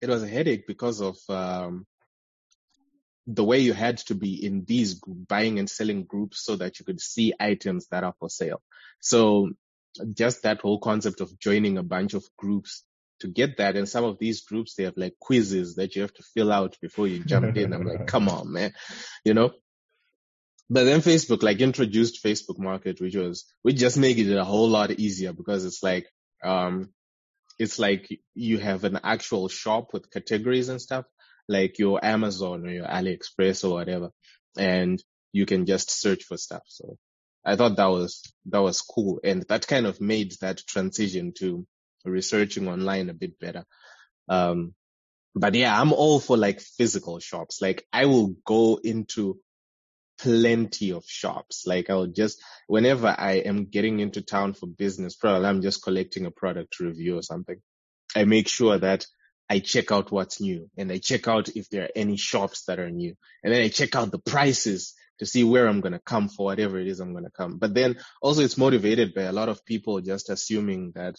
it 0.00 0.08
was 0.08 0.22
a 0.22 0.28
headache 0.28 0.66
because 0.66 1.00
of, 1.00 1.16
um, 1.28 1.86
the 3.26 3.44
way 3.44 3.60
you 3.60 3.72
had 3.72 3.98
to 3.98 4.14
be 4.14 4.44
in 4.44 4.64
these 4.64 5.00
buying 5.06 5.58
and 5.58 5.70
selling 5.70 6.04
groups 6.04 6.44
so 6.44 6.56
that 6.56 6.78
you 6.78 6.84
could 6.84 7.00
see 7.00 7.32
items 7.38 7.86
that 7.90 8.04
are 8.04 8.14
for 8.18 8.28
sale. 8.28 8.60
So 9.00 9.50
just 10.12 10.42
that 10.42 10.60
whole 10.60 10.80
concept 10.80 11.20
of 11.20 11.38
joining 11.38 11.78
a 11.78 11.82
bunch 11.82 12.14
of 12.14 12.24
groups 12.36 12.84
to 13.22 13.28
get 13.28 13.56
that. 13.56 13.76
And 13.76 13.88
some 13.88 14.04
of 14.04 14.18
these 14.18 14.42
groups, 14.42 14.74
they 14.74 14.84
have 14.84 14.96
like 14.96 15.18
quizzes 15.18 15.76
that 15.76 15.96
you 15.96 16.02
have 16.02 16.14
to 16.14 16.22
fill 16.34 16.52
out 16.52 16.76
before 16.80 17.08
you 17.08 17.24
jump 17.24 17.56
in. 17.56 17.72
I'm 17.72 17.84
like, 17.84 18.06
come 18.06 18.28
on, 18.28 18.52
man, 18.52 18.72
you 19.24 19.34
know? 19.34 19.52
But 20.70 20.84
then 20.84 21.00
Facebook 21.00 21.42
like 21.42 21.60
introduced 21.60 22.24
Facebook 22.24 22.58
Market, 22.58 23.00
which 23.00 23.16
was, 23.16 23.44
which 23.62 23.76
just 23.76 23.98
made 23.98 24.18
it 24.18 24.36
a 24.36 24.44
whole 24.44 24.68
lot 24.68 24.90
easier 24.90 25.32
because 25.32 25.64
it's 25.64 25.82
like, 25.82 26.06
um, 26.44 26.90
it's 27.58 27.78
like 27.78 28.08
you 28.34 28.58
have 28.58 28.84
an 28.84 29.00
actual 29.04 29.48
shop 29.48 29.92
with 29.92 30.10
categories 30.10 30.68
and 30.68 30.80
stuff, 30.80 31.04
like 31.48 31.78
your 31.78 32.04
Amazon 32.04 32.66
or 32.66 32.70
your 32.70 32.86
AliExpress 32.86 33.64
or 33.64 33.72
whatever, 33.72 34.10
and 34.56 35.02
you 35.32 35.46
can 35.46 35.66
just 35.66 35.90
search 35.90 36.24
for 36.24 36.36
stuff. 36.36 36.62
So 36.66 36.96
I 37.44 37.56
thought 37.56 37.76
that 37.76 37.86
was 37.86 38.22
that 38.46 38.62
was 38.62 38.80
cool, 38.80 39.20
and 39.24 39.42
that 39.48 39.66
kind 39.66 39.86
of 39.86 40.00
made 40.00 40.34
that 40.40 40.58
transition 40.66 41.32
to 41.38 41.66
researching 42.04 42.68
online 42.68 43.08
a 43.10 43.14
bit 43.14 43.38
better. 43.38 43.64
Um, 44.28 44.74
but 45.34 45.54
yeah, 45.54 45.78
I'm 45.78 45.92
all 45.92 46.20
for 46.20 46.36
like 46.36 46.60
physical 46.60 47.18
shops. 47.18 47.60
Like 47.62 47.86
I 47.92 48.06
will 48.06 48.34
go 48.44 48.78
into 48.82 49.38
plenty 50.18 50.92
of 50.92 51.04
shops. 51.06 51.64
Like 51.66 51.90
I'll 51.90 52.06
just, 52.06 52.40
whenever 52.66 53.14
I 53.16 53.42
am 53.44 53.66
getting 53.66 54.00
into 54.00 54.22
town 54.22 54.52
for 54.52 54.66
business, 54.66 55.16
probably 55.16 55.48
I'm 55.48 55.62
just 55.62 55.82
collecting 55.82 56.26
a 56.26 56.30
product 56.30 56.78
review 56.80 57.18
or 57.18 57.22
something. 57.22 57.60
I 58.14 58.24
make 58.24 58.48
sure 58.48 58.78
that 58.78 59.06
I 59.48 59.58
check 59.58 59.90
out 59.90 60.12
what's 60.12 60.40
new 60.40 60.70
and 60.76 60.92
I 60.92 60.98
check 60.98 61.28
out 61.28 61.48
if 61.56 61.68
there 61.70 61.84
are 61.84 61.90
any 61.96 62.16
shops 62.16 62.64
that 62.66 62.78
are 62.78 62.90
new 62.90 63.14
and 63.42 63.52
then 63.52 63.62
I 63.62 63.68
check 63.68 63.96
out 63.96 64.10
the 64.10 64.18
prices 64.18 64.94
to 65.18 65.26
see 65.26 65.44
where 65.44 65.66
I'm 65.66 65.80
going 65.80 65.92
to 65.92 65.98
come 65.98 66.28
for 66.28 66.46
whatever 66.46 66.78
it 66.78 66.88
is 66.88 67.00
I'm 67.00 67.12
going 67.12 67.24
to 67.24 67.30
come. 67.30 67.58
But 67.58 67.74
then 67.74 67.98
also 68.20 68.42
it's 68.42 68.58
motivated 68.58 69.14
by 69.14 69.22
a 69.22 69.32
lot 69.32 69.48
of 69.48 69.64
people 69.64 70.00
just 70.00 70.30
assuming 70.30 70.92
that 70.94 71.16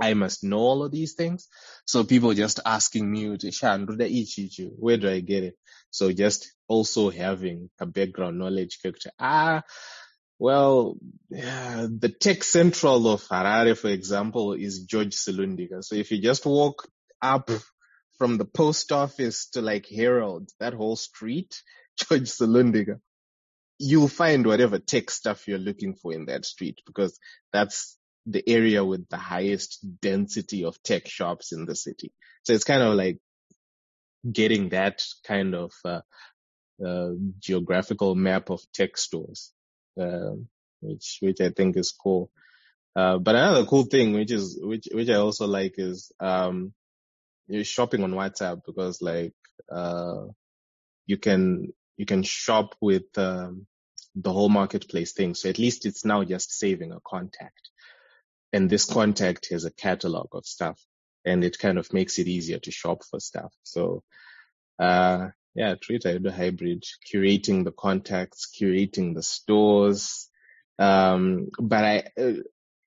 I 0.00 0.14
must 0.14 0.44
know 0.44 0.58
all 0.58 0.84
of 0.84 0.92
these 0.92 1.14
things. 1.14 1.48
So 1.86 2.04
people 2.04 2.34
just 2.34 2.60
asking 2.64 3.10
me, 3.10 3.36
to 3.36 3.50
"Shan, 3.50 3.86
do 3.86 3.96
they 3.96 4.08
each 4.08 4.38
each 4.38 4.58
you? 4.58 4.74
Where 4.78 4.96
do 4.96 5.08
I 5.08 5.20
get 5.20 5.44
it? 5.44 5.56
So 5.90 6.12
just 6.12 6.52
also 6.68 7.10
having 7.10 7.70
a 7.80 7.86
background 7.86 8.38
knowledge 8.38 8.80
character. 8.82 9.10
Ah, 9.18 9.62
well, 10.38 10.96
yeah, 11.30 11.86
the 11.90 12.08
tech 12.08 12.44
central 12.44 13.08
of 13.08 13.22
Harare, 13.28 13.76
for 13.78 13.88
example, 13.88 14.54
is 14.54 14.84
George 14.84 15.14
Silundika. 15.14 15.84
So 15.84 15.94
if 15.94 16.10
you 16.10 16.20
just 16.20 16.46
walk 16.46 16.88
up 17.22 17.50
from 18.18 18.38
the 18.38 18.44
post 18.44 18.92
office 18.92 19.48
to 19.50 19.62
like 19.62 19.86
Herald, 19.88 20.50
that 20.60 20.74
whole 20.74 20.96
street, 20.96 21.62
George 21.98 22.30
Silundika, 22.30 23.00
you'll 23.78 24.08
find 24.08 24.46
whatever 24.46 24.78
tech 24.78 25.10
stuff 25.10 25.48
you're 25.48 25.58
looking 25.58 25.94
for 25.94 26.12
in 26.12 26.26
that 26.26 26.44
street 26.46 26.80
because 26.86 27.18
that's 27.52 27.98
the 28.26 28.42
area 28.48 28.84
with 28.84 29.08
the 29.08 29.16
highest 29.16 29.84
density 30.00 30.64
of 30.64 30.80
tech 30.82 31.08
shops 31.08 31.52
in 31.52 31.66
the 31.66 31.74
city. 31.74 32.12
So 32.44 32.52
it's 32.52 32.64
kind 32.64 32.82
of 32.82 32.94
like 32.94 33.18
getting 34.30 34.70
that 34.70 35.02
kind 35.26 35.54
of 35.54 35.72
uh, 35.84 36.00
uh, 36.84 37.10
geographical 37.38 38.14
map 38.14 38.50
of 38.50 38.60
tech 38.72 38.96
stores, 38.96 39.52
uh, 40.00 40.32
which 40.80 41.18
which 41.20 41.40
I 41.40 41.50
think 41.50 41.76
is 41.76 41.92
cool. 41.92 42.30
Uh, 42.94 43.18
but 43.18 43.34
another 43.34 43.64
cool 43.64 43.84
thing, 43.84 44.12
which 44.12 44.30
is 44.30 44.58
which 44.60 44.88
which 44.92 45.08
I 45.08 45.14
also 45.14 45.46
like, 45.46 45.74
is 45.78 46.12
um, 46.20 46.72
shopping 47.62 48.04
on 48.04 48.12
WhatsApp 48.12 48.62
because 48.64 49.02
like 49.02 49.34
uh, 49.70 50.26
you 51.06 51.16
can 51.16 51.72
you 51.96 52.06
can 52.06 52.22
shop 52.22 52.74
with 52.80 53.16
um, 53.16 53.66
the 54.14 54.32
whole 54.32 54.48
marketplace 54.48 55.12
thing. 55.12 55.34
So 55.34 55.48
at 55.48 55.58
least 55.58 55.86
it's 55.86 56.04
now 56.04 56.22
just 56.22 56.52
saving 56.52 56.92
a 56.92 57.00
contact 57.04 57.70
and 58.52 58.68
this 58.68 58.84
contact 58.84 59.48
has 59.50 59.64
a 59.64 59.72
catalog 59.72 60.28
of 60.32 60.46
stuff 60.46 60.78
and 61.24 61.44
it 61.44 61.58
kind 61.58 61.78
of 61.78 61.92
makes 61.92 62.18
it 62.18 62.28
easier 62.28 62.58
to 62.58 62.70
shop 62.70 63.02
for 63.08 63.20
stuff. 63.20 63.52
So, 63.62 64.02
uh, 64.78 65.28
yeah, 65.54 65.74
treat 65.80 66.02
do 66.02 66.30
hybrid, 66.30 66.84
curating 67.12 67.64
the 67.64 67.72
contacts, 67.72 68.48
curating 68.50 69.14
the 69.14 69.22
stores. 69.22 70.28
Um, 70.78 71.48
but 71.58 71.84
I, 71.84 72.04
uh, 72.20 72.32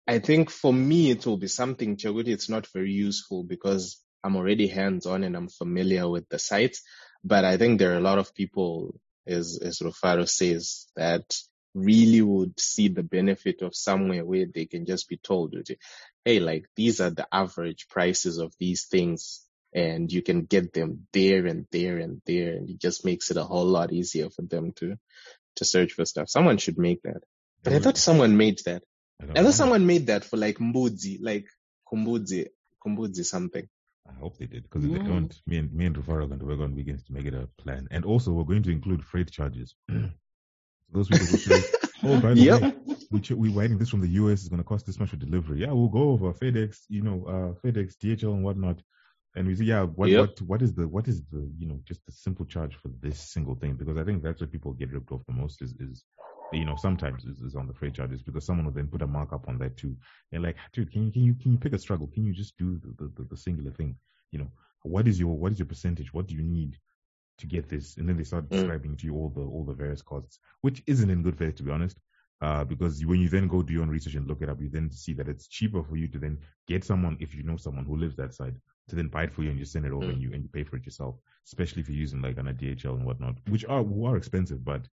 I 0.08 0.20
think 0.20 0.50
for 0.50 0.74
me, 0.74 1.12
it 1.12 1.26
will 1.26 1.38
be 1.38 1.48
something, 1.48 1.96
Chaguti, 1.98 2.30
it's 2.30 2.50
not 2.50 2.68
very 2.74 2.92
useful 2.92 3.44
because 3.44 4.02
I'm 4.24 4.36
already 4.36 4.68
hands 4.68 5.06
on 5.06 5.24
and 5.24 5.36
I'm 5.36 5.50
familiar 5.50 6.10
with 6.10 6.28
the 6.30 6.40
sites. 6.40 6.82
But 7.24 7.46
I 7.46 7.58
think 7.58 7.80
there 7.80 7.94
are 7.94 7.98
a 7.98 8.02
lot 8.02 8.20
of 8.20 8.36
people, 8.36 9.00
as, 9.26 9.60
as 9.64 9.80
Rufaro 9.80 10.28
says, 10.28 10.88
that 10.96 11.24
really 11.76 12.22
would 12.22 12.60
see 12.60 12.88
the 12.88 13.04
benefit 13.04 13.62
of 13.62 13.76
somewhere 13.76 14.26
where 14.26 14.46
they 14.46 14.66
can 14.66 14.86
just 14.86 15.08
be 15.10 15.18
told, 15.18 15.56
hey, 16.24 16.40
like 16.40 16.66
these 16.76 17.02
are 17.02 17.12
the 17.12 17.28
average 17.32 17.88
prices 17.90 18.38
of 18.40 18.54
these 18.60 18.86
things 18.86 19.46
and 19.74 20.12
you 20.12 20.22
can 20.22 20.46
get 20.46 20.74
them 20.74 21.06
there 21.12 21.46
and 21.46 21.68
there 21.72 21.98
and 21.98 22.22
there. 22.26 22.54
And 22.54 22.70
it 22.70 22.80
just 22.80 23.06
makes 23.06 23.30
it 23.30 23.38
a 23.38 23.44
whole 23.44 23.66
lot 23.66 23.92
easier 23.92 24.30
for 24.30 24.42
them 24.42 24.72
to, 24.78 24.96
to 25.58 25.66
search 25.66 25.94
for 25.94 26.06
stuff. 26.06 26.30
Someone 26.30 26.58
should 26.58 26.78
make 26.78 27.04
that. 27.04 27.22
But 27.64 27.74
I 27.74 27.80
thought 27.80 27.98
someone 27.98 28.38
made 28.38 28.60
that. 28.66 28.84
I 29.22 29.26
I 29.26 29.36
thought 29.36 29.44
know. 29.44 29.52
someone 29.52 29.86
made 29.86 30.08
that 30.08 30.24
for 30.24 30.38
like 30.38 30.58
Mbudzi, 30.60 31.18
like 31.22 31.48
Kumbudzi, 31.92 32.48
Kumbudzi 32.86 33.26
something. 33.26 33.68
I 34.08 34.14
hope 34.14 34.38
they 34.38 34.46
did 34.46 34.64
because 34.64 34.86
if 34.86 34.92
they 34.92 35.00
Mm. 35.00 35.08
don't, 35.08 35.42
me 35.48 35.58
and 35.58 35.74
me 35.74 35.86
and 35.86 35.96
Rufaro 35.96 36.24
are 36.24 36.28
going 36.28 36.40
to 36.40 36.46
work 36.46 36.60
on 36.60 36.76
weekends 36.76 37.04
to 37.06 37.14
make 37.14 37.26
it 37.26 37.34
a 37.34 37.48
plan. 37.58 37.88
And 37.92 38.06
also, 38.06 38.32
we're 38.32 38.44
going 38.44 38.64
to 38.64 38.72
include 38.72 39.04
freight 39.04 39.32
charges. 39.32 39.76
Those 40.92 41.10
people 41.10 41.28
who 41.28 41.38
say, 41.38 41.66
"Oh, 42.04 42.18
by 42.18 42.36
the 42.36 42.44
Yep. 42.44 42.46
way, 42.46 42.68
we 43.12 43.22
ch- 43.22 43.32
we 43.32 43.50
writing 43.50 43.78
this 43.78 43.90
from 43.90 44.02
the 44.02 44.10
US 44.22 44.42
is 44.44 44.50
going 44.50 44.62
to 44.62 44.68
cost 44.68 44.86
this 44.86 45.00
much 45.00 45.10
for 45.12 45.18
delivery." 45.18 45.62
Yeah, 45.62 45.72
we'll 45.72 45.90
go 45.90 46.12
over 46.12 46.34
FedEx, 46.34 46.86
you 46.90 47.02
know, 47.02 47.26
uh, 47.28 47.68
FedEx, 47.68 47.96
DHL, 47.98 48.34
and 48.34 48.44
whatnot. 48.44 48.82
And 49.36 49.48
we 49.48 49.56
say, 49.56 49.66
yeah, 49.66 49.84
what 49.84 50.12
Yep. 50.12 50.16
what 50.16 50.42
what 50.42 50.62
is 50.62 50.74
the 50.74 50.88
what 50.88 51.08
is 51.08 51.24
the 51.32 51.50
you 51.58 51.68
know 51.68 51.80
just 51.86 52.06
the 52.06 52.12
simple 52.12 52.46
charge 52.46 52.76
for 52.76 52.90
this 53.02 53.20
single 53.20 53.56
thing? 53.56 53.76
Because 53.76 53.98
I 53.98 54.04
think 54.04 54.24
that's 54.24 54.42
where 54.42 54.48
people 54.48 54.74
get 54.74 54.92
ripped 54.94 55.12
off 55.12 55.26
the 55.28 55.34
most 55.34 55.62
is 55.62 55.74
is 55.80 56.06
you 56.52 56.66
know 56.66 56.76
sometimes 56.76 57.26
is, 57.26 57.42
is 57.42 57.56
on 57.56 57.68
the 57.68 57.74
freight 57.74 57.96
charges 57.96 58.24
because 58.24 58.46
someone 58.46 58.66
will 58.66 58.74
then 58.74 58.88
put 58.88 59.02
a 59.02 59.08
markup 59.08 59.48
on 59.50 59.58
that 59.60 59.78
too. 59.78 59.96
And 60.32 60.44
like, 60.44 60.56
dude, 60.74 60.92
can 60.92 61.06
you 61.06 61.12
can 61.12 61.24
you 61.24 61.34
can 61.34 61.52
you 61.54 61.58
pick 61.58 61.74
a 61.74 61.80
struggle? 61.80 62.08
Can 62.08 62.26
you 62.26 62.34
just 62.34 62.58
do 62.58 62.80
the, 62.98 63.12
the, 63.18 63.24
the 63.30 63.38
singular 63.38 63.72
thing? 63.72 63.98
You 64.32 64.40
know, 64.40 64.52
what 64.84 65.08
is 65.08 65.20
your 65.20 65.38
what 65.38 65.52
is 65.52 65.60
your 65.60 65.66
percentage? 65.68 66.14
What 66.14 66.28
do 66.28 66.36
you 66.36 66.44
need 66.44 66.78
to 67.38 67.48
get 67.48 67.68
this? 67.70 67.98
And 67.98 68.08
then 68.08 68.18
they 68.18 68.24
start 68.24 68.50
Mm. 68.52 68.52
describing 68.52 68.96
to 68.98 69.06
you 69.06 69.16
all 69.16 69.30
the 69.30 69.42
all 69.42 69.64
the 69.66 69.74
various 69.74 70.02
costs, 70.02 70.40
which 70.62 70.84
isn't 70.88 71.10
in 71.10 71.24
good 71.24 71.38
faith 71.38 71.56
to 71.56 71.64
be 71.64 71.72
honest. 71.72 72.00
Uh, 72.42 72.64
because 72.66 73.04
when 73.06 73.20
you 73.20 73.30
then 73.30 73.48
go 73.48 73.62
do 73.64 73.74
your 73.74 73.82
own 73.82 73.90
research 73.90 74.16
and 74.16 74.28
look 74.28 74.42
it 74.42 74.50
up, 74.50 74.62
you 74.62 74.70
then 74.70 74.92
see 74.92 75.14
that 75.14 75.30
it's 75.30 75.48
cheaper 75.48 75.82
for 75.84 75.96
you 75.96 76.08
to 76.08 76.20
then 76.20 76.38
get 76.68 76.84
someone 76.84 77.16
if 77.20 77.34
you 77.34 77.44
know 77.44 77.56
someone 77.58 77.86
who 77.86 77.96
lives 77.96 78.16
that 78.18 78.34
side 78.34 78.56
to 78.90 78.96
then 78.96 79.08
buy 79.08 79.24
it 79.24 79.34
for 79.34 79.42
you 79.42 79.50
and 79.50 79.58
you 79.58 79.66
send 79.66 79.86
it 79.86 79.92
over 79.94 80.08
Mm. 80.08 80.14
and 80.14 80.22
you 80.22 80.34
and 80.34 80.44
you 80.44 80.50
pay 80.50 80.64
for 80.64 80.76
it 80.76 80.86
yourself. 80.86 81.16
Especially 81.46 81.82
if 81.82 81.90
you're 81.90 81.98
using 81.98 82.22
like 82.22 82.38
an 82.38 82.48
a 82.50 82.54
DHL 82.54 82.96
and 82.96 83.06
whatnot, 83.06 83.36
which 83.48 83.66
are 83.66 83.86
are 84.06 84.18
expensive, 84.18 84.64
but 84.64 84.88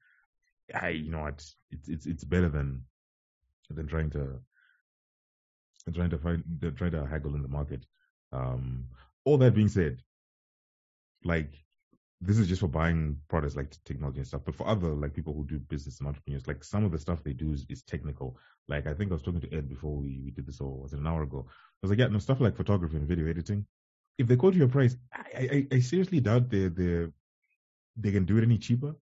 I 0.74 0.90
you 0.90 1.12
know 1.12 1.22
what 1.22 1.46
it's 1.72 1.88
it's 1.88 2.06
it's 2.06 2.24
better 2.24 2.50
than 2.50 2.86
than 3.70 3.88
trying 3.88 4.10
to 4.12 4.40
trying 5.94 6.10
to 6.10 6.18
find 6.18 6.44
trying 6.76 6.92
to 6.92 7.06
haggle 7.06 7.36
in 7.36 7.42
the 7.42 7.48
market. 7.48 7.86
Um, 8.32 8.86
all 9.26 9.38
that 9.40 9.56
being 9.56 9.70
said, 9.70 10.04
like 11.24 11.54
this 12.22 12.38
is 12.38 12.48
just 12.48 12.60
for 12.60 12.68
buying 12.68 13.18
products 13.30 13.56
like 13.56 13.76
technology 13.86 14.20
and 14.20 14.28
stuff, 14.28 14.42
but 14.46 14.56
for 14.56 14.68
other 14.68 14.90
like 14.90 15.14
people 15.14 15.34
who 15.34 15.46
do 15.46 15.58
business 15.58 16.00
and 16.00 16.08
entrepreneurs, 16.08 16.48
like 16.48 16.64
some 16.64 16.84
of 16.84 16.92
the 16.92 17.00
stuff 17.00 17.24
they 17.24 17.34
do 17.34 17.54
is, 17.54 17.66
is 17.70 17.82
technical. 17.84 18.38
Like 18.68 18.88
I 18.88 18.94
think 18.94 19.12
I 19.12 19.14
was 19.14 19.22
talking 19.24 19.42
to 19.42 19.54
Ed 19.54 19.70
before 19.70 19.96
we, 19.96 20.20
we 20.24 20.32
did 20.32 20.46
this, 20.46 20.60
or 20.60 20.82
was 20.82 20.94
it 20.94 21.00
an 21.00 21.08
hour 21.08 21.24
ago? 21.24 21.46
I 21.48 21.54
was 21.82 21.92
like, 21.92 22.00
yeah, 22.00 22.08
no 22.08 22.20
stuff 22.20 22.42
like 22.42 22.58
photography 22.58 22.98
and 22.98 23.08
video 23.08 23.28
editing. 23.28 23.66
If 24.18 24.28
they 24.28 24.36
quote 24.36 24.54
you 24.54 24.66
a 24.66 24.68
price, 24.68 24.98
I, 25.14 25.68
I, 25.72 25.76
I 25.76 25.80
seriously 25.80 26.20
doubt 26.20 26.50
they 26.50 26.68
they 26.68 27.08
they 27.96 28.12
can 28.12 28.26
do 28.26 28.38
it 28.38 28.44
any 28.44 28.58
cheaper 28.58 28.96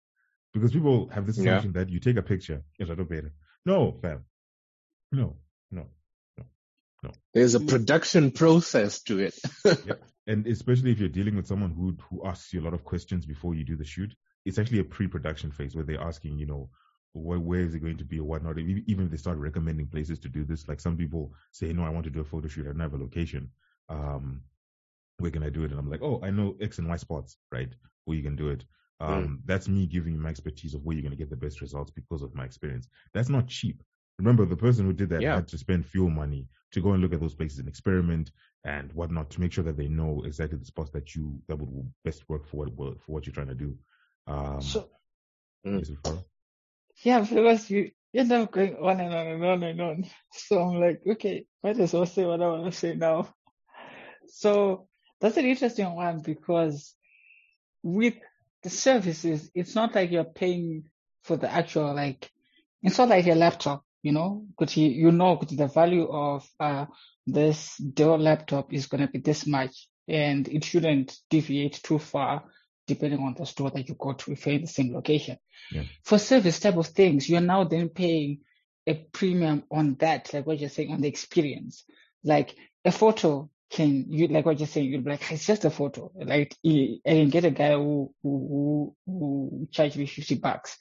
because 0.54 0.72
people 0.72 1.10
have 1.10 1.26
this 1.26 1.38
Yeah. 1.38 1.44
assumption 1.44 1.74
that 1.74 1.90
you 1.90 2.00
take 2.00 2.18
a 2.18 2.22
picture, 2.22 2.64
yes, 2.78 2.90
I 2.92 2.96
don't 2.96 3.10
pay 3.10 3.18
it. 3.18 3.32
No, 3.66 3.98
fam. 4.02 4.26
No, 5.12 5.38
no, 5.72 5.88
no, 6.38 6.46
no. 7.04 7.12
There's 7.34 7.56
a 7.56 7.60
production 7.60 8.32
process 8.32 9.02
to 9.04 9.20
it. 9.20 9.40
yep. 9.66 10.04
And 10.28 10.46
especially 10.48 10.92
if 10.92 11.00
you're 11.00 11.10
dealing 11.10 11.36
with 11.36 11.48
someone 11.48 11.72
who 11.72 11.96
who 12.10 12.26
asks 12.28 12.54
you 12.54 12.62
a 12.62 12.66
lot 12.66 12.74
of 12.74 12.84
questions 12.84 13.26
before 13.26 13.56
you 13.56 13.64
do 13.64 13.78
the 13.78 13.86
shoot, 13.86 14.14
it's 14.46 14.60
actually 14.60 14.80
a 14.80 14.84
pre-production 14.84 15.52
phase 15.52 15.76
where 15.76 15.86
they're 15.86 16.02
asking, 16.02 16.38
you 16.38 16.46
know, 16.46 16.70
where, 17.14 17.40
where 17.40 17.62
is 17.62 17.74
it 17.74 17.80
going 17.80 17.98
to 17.98 18.06
be 18.06 18.20
or 18.20 18.24
whatnot. 18.24 18.60
Even 18.60 19.06
if 19.06 19.12
they 19.12 19.18
start 19.18 19.38
recommending 19.38 19.88
places 19.88 20.20
to 20.20 20.30
do 20.30 20.44
this, 20.44 20.68
like 20.68 20.80
some 20.80 20.98
people 20.98 21.34
say, 21.52 21.74
no, 21.74 21.84
I 21.84 21.90
want 21.90 22.06
to 22.06 22.10
do 22.10 22.22
a 22.22 22.26
photo 22.26 22.48
shoot. 22.48 22.66
I 22.66 22.72
don't 22.72 22.80
have 22.80 22.94
a 22.94 22.98
location. 22.98 23.50
Um, 23.90 24.42
where 25.20 25.32
can 25.32 25.44
I 25.44 25.50
do 25.50 25.64
it? 25.64 25.72
And 25.72 25.80
I'm 25.80 25.90
like, 25.90 26.02
oh, 26.04 26.20
I 26.24 26.30
know 26.30 26.56
X 26.62 26.78
and 26.78 26.88
Y 26.88 26.96
spots, 26.98 27.38
right? 27.52 27.70
Where 28.06 28.18
you 28.18 28.24
can 28.24 28.36
do 28.36 28.50
it. 28.50 28.66
Um, 29.00 29.28
mm. 29.28 29.38
That's 29.46 29.68
me 29.68 29.86
giving 29.86 30.14
you 30.14 30.20
my 30.20 30.30
expertise 30.30 30.74
of 30.74 30.84
where 30.84 30.96
you're 30.96 31.04
going 31.04 31.12
to 31.12 31.18
get 31.18 31.30
the 31.30 31.36
best 31.36 31.62
results 31.62 31.92
because 31.92 32.22
of 32.22 32.36
my 32.36 32.46
experience. 32.46 32.88
That's 33.14 33.30
not 33.30 33.48
cheap. 33.48 33.82
Remember, 34.20 34.46
the 34.46 34.56
person 34.56 34.86
who 34.86 34.94
did 34.94 35.10
that 35.10 35.22
yeah. 35.22 35.36
had 35.36 35.48
to 35.50 35.58
spend 35.58 35.86
fuel 35.86 36.10
money 36.10 36.48
to 36.72 36.82
go 36.82 36.92
and 36.92 37.02
look 37.02 37.14
at 37.14 37.20
those 37.20 37.36
places 37.36 37.60
and 37.60 37.68
experiment 37.68 38.32
and 38.66 38.92
whatnot 38.94 39.30
to 39.30 39.42
make 39.42 39.54
sure 39.54 39.64
that 39.64 39.78
they 39.78 39.88
know 39.88 40.24
exactly 40.26 40.58
the 40.58 40.66
spots 40.66 40.92
that 40.92 41.16
you 41.16 41.40
that 41.48 41.56
would 41.58 41.92
best 42.04 42.28
work 42.28 42.48
for 42.48 42.66
what 42.66 43.00
for 43.02 43.12
what 43.12 43.26
you're 43.26 43.34
trying 43.34 43.48
to 43.48 43.56
do. 43.56 43.78
Um, 44.26 44.62
so, 44.62 44.90
mm. 45.66 46.24
yeah, 47.04 47.22
because 47.22 47.70
you 47.70 47.92
end 48.14 48.32
up 48.32 48.52
going 48.52 48.76
on 48.76 49.00
and 49.00 49.14
on 49.14 49.28
and 49.28 49.46
on 49.46 49.64
and 49.64 49.82
on. 49.82 50.06
So 50.34 50.62
I'm 50.62 50.80
like, 50.80 51.02
okay, 51.08 51.46
might 51.64 51.80
as 51.80 51.94
well 51.94 52.06
say 52.06 52.26
what 52.26 52.42
I 52.42 52.48
want 52.48 52.66
to 52.66 52.78
say 52.78 52.96
now. 52.96 53.34
So 54.28 54.88
that's 55.22 55.38
an 55.38 55.46
interesting 55.46 55.94
one 55.94 56.20
because 56.20 56.94
with 57.84 58.16
the 58.64 58.70
services, 58.70 59.50
it's 59.54 59.76
not 59.76 59.96
like 59.96 60.12
you're 60.12 60.24
paying 60.24 60.86
for 61.24 61.38
the 61.38 61.52
actual 61.52 61.94
like 61.94 62.30
it's 62.84 62.98
not 62.98 63.10
like 63.10 63.28
a 63.28 63.36
laptop, 63.36 63.84
you 64.08 64.14
know, 64.14 64.46
because 64.58 64.78
you, 64.78 64.88
you 64.88 65.12
know 65.12 65.38
the 65.52 65.68
value 65.68 66.08
of 66.08 66.48
uh 66.62 66.86
this 67.26 67.76
Dell 67.78 68.18
laptop 68.18 68.74
is 68.74 68.88
gonna 68.88 69.10
be 69.10 69.20
this 69.20 69.46
much 69.46 69.90
and 70.08 70.48
it 70.48 70.64
shouldn't 70.64 71.18
deviate 71.30 71.82
too 71.84 72.00
far 72.00 72.46
depending 72.88 73.20
on 73.20 73.36
the 73.38 73.46
store 73.46 73.70
that 73.72 73.90
you 73.90 73.96
go 74.00 74.14
to 74.14 74.32
if 74.32 74.46
you're 74.46 74.56
in 74.56 74.62
the 74.62 74.68
same 74.68 74.94
location. 74.94 75.38
Yeah. 75.70 75.84
For 76.06 76.18
service 76.18 76.58
type 76.62 76.78
of 76.78 76.88
things, 76.88 77.30
you're 77.30 77.42
now 77.42 77.66
then 77.66 77.90
paying 77.90 78.40
a 78.88 78.94
premium 78.94 79.64
on 79.70 79.98
that, 80.00 80.34
like 80.34 80.48
what 80.48 80.60
you're 80.60 80.70
saying, 80.70 80.94
on 80.94 81.02
the 81.02 81.10
experience. 81.10 81.84
Like 82.24 82.56
a 82.86 82.94
photo 82.94 83.50
can 83.70 84.06
you 84.10 84.30
like 84.30 84.46
what 84.46 84.60
you're 84.60 84.68
saying, 84.68 84.90
you'll 84.90 85.02
be 85.02 85.12
like, 85.12 85.30
it's 85.32 85.46
just 85.46 85.66
a 85.66 85.70
photo. 85.70 86.10
Like 86.16 86.56
I 86.66 87.00
can 87.06 87.30
get 87.30 87.44
a 87.44 87.52
guy 87.52 87.74
who 87.74 88.14
who 88.24 88.96
who, 89.06 89.20
who 89.50 89.68
charge 89.72 89.98
me 89.98 90.06
fifty 90.06 90.36
bucks. 90.36 90.78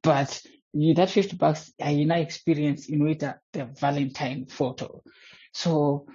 But 0.00 0.40
you 0.72 0.94
that 0.94 1.10
fifty 1.10 1.36
bucks 1.36 1.72
I 1.80 1.94
now 2.04 2.16
experience 2.16 2.88
in 2.88 3.04
with 3.04 3.20
the 3.20 3.64
Valentine 3.80 4.46
photo. 4.46 5.02
So 5.52 6.06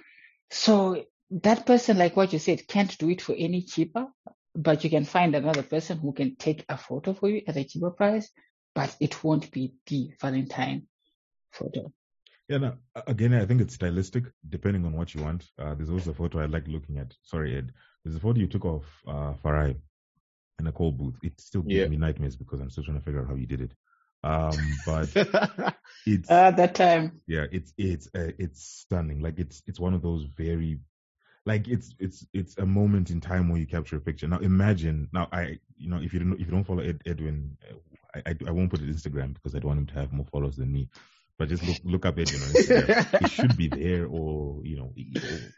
so 0.50 1.04
that 1.30 1.66
person, 1.66 1.98
like 1.98 2.16
what 2.16 2.32
you 2.32 2.38
said, 2.38 2.68
can't 2.68 2.96
do 2.98 3.10
it 3.10 3.20
for 3.20 3.34
any 3.36 3.62
cheaper, 3.62 4.06
but 4.54 4.84
you 4.84 4.90
can 4.90 5.04
find 5.04 5.34
another 5.34 5.62
person 5.62 5.98
who 5.98 6.12
can 6.12 6.36
take 6.36 6.64
a 6.68 6.76
photo 6.76 7.12
for 7.14 7.28
you 7.28 7.42
at 7.46 7.56
a 7.56 7.64
cheaper 7.64 7.90
price, 7.90 8.30
but 8.74 8.94
it 9.00 9.24
won't 9.24 9.50
be 9.50 9.74
the 9.86 10.12
Valentine 10.20 10.86
photo. 11.50 11.92
Yeah, 12.48 12.58
no, 12.58 12.74
again, 13.06 13.32
I 13.32 13.46
think 13.46 13.62
it's 13.62 13.74
stylistic 13.74 14.24
depending 14.48 14.84
on 14.84 14.92
what 14.92 15.14
you 15.14 15.22
want. 15.22 15.44
Uh, 15.58 15.74
there's 15.74 15.90
also 15.90 16.10
a 16.10 16.14
photo 16.14 16.40
I 16.40 16.46
like 16.46 16.68
looking 16.68 16.98
at. 16.98 17.14
Sorry, 17.22 17.56
Ed. 17.56 17.72
There's 18.04 18.16
a 18.16 18.20
photo 18.20 18.38
you 18.38 18.46
took 18.46 18.66
of 18.66 18.84
uh, 19.08 19.32
Farai 19.42 19.76
in 20.58 20.66
a 20.66 20.72
cold 20.72 20.98
booth. 20.98 21.18
It 21.22 21.40
still 21.40 21.62
gives 21.62 21.80
yeah. 21.80 21.86
me 21.86 21.96
nightmares 21.96 22.36
because 22.36 22.60
I'm 22.60 22.70
still 22.70 22.84
trying 22.84 22.98
to 22.98 23.04
figure 23.04 23.22
out 23.22 23.28
how 23.28 23.34
you 23.34 23.46
did 23.46 23.62
it. 23.62 23.72
Um, 24.24 24.78
but 24.86 25.10
it's 26.06 26.30
at 26.30 26.54
uh, 26.54 26.56
that 26.56 26.74
time. 26.74 27.20
Yeah, 27.26 27.46
it's 27.52 27.72
it's 27.76 28.08
uh, 28.14 28.32
it's 28.38 28.62
stunning. 28.62 29.20
Like 29.20 29.38
it's 29.38 29.62
it's 29.66 29.78
one 29.78 29.94
of 29.94 30.02
those 30.02 30.24
very 30.24 30.80
like 31.44 31.68
it's 31.68 31.94
it's 31.98 32.26
it's 32.32 32.56
a 32.56 32.64
moment 32.64 33.10
in 33.10 33.20
time 33.20 33.50
where 33.50 33.60
you 33.60 33.66
capture 33.66 33.96
a 33.96 34.00
picture. 34.00 34.26
Now 34.26 34.38
imagine 34.38 35.08
now 35.12 35.28
I 35.30 35.58
you 35.76 35.90
know 35.90 36.00
if 36.02 36.14
you 36.14 36.20
don't 36.20 36.32
if 36.40 36.46
you 36.46 36.52
don't 36.52 36.64
follow 36.64 36.82
Ed, 36.82 37.02
Edwin, 37.04 37.56
I, 38.14 38.22
I, 38.26 38.34
I 38.48 38.50
won't 38.50 38.70
put 38.70 38.80
it 38.80 38.88
Instagram 38.88 39.34
because 39.34 39.54
I 39.54 39.58
don't 39.58 39.68
want 39.68 39.80
him 39.80 39.86
to 39.88 39.94
have 39.94 40.12
more 40.12 40.26
followers 40.32 40.56
than 40.56 40.72
me 40.72 40.88
but 41.38 41.48
just 41.48 41.64
look 41.64 41.78
look 41.84 42.06
up 42.06 42.18
Edwin 42.18 42.42
on 42.42 42.48
Instagram. 42.48 43.20
he 43.20 43.28
should 43.28 43.56
be 43.56 43.68
there, 43.68 44.06
or 44.06 44.60
you 44.64 44.76
know, 44.76 44.92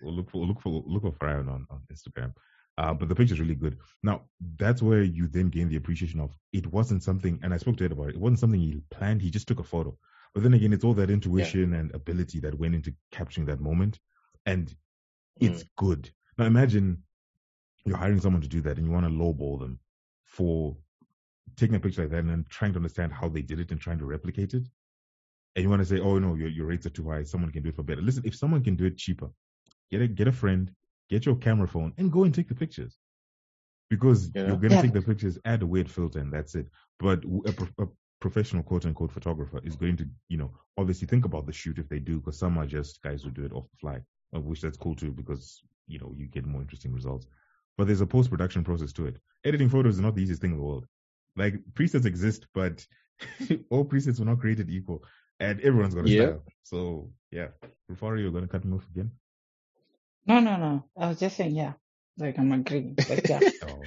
or, 0.03 0.09
or 0.09 0.13
look 0.13 0.31
for 0.31 0.39
look 0.45 0.61
for 0.61 0.83
look 0.87 1.03
for 1.03 1.13
Brian 1.13 1.49
on 1.49 1.67
on 1.71 1.83
Instagram. 1.93 2.33
Uh, 2.79 2.93
but 2.93 3.09
the 3.09 3.15
picture's 3.15 3.41
really 3.41 3.55
good. 3.55 3.79
Now 4.03 4.23
that's 4.59 4.83
where 4.83 5.03
you 5.03 5.29
then 5.29 5.49
gain 5.49 5.69
the 5.69 5.77
appreciation 5.77 6.21
of 6.21 6.37
it 6.53 6.67
wasn't 6.67 7.03
something, 7.03 7.39
and 7.43 7.55
I 7.55 7.57
spoke 7.57 7.77
to 7.79 7.85
Ed 7.85 7.93
about 7.93 8.11
it. 8.11 8.17
It 8.17 8.21
wasn't 8.21 8.41
something 8.41 8.61
he 8.61 8.83
planned. 8.91 9.23
He 9.23 9.31
just 9.31 9.49
took 9.49 9.61
a 9.61 9.65
photo. 9.65 9.97
But 10.35 10.43
then 10.43 10.55
again, 10.55 10.73
it's 10.73 10.85
all 10.85 10.95
that 10.95 11.11
intuition 11.11 11.73
yeah. 11.73 11.79
and 11.79 11.95
ability 11.95 12.41
that 12.41 12.59
went 12.59 12.75
into 12.75 12.93
capturing 13.11 13.47
that 13.47 13.61
moment, 13.61 13.99
and 14.45 14.75
it's 15.41 15.63
mm. 15.63 15.69
good. 15.77 16.11
Now 16.37 16.45
imagine 16.45 17.03
you're 17.87 17.97
hiring 17.97 18.21
someone 18.21 18.43
to 18.43 18.49
do 18.49 18.61
that, 18.63 18.77
and 18.77 18.87
you 18.87 18.93
want 18.93 19.07
to 19.07 19.13
lowball 19.13 19.59
them 19.61 19.79
for 20.25 20.77
taking 21.57 21.77
a 21.77 21.81
picture 21.81 22.03
like 22.03 22.11
that 22.11 22.19
and 22.19 22.29
then 22.29 22.45
trying 22.51 22.73
to 22.73 22.79
understand 22.79 23.13
how 23.13 23.29
they 23.29 23.41
did 23.41 23.61
it 23.61 23.71
and 23.71 23.81
trying 23.81 23.99
to 23.99 24.05
replicate 24.05 24.53
it 24.53 24.65
and 25.57 25.63
you 25.63 25.71
want 25.71 25.81
to 25.81 25.89
say, 25.89 25.99
oh 26.01 26.19
no, 26.19 26.35
your, 26.35 26.49
your 26.49 26.67
rates 26.67 26.85
are 26.85 26.91
too 26.91 27.09
high. 27.11 27.25
Someone 27.25 27.51
can 27.51 27.63
do 27.63 27.71
it 27.71 27.77
for 27.77 27.83
better. 27.83 28.03
Listen, 28.03 28.23
if 28.27 28.37
someone 28.37 28.63
can 28.63 28.77
do 28.77 28.85
it 28.85 28.99
cheaper, 28.99 29.31
get 29.91 30.03
a 30.03 30.07
get 30.07 30.29
a 30.29 30.33
friend, 30.33 30.71
get 31.11 31.27
your 31.27 31.37
camera 31.37 31.69
phone, 31.69 31.93
and 31.99 32.13
go 32.13 32.25
and 32.25 32.35
take 32.35 32.49
the 32.49 32.55
pictures. 32.55 32.97
Because 33.89 34.31
yeah. 34.35 34.49
you're 34.49 34.57
gonna 34.57 34.75
yeah. 34.75 34.83
take 34.83 34.93
the 34.93 35.03
pictures, 35.03 35.39
add 35.45 35.63
a 35.63 35.67
weird 35.67 35.91
filter, 35.91 36.19
and 36.19 36.33
that's 36.33 36.55
it. 36.55 36.67
But 36.99 37.25
a, 37.25 37.83
a 37.83 37.87
professional 38.21 38.63
quote 38.63 38.85
unquote 38.87 39.13
photographer 39.13 39.61
is 39.63 39.77
going 39.77 39.97
to, 39.99 40.09
you 40.29 40.39
know, 40.39 40.51
obviously 40.77 41.07
think 41.07 41.25
about 41.25 41.47
the 41.47 41.53
shoot 41.53 41.79
if 41.79 41.89
they 41.89 41.99
do, 41.99 42.19
because 42.19 42.39
some 42.39 42.59
are 42.59 42.67
just 42.67 43.03
guys 43.03 43.23
who 43.23 43.31
do 43.31 43.45
it 43.45 43.53
off 43.53 43.71
the 43.71 43.77
fly, 43.79 44.01
which 44.33 44.61
that's 44.61 44.77
cool 44.77 44.97
too, 44.97 45.13
because 45.13 45.63
you 45.87 45.99
know 45.99 46.13
you 46.17 46.27
get 46.27 46.47
more 46.47 46.61
interesting 46.61 46.93
results. 46.93 47.27
But 47.79 47.87
there's 47.87 48.01
a 48.01 48.07
post 48.07 48.31
production 48.31 48.65
process 48.65 48.93
to 48.95 49.07
it. 49.07 49.19
Editing 49.45 49.69
photos 49.69 49.95
is 49.95 50.01
not 50.01 50.15
the 50.15 50.23
easiest 50.23 50.41
thing 50.41 50.53
in 50.53 50.57
the 50.57 50.63
world. 50.65 50.87
Like 51.37 51.61
presets 51.75 52.07
exist, 52.07 52.47
but 52.55 52.85
all 53.71 53.85
presets 53.85 54.19
were 54.19 54.25
not 54.25 54.41
created 54.41 54.71
equal 54.71 55.05
and 55.41 55.61
everyone's 55.61 55.95
got 55.95 56.07
a 56.07 56.09
yeah. 56.09 56.25
style. 56.25 56.43
So 56.63 57.11
yeah, 57.31 57.49
Rufaro, 57.91 58.21
you're 58.21 58.31
gonna 58.31 58.49
cut 58.49 58.65
me 58.65 58.77
off 58.77 58.87
again? 58.91 59.11
No, 60.27 60.41
no, 60.41 60.57
no. 60.57 60.85
I 60.99 61.09
was 61.09 61.21
just 61.21 61.37
saying, 61.37 61.55
yeah, 61.55 61.75
like 62.19 62.39
I'm 62.39 62.53
agreeing, 62.53 62.95
but 62.95 63.29
yeah. 63.29 63.41
oh, 63.65 63.83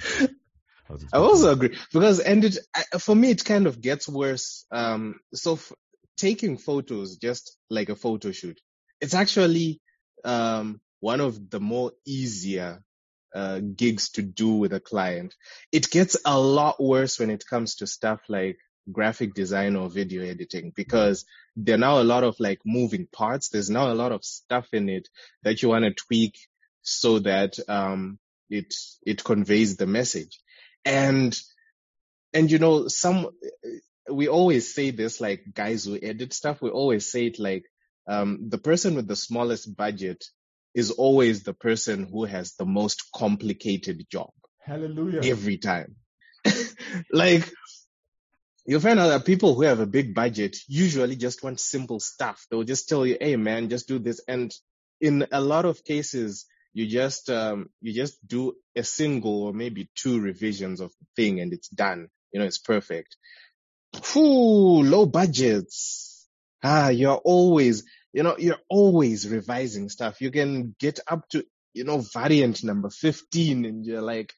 I, 0.90 0.94
I 1.12 1.18
also 1.18 1.52
agree 1.52 1.76
because, 1.92 2.20
and 2.20 2.44
it 2.44 2.58
for 2.98 3.14
me, 3.14 3.30
it 3.30 3.44
kind 3.44 3.66
of 3.66 3.80
gets 3.80 4.08
worse. 4.08 4.64
Um, 4.70 5.20
so 5.34 5.54
f- 5.54 5.72
taking 6.16 6.56
photos, 6.56 7.16
just 7.16 7.56
like 7.68 7.90
a 7.90 7.96
photo 7.96 8.32
shoot, 8.32 8.60
it's 9.00 9.14
actually 9.14 9.80
um 10.24 10.80
one 11.00 11.20
of 11.20 11.50
the 11.50 11.60
more 11.60 11.92
easier 12.06 12.82
uh, 13.34 13.60
gigs 13.60 14.10
to 14.10 14.22
do 14.22 14.54
with 14.54 14.72
a 14.72 14.80
client. 14.80 15.34
It 15.72 15.90
gets 15.90 16.16
a 16.24 16.38
lot 16.38 16.82
worse 16.82 17.18
when 17.18 17.30
it 17.30 17.44
comes 17.48 17.76
to 17.76 17.86
stuff 17.86 18.20
like 18.28 18.58
graphic 18.92 19.34
design 19.34 19.76
or 19.76 19.88
video 19.88 20.22
editing 20.24 20.72
because 20.74 21.24
there 21.56 21.74
are 21.74 21.78
now 21.78 22.00
a 22.00 22.04
lot 22.04 22.24
of 22.24 22.36
like 22.38 22.60
moving 22.64 23.06
parts. 23.06 23.48
There's 23.48 23.70
now 23.70 23.92
a 23.92 23.94
lot 23.94 24.12
of 24.12 24.24
stuff 24.24 24.68
in 24.72 24.88
it 24.88 25.08
that 25.42 25.62
you 25.62 25.68
want 25.68 25.84
to 25.84 25.92
tweak 25.92 26.38
so 26.82 27.18
that 27.20 27.58
um, 27.68 28.18
it 28.48 28.74
it 29.04 29.24
conveys 29.24 29.76
the 29.76 29.86
message. 29.86 30.40
And 30.84 31.38
and 32.32 32.50
you 32.50 32.58
know 32.58 32.88
some 32.88 33.28
we 34.10 34.28
always 34.28 34.74
say 34.74 34.90
this 34.90 35.20
like 35.20 35.44
guys 35.54 35.84
who 35.84 35.98
edit 36.00 36.32
stuff. 36.32 36.62
We 36.62 36.70
always 36.70 37.10
say 37.10 37.26
it 37.26 37.38
like 37.38 37.64
um, 38.08 38.48
the 38.48 38.58
person 38.58 38.94
with 38.94 39.06
the 39.06 39.16
smallest 39.16 39.76
budget 39.76 40.24
is 40.74 40.90
always 40.90 41.42
the 41.42 41.52
person 41.52 42.06
who 42.10 42.24
has 42.24 42.54
the 42.54 42.64
most 42.64 43.10
complicated 43.14 44.06
job. 44.10 44.30
Hallelujah. 44.64 45.20
Every 45.24 45.58
time. 45.58 45.96
like 47.12 47.48
you'll 48.66 48.80
find 48.80 48.98
out 48.98 49.08
that 49.08 49.24
people 49.24 49.54
who 49.54 49.62
have 49.62 49.80
a 49.80 49.86
big 49.86 50.14
budget 50.14 50.56
usually 50.68 51.16
just 51.16 51.42
want 51.42 51.60
simple 51.60 52.00
stuff. 52.00 52.46
They'll 52.50 52.64
just 52.64 52.88
tell 52.88 53.06
you, 53.06 53.16
"Hey, 53.20 53.36
man, 53.36 53.68
just 53.68 53.88
do 53.88 53.98
this." 53.98 54.20
And 54.28 54.52
in 55.00 55.26
a 55.32 55.40
lot 55.40 55.64
of 55.64 55.84
cases, 55.84 56.46
you 56.72 56.86
just 56.86 57.30
um, 57.30 57.70
you 57.80 57.92
just 57.92 58.26
do 58.26 58.54
a 58.76 58.84
single 58.84 59.44
or 59.44 59.52
maybe 59.52 59.90
two 59.94 60.20
revisions 60.20 60.80
of 60.80 60.92
the 61.00 61.06
thing, 61.16 61.40
and 61.40 61.52
it's 61.52 61.68
done. 61.68 62.08
You 62.32 62.40
know, 62.40 62.46
it's 62.46 62.58
perfect. 62.58 63.16
Whew, 64.12 64.82
low 64.84 65.06
budgets. 65.06 66.28
Ah, 66.62 66.88
you're 66.90 67.16
always, 67.16 67.84
you 68.12 68.22
know, 68.22 68.36
you're 68.38 68.60
always 68.68 69.28
revising 69.28 69.88
stuff. 69.88 70.20
You 70.20 70.30
can 70.30 70.74
get 70.78 71.00
up 71.08 71.28
to, 71.30 71.44
you 71.74 71.84
know, 71.84 71.98
variant 71.98 72.62
number 72.62 72.90
15 72.90 73.64
and 73.64 73.84
you're 73.84 74.02
like, 74.02 74.32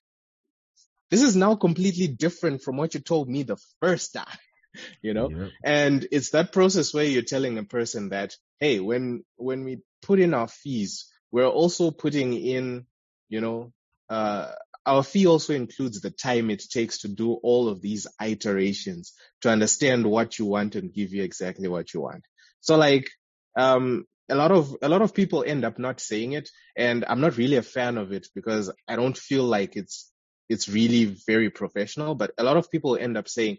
this 1.13 1.23
is 1.23 1.37
now 1.37 1.55
completely 1.55 2.09
different 2.09 2.63
from 2.63 2.79
what 2.79 2.95
you 2.95 3.01
told 3.01 3.29
me 3.29 3.43
the 3.43 3.59
first 3.83 4.15
time, 4.15 4.39
you 5.03 5.13
know? 5.13 5.29
Yeah. 5.29 5.49
And 5.63 6.09
it's 6.11 6.31
that 6.31 6.53
process 6.53 6.95
where 6.95 7.05
you're 7.05 7.21
telling 7.21 7.59
a 7.59 7.65
person 7.65 8.09
that, 8.09 8.35
hey, 8.61 8.81
when, 8.81 9.23
when 9.37 9.63
we 9.63 9.83
put 10.01 10.21
in 10.21 10.33
our 10.33 10.49
fees, 10.49 11.13
we're 11.31 11.47
also 11.47 11.91
putting 11.91 12.33
in, 12.33 12.87
you 13.29 13.43
know, 13.43 13.75
uh, 14.09 14.53
our 14.87 15.03
fee 15.03 15.27
also 15.27 15.53
includes 15.53 16.01
the 16.01 16.11
time 16.11 16.49
it 16.49 16.63
takes 16.71 17.01
to 17.01 17.09
do 17.09 17.35
all 17.35 17.69
of 17.69 17.83
these 17.83 18.07
iterations 18.19 19.13
to 19.43 19.51
understand 19.51 20.07
what 20.07 20.39
you 20.39 20.47
want 20.47 20.77
and 20.77 20.95
give 20.95 21.13
you 21.13 21.23
exactly 21.23 21.69
what 21.69 21.93
you 21.93 22.01
want. 22.01 22.25
So 22.61 22.77
like, 22.77 23.11
um, 23.55 24.07
a 24.31 24.35
lot 24.35 24.51
of 24.51 24.75
a 24.81 24.89
lot 24.89 25.03
of 25.03 25.13
people 25.13 25.45
end 25.47 25.65
up 25.65 25.79
not 25.79 26.01
saying 26.01 26.33
it, 26.33 26.49
and 26.75 27.05
I'm 27.07 27.21
not 27.21 27.37
really 27.37 27.57
a 27.57 27.63
fan 27.63 27.99
of 27.99 28.13
it 28.13 28.29
because 28.35 28.73
I 28.89 28.97
don't 28.97 29.19
feel 29.19 29.45
like 29.45 29.77
it's 29.77 30.12
it's 30.49 30.69
really 30.69 31.17
very 31.27 31.51
professional. 31.51 32.15
But 32.15 32.33
a 32.39 32.45
lot 32.45 32.57
of 32.57 32.71
people 32.71 32.97
end 32.97 33.17
up 33.17 33.29
saying, 33.29 33.59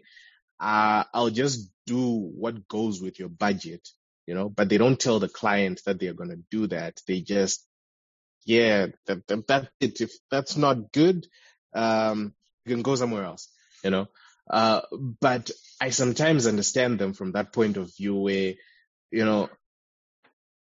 uh, 0.60 1.04
"I'll 1.12 1.30
just 1.30 1.70
do 1.86 2.18
what 2.18 2.68
goes 2.68 3.00
with 3.00 3.18
your 3.18 3.28
budget," 3.28 3.88
you 4.26 4.34
know. 4.34 4.48
But 4.48 4.68
they 4.68 4.78
don't 4.78 4.98
tell 4.98 5.18
the 5.20 5.28
client 5.28 5.80
that 5.86 5.98
they're 5.98 6.14
going 6.14 6.30
to 6.30 6.42
do 6.50 6.66
that. 6.68 7.00
They 7.06 7.20
just, 7.20 7.66
yeah, 8.44 8.86
that, 9.06 9.26
that, 9.26 9.46
that's 9.46 9.68
it. 9.80 10.00
If 10.00 10.12
that's 10.30 10.56
not 10.56 10.92
good, 10.92 11.26
um, 11.74 12.34
you 12.64 12.74
can 12.74 12.82
go 12.82 12.94
somewhere 12.94 13.24
else, 13.24 13.48
you 13.82 13.90
know. 13.90 14.06
Uh, 14.50 14.82
but 15.20 15.50
I 15.80 15.90
sometimes 15.90 16.46
understand 16.46 16.98
them 16.98 17.14
from 17.14 17.32
that 17.32 17.52
point 17.52 17.76
of 17.76 17.94
view 17.96 18.14
where, 18.16 18.54
you 19.10 19.24
know, 19.24 19.48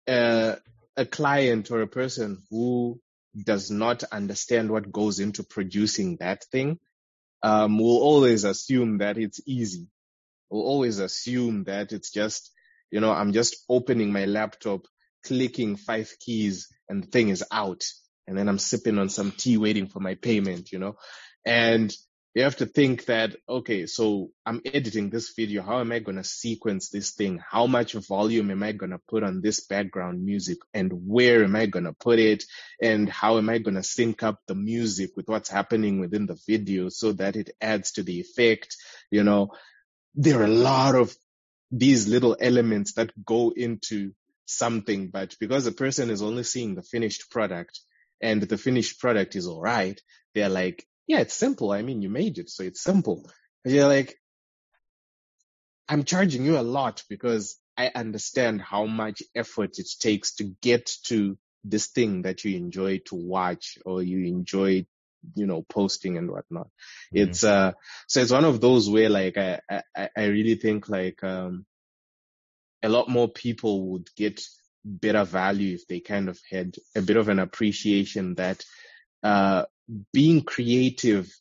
uh, 0.07 0.55
a 0.95 1.05
client 1.05 1.69
or 1.69 1.81
a 1.81 1.87
person 1.87 2.41
who 2.49 2.99
does 3.43 3.69
not 3.69 4.03
understand 4.05 4.71
what 4.71 4.91
goes 4.91 5.19
into 5.19 5.43
producing 5.43 6.17
that 6.17 6.43
thing 6.45 6.79
um, 7.43 7.77
will 7.77 7.97
always 7.97 8.43
assume 8.43 8.99
that 8.99 9.17
it's 9.17 9.39
easy. 9.45 9.87
Will 10.49 10.63
always 10.63 10.99
assume 10.99 11.65
that 11.65 11.91
it's 11.91 12.11
just, 12.11 12.51
you 12.89 12.99
know, 12.99 13.11
I'm 13.11 13.33
just 13.33 13.57
opening 13.69 14.11
my 14.11 14.25
laptop, 14.25 14.87
clicking 15.25 15.75
five 15.75 16.11
keys, 16.19 16.67
and 16.89 17.03
the 17.03 17.07
thing 17.07 17.29
is 17.29 17.43
out. 17.51 17.83
And 18.27 18.37
then 18.37 18.49
I'm 18.49 18.59
sipping 18.59 18.97
on 18.97 19.09
some 19.09 19.31
tea 19.31 19.57
waiting 19.57 19.87
for 19.87 19.99
my 19.99 20.15
payment, 20.15 20.71
you 20.71 20.79
know. 20.79 20.95
And 21.45 21.93
you 22.33 22.43
have 22.43 22.57
to 22.57 22.65
think 22.67 23.05
that, 23.05 23.35
okay, 23.49 23.87
so 23.87 24.29
I'm 24.45 24.61
editing 24.63 25.09
this 25.09 25.33
video. 25.35 25.63
How 25.63 25.79
am 25.79 25.91
I 25.91 25.99
going 25.99 26.17
to 26.17 26.23
sequence 26.23 26.89
this 26.89 27.11
thing? 27.11 27.39
How 27.39 27.65
much 27.65 27.93
volume 27.93 28.51
am 28.51 28.61
I 28.61 28.73
going 28.73 28.91
to 28.91 29.01
put 29.07 29.23
on 29.23 29.41
this 29.41 29.65
background 29.65 30.23
music 30.23 30.59
and 30.73 30.91
where 31.07 31.43
am 31.43 31.55
I 31.55 31.65
going 31.65 31.85
to 31.85 31.93
put 31.93 32.19
it? 32.19 32.43
And 32.81 33.09
how 33.09 33.37
am 33.39 33.49
I 33.49 33.57
going 33.57 33.75
to 33.75 33.81
sync 33.81 34.21
up 34.21 34.39
the 34.47 34.53
music 34.53 35.11
with 35.15 35.27
what's 35.27 35.49
happening 35.49 35.99
within 35.99 36.27
the 36.27 36.37
video 36.47 36.89
so 36.89 37.13
that 37.13 37.35
it 37.35 37.49
adds 37.59 37.93
to 37.93 38.03
the 38.03 38.19
effect? 38.19 38.75
You 39.09 39.23
know, 39.23 39.49
there 40.13 40.39
are 40.39 40.45
a 40.45 40.47
lot 40.47 40.93
of 40.93 41.15
these 41.71 42.07
little 42.07 42.37
elements 42.39 42.93
that 42.93 43.11
go 43.25 43.51
into 43.55 44.11
something, 44.45 45.09
but 45.09 45.35
because 45.39 45.65
a 45.65 45.71
person 45.71 46.09
is 46.09 46.21
only 46.21 46.43
seeing 46.43 46.75
the 46.75 46.83
finished 46.83 47.31
product 47.31 47.79
and 48.21 48.41
the 48.41 48.57
finished 48.57 48.99
product 48.99 49.35
is 49.35 49.47
all 49.47 49.61
right, 49.61 49.99
they're 50.33 50.49
like, 50.49 50.85
yeah, 51.07 51.19
it's 51.19 51.33
simple. 51.33 51.71
I 51.71 51.81
mean, 51.81 52.01
you 52.01 52.09
made 52.09 52.37
it, 52.37 52.49
so 52.49 52.63
it's 52.63 52.83
simple. 52.83 53.29
And 53.63 53.73
you're 53.73 53.87
like, 53.87 54.19
I'm 55.89 56.03
charging 56.03 56.45
you 56.45 56.59
a 56.59 56.61
lot 56.61 57.03
because 57.09 57.57
I 57.77 57.91
understand 57.95 58.61
how 58.61 58.85
much 58.85 59.23
effort 59.33 59.79
it 59.79 59.87
takes 59.99 60.35
to 60.35 60.55
get 60.61 60.91
to 61.05 61.37
this 61.63 61.87
thing 61.87 62.23
that 62.23 62.43
you 62.43 62.57
enjoy 62.57 62.99
to 63.05 63.15
watch 63.15 63.77
or 63.85 64.03
you 64.03 64.25
enjoy, 64.27 64.85
you 65.35 65.45
know, 65.45 65.65
posting 65.69 66.17
and 66.17 66.29
whatnot. 66.29 66.67
Mm-hmm. 67.13 67.29
It's, 67.29 67.43
uh, 67.43 67.71
so 68.07 68.21
it's 68.21 68.31
one 68.31 68.45
of 68.45 68.59
those 68.59 68.89
where 68.89 69.09
like, 69.09 69.37
I, 69.37 69.61
I, 69.95 70.09
I 70.15 70.25
really 70.25 70.55
think 70.55 70.89
like, 70.89 71.23
um, 71.23 71.65
a 72.83 72.89
lot 72.89 73.09
more 73.09 73.29
people 73.29 73.91
would 73.91 74.09
get 74.15 74.41
better 74.83 75.23
value 75.23 75.75
if 75.75 75.87
they 75.87 75.99
kind 75.99 76.29
of 76.29 76.39
had 76.49 76.75
a 76.95 77.01
bit 77.01 77.17
of 77.17 77.29
an 77.29 77.39
appreciation 77.39 78.35
that, 78.35 78.63
uh, 79.23 79.63
being 80.13 80.41
creative 80.41 81.33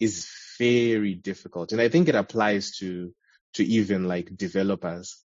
is 0.00 0.28
very 0.58 1.14
difficult. 1.14 1.72
And 1.72 1.80
I 1.80 1.88
think 1.88 2.08
it 2.08 2.14
applies 2.14 2.76
to, 2.78 3.12
to 3.54 3.64
even 3.64 4.04
like 4.04 4.36
developers. 4.36 5.22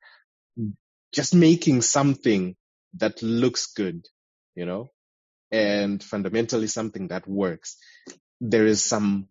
Just 1.14 1.36
making 1.36 1.82
something 1.82 2.56
that 2.98 3.22
looks 3.22 3.74
good, 3.74 4.06
you 4.56 4.66
know, 4.66 4.92
and 5.52 6.02
fundamentally 6.02 6.68
something 6.68 7.10
that 7.10 7.28
works. 7.28 7.78
There 8.40 8.66
is 8.66 8.84
some, 8.84 9.28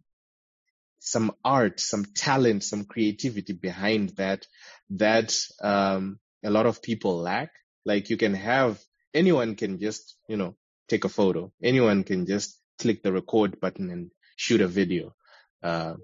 some 0.98 1.32
art, 1.42 1.80
some 1.80 2.04
talent, 2.14 2.64
some 2.64 2.84
creativity 2.84 3.54
behind 3.54 4.10
that, 4.16 4.46
that, 4.90 5.34
um, 5.62 6.18
a 6.44 6.50
lot 6.50 6.66
of 6.66 6.82
people 6.82 7.16
lack. 7.16 7.50
Like 7.86 8.10
you 8.10 8.18
can 8.18 8.34
have, 8.34 8.78
anyone 9.14 9.56
can 9.56 9.78
just, 9.78 10.16
you 10.28 10.36
know, 10.36 10.56
take 10.88 11.04
a 11.04 11.08
photo. 11.08 11.52
Anyone 11.62 12.04
can 12.04 12.26
just 12.26 12.59
click 12.80 13.02
the 13.02 13.12
record 13.12 13.60
button 13.60 13.90
and 13.90 14.10
shoot 14.36 14.60
a 14.60 14.68
video. 14.68 15.14
Uh, 15.62 15.94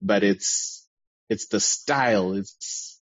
but 0.00 0.22
it's, 0.22 0.86
it's 1.28 1.48
the 1.48 1.60
style, 1.60 2.34
it's, 2.34 3.00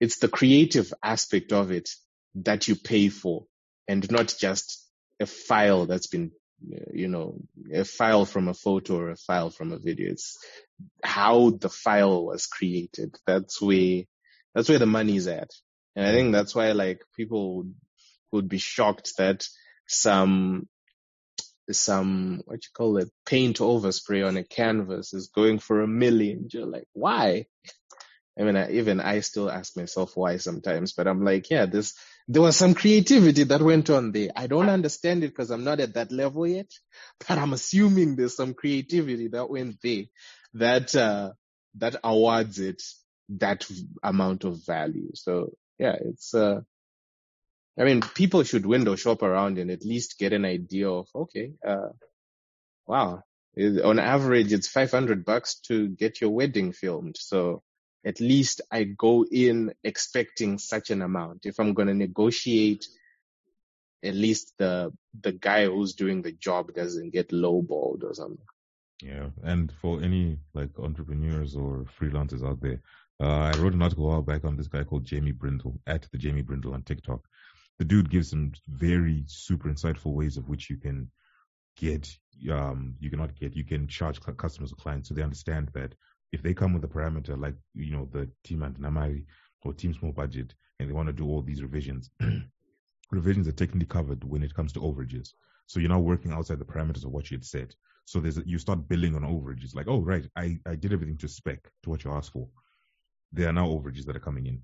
it's 0.00 0.18
the 0.18 0.28
creative 0.28 0.92
aspect 1.02 1.52
of 1.52 1.70
it 1.70 1.90
that 2.36 2.68
you 2.68 2.76
pay 2.76 3.08
for 3.08 3.44
and 3.88 4.10
not 4.10 4.34
just 4.38 4.86
a 5.20 5.26
file 5.26 5.86
that's 5.86 6.06
been, 6.06 6.30
you 6.92 7.08
know, 7.08 7.38
a 7.72 7.84
file 7.84 8.24
from 8.24 8.48
a 8.48 8.54
photo 8.54 8.96
or 8.98 9.10
a 9.10 9.16
file 9.16 9.50
from 9.50 9.72
a 9.72 9.78
video. 9.78 10.10
It's 10.10 10.38
how 11.02 11.50
the 11.50 11.70
file 11.70 12.26
was 12.26 12.46
created. 12.46 13.16
That's 13.26 13.60
where, 13.60 14.02
that's 14.54 14.68
where 14.68 14.78
the 14.78 14.86
money's 14.86 15.26
at. 15.26 15.50
And 15.94 16.06
I 16.06 16.12
think 16.12 16.32
that's 16.32 16.54
why 16.54 16.72
like 16.72 17.00
people 17.16 17.64
would, 18.32 18.48
be 18.48 18.58
shocked 18.58 19.14
that 19.16 19.46
some 19.86 20.68
some 21.72 22.42
what 22.44 22.64
you 22.64 22.70
call 22.74 22.96
it 22.98 23.10
paint 23.24 23.58
overspray 23.58 24.26
on 24.26 24.36
a 24.36 24.44
canvas 24.44 25.12
is 25.12 25.28
going 25.28 25.58
for 25.58 25.82
a 25.82 25.88
million. 25.88 26.48
You're 26.52 26.66
like, 26.66 26.86
why? 26.92 27.46
I 28.38 28.42
mean, 28.42 28.56
I, 28.56 28.70
even 28.72 29.00
I 29.00 29.20
still 29.20 29.50
ask 29.50 29.76
myself 29.76 30.16
why 30.16 30.36
sometimes, 30.36 30.92
but 30.92 31.08
I'm 31.08 31.24
like, 31.24 31.50
yeah, 31.50 31.66
this 31.66 31.94
there 32.28 32.42
was 32.42 32.56
some 32.56 32.74
creativity 32.74 33.44
that 33.44 33.62
went 33.62 33.88
on 33.88 34.12
there. 34.12 34.30
I 34.34 34.46
don't 34.46 34.68
understand 34.68 35.24
it 35.24 35.28
because 35.28 35.50
I'm 35.50 35.64
not 35.64 35.80
at 35.80 35.94
that 35.94 36.12
level 36.12 36.46
yet, 36.46 36.70
but 37.28 37.38
I'm 37.38 37.52
assuming 37.52 38.16
there's 38.16 38.36
some 38.36 38.54
creativity 38.54 39.28
that 39.28 39.48
went 39.48 39.80
there 39.82 40.04
that 40.54 40.94
uh, 40.94 41.32
that 41.76 41.96
awards 42.04 42.58
it 42.58 42.82
that 43.28 43.66
amount 44.02 44.44
of 44.44 44.64
value. 44.64 45.10
So 45.14 45.52
yeah, 45.78 45.96
it's 46.00 46.34
uh, 46.34 46.60
I 47.78 47.84
mean, 47.84 48.00
people 48.00 48.42
should 48.42 48.64
window 48.64 48.96
shop 48.96 49.22
around 49.22 49.58
and 49.58 49.70
at 49.70 49.84
least 49.84 50.18
get 50.18 50.32
an 50.32 50.44
idea 50.44 50.88
of, 50.88 51.08
okay, 51.14 51.52
uh, 51.66 51.88
wow, 52.86 53.22
on 53.84 53.98
average, 53.98 54.52
it's 54.52 54.68
500 54.68 55.24
bucks 55.24 55.56
to 55.66 55.88
get 55.88 56.20
your 56.20 56.30
wedding 56.30 56.72
filmed. 56.72 57.16
So 57.18 57.62
at 58.04 58.20
least 58.20 58.62
I 58.70 58.84
go 58.84 59.24
in 59.30 59.74
expecting 59.84 60.58
such 60.58 60.90
an 60.90 61.02
amount. 61.02 61.44
If 61.44 61.58
I'm 61.58 61.74
going 61.74 61.88
to 61.88 61.94
negotiate, 61.94 62.86
at 64.02 64.14
least 64.14 64.54
the, 64.58 64.92
the 65.20 65.32
guy 65.32 65.66
who's 65.66 65.94
doing 65.94 66.22
the 66.22 66.32
job 66.32 66.72
doesn't 66.74 67.12
get 67.12 67.28
lowballed 67.28 68.04
or 68.04 68.14
something. 68.14 68.44
Yeah. 69.02 69.28
And 69.42 69.70
for 69.82 70.02
any 70.02 70.38
like 70.54 70.70
entrepreneurs 70.78 71.56
or 71.56 71.84
freelancers 72.00 72.46
out 72.46 72.60
there, 72.62 72.80
uh, 73.20 73.50
I 73.54 73.58
wrote 73.58 73.74
an 73.74 73.82
article 73.82 74.06
a 74.06 74.08
while 74.08 74.22
back 74.22 74.44
on 74.44 74.56
this 74.56 74.68
guy 74.68 74.84
called 74.84 75.04
Jamie 75.04 75.32
Brindle 75.32 75.78
at 75.86 76.06
the 76.12 76.18
Jamie 76.18 76.42
Brindle 76.42 76.74
on 76.74 76.82
TikTok 76.82 77.22
the 77.78 77.84
dude 77.84 78.10
gives 78.10 78.30
some 78.30 78.52
very 78.68 79.24
super 79.26 79.68
insightful 79.68 80.12
ways 80.12 80.36
of 80.36 80.48
which 80.48 80.70
you 80.70 80.76
can 80.76 81.10
get, 81.76 82.08
um, 82.50 82.94
you 82.98 83.10
cannot 83.10 83.38
get, 83.38 83.54
you 83.54 83.64
can 83.64 83.86
charge 83.86 84.20
customers 84.20 84.72
or 84.72 84.76
clients 84.76 85.08
so 85.08 85.14
they 85.14 85.22
understand 85.22 85.70
that 85.74 85.94
if 86.32 86.42
they 86.42 86.54
come 86.54 86.72
with 86.72 86.84
a 86.84 86.88
parameter 86.88 87.38
like, 87.38 87.54
you 87.74 87.92
know, 87.92 88.08
the 88.12 88.28
team 88.44 88.60
Antinamari 88.60 89.24
or 89.62 89.72
team 89.72 89.94
small 89.94 90.12
budget 90.12 90.54
and 90.78 90.88
they 90.88 90.92
want 90.92 91.06
to 91.08 91.12
do 91.12 91.26
all 91.26 91.42
these 91.42 91.62
revisions, 91.62 92.10
revisions 93.10 93.46
are 93.48 93.52
technically 93.52 93.86
covered 93.86 94.24
when 94.24 94.42
it 94.42 94.54
comes 94.54 94.72
to 94.72 94.80
overages. 94.80 95.34
So 95.66 95.80
you're 95.80 95.88
now 95.90 96.00
working 96.00 96.32
outside 96.32 96.58
the 96.58 96.64
parameters 96.64 97.04
of 97.04 97.10
what 97.10 97.30
you 97.30 97.36
had 97.36 97.44
said. 97.44 97.74
So 98.04 98.20
there's 98.20 98.38
you 98.46 98.58
start 98.58 98.88
billing 98.88 99.16
on 99.16 99.22
overages 99.22 99.74
like, 99.74 99.88
oh, 99.88 100.00
right, 100.00 100.24
I, 100.36 100.58
I 100.64 100.76
did 100.76 100.92
everything 100.92 101.16
to 101.18 101.28
spec 101.28 101.58
to 101.82 101.90
what 101.90 102.04
you 102.04 102.12
asked 102.12 102.32
for. 102.32 102.48
There 103.32 103.48
are 103.48 103.52
now 103.52 103.66
overages 103.66 104.04
that 104.06 104.16
are 104.16 104.20
coming 104.20 104.46
in. 104.46 104.62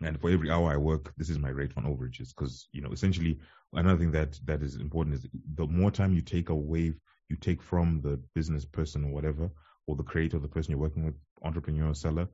And 0.00 0.20
for 0.20 0.30
every 0.30 0.50
hour 0.50 0.72
I 0.72 0.76
work, 0.76 1.12
this 1.16 1.30
is 1.30 1.38
my 1.38 1.50
rate 1.50 1.72
on 1.76 1.84
overages. 1.84 2.28
Because, 2.34 2.68
you 2.72 2.80
know, 2.80 2.90
essentially 2.90 3.38
another 3.72 3.98
thing 3.98 4.12
that, 4.12 4.38
that 4.44 4.62
is 4.62 4.76
important 4.76 5.16
is 5.16 5.26
the 5.54 5.66
more 5.66 5.90
time 5.90 6.14
you 6.14 6.22
take 6.22 6.48
away, 6.48 6.94
you 7.28 7.36
take 7.36 7.62
from 7.62 8.00
the 8.02 8.20
business 8.34 8.64
person 8.64 9.04
or 9.04 9.12
whatever, 9.12 9.50
or 9.86 9.96
the 9.96 10.02
creator, 10.02 10.38
the 10.38 10.48
person 10.48 10.72
you're 10.72 10.80
working 10.80 11.04
with, 11.04 11.14
entrepreneur 11.42 11.90
or 11.90 11.94
seller, 11.94 12.28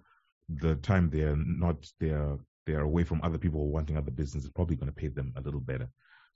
the 0.49 0.77
time 0.77 1.11
they're 1.11 1.37
not, 1.37 1.87
they're, 2.01 2.39
they're 2.67 2.81
away 2.81 3.05
from 3.05 3.21
other 3.23 3.39
people 3.39 3.69
wanting 3.69 3.97
other 3.97 4.11
business 4.11 4.45
is 4.45 4.51
probably 4.51 4.77
going 4.77 4.91
to 4.91 5.01
pay 5.01 5.09
them 5.09 5.33
a 5.37 5.41
little 5.41 5.61
better. 5.61 5.89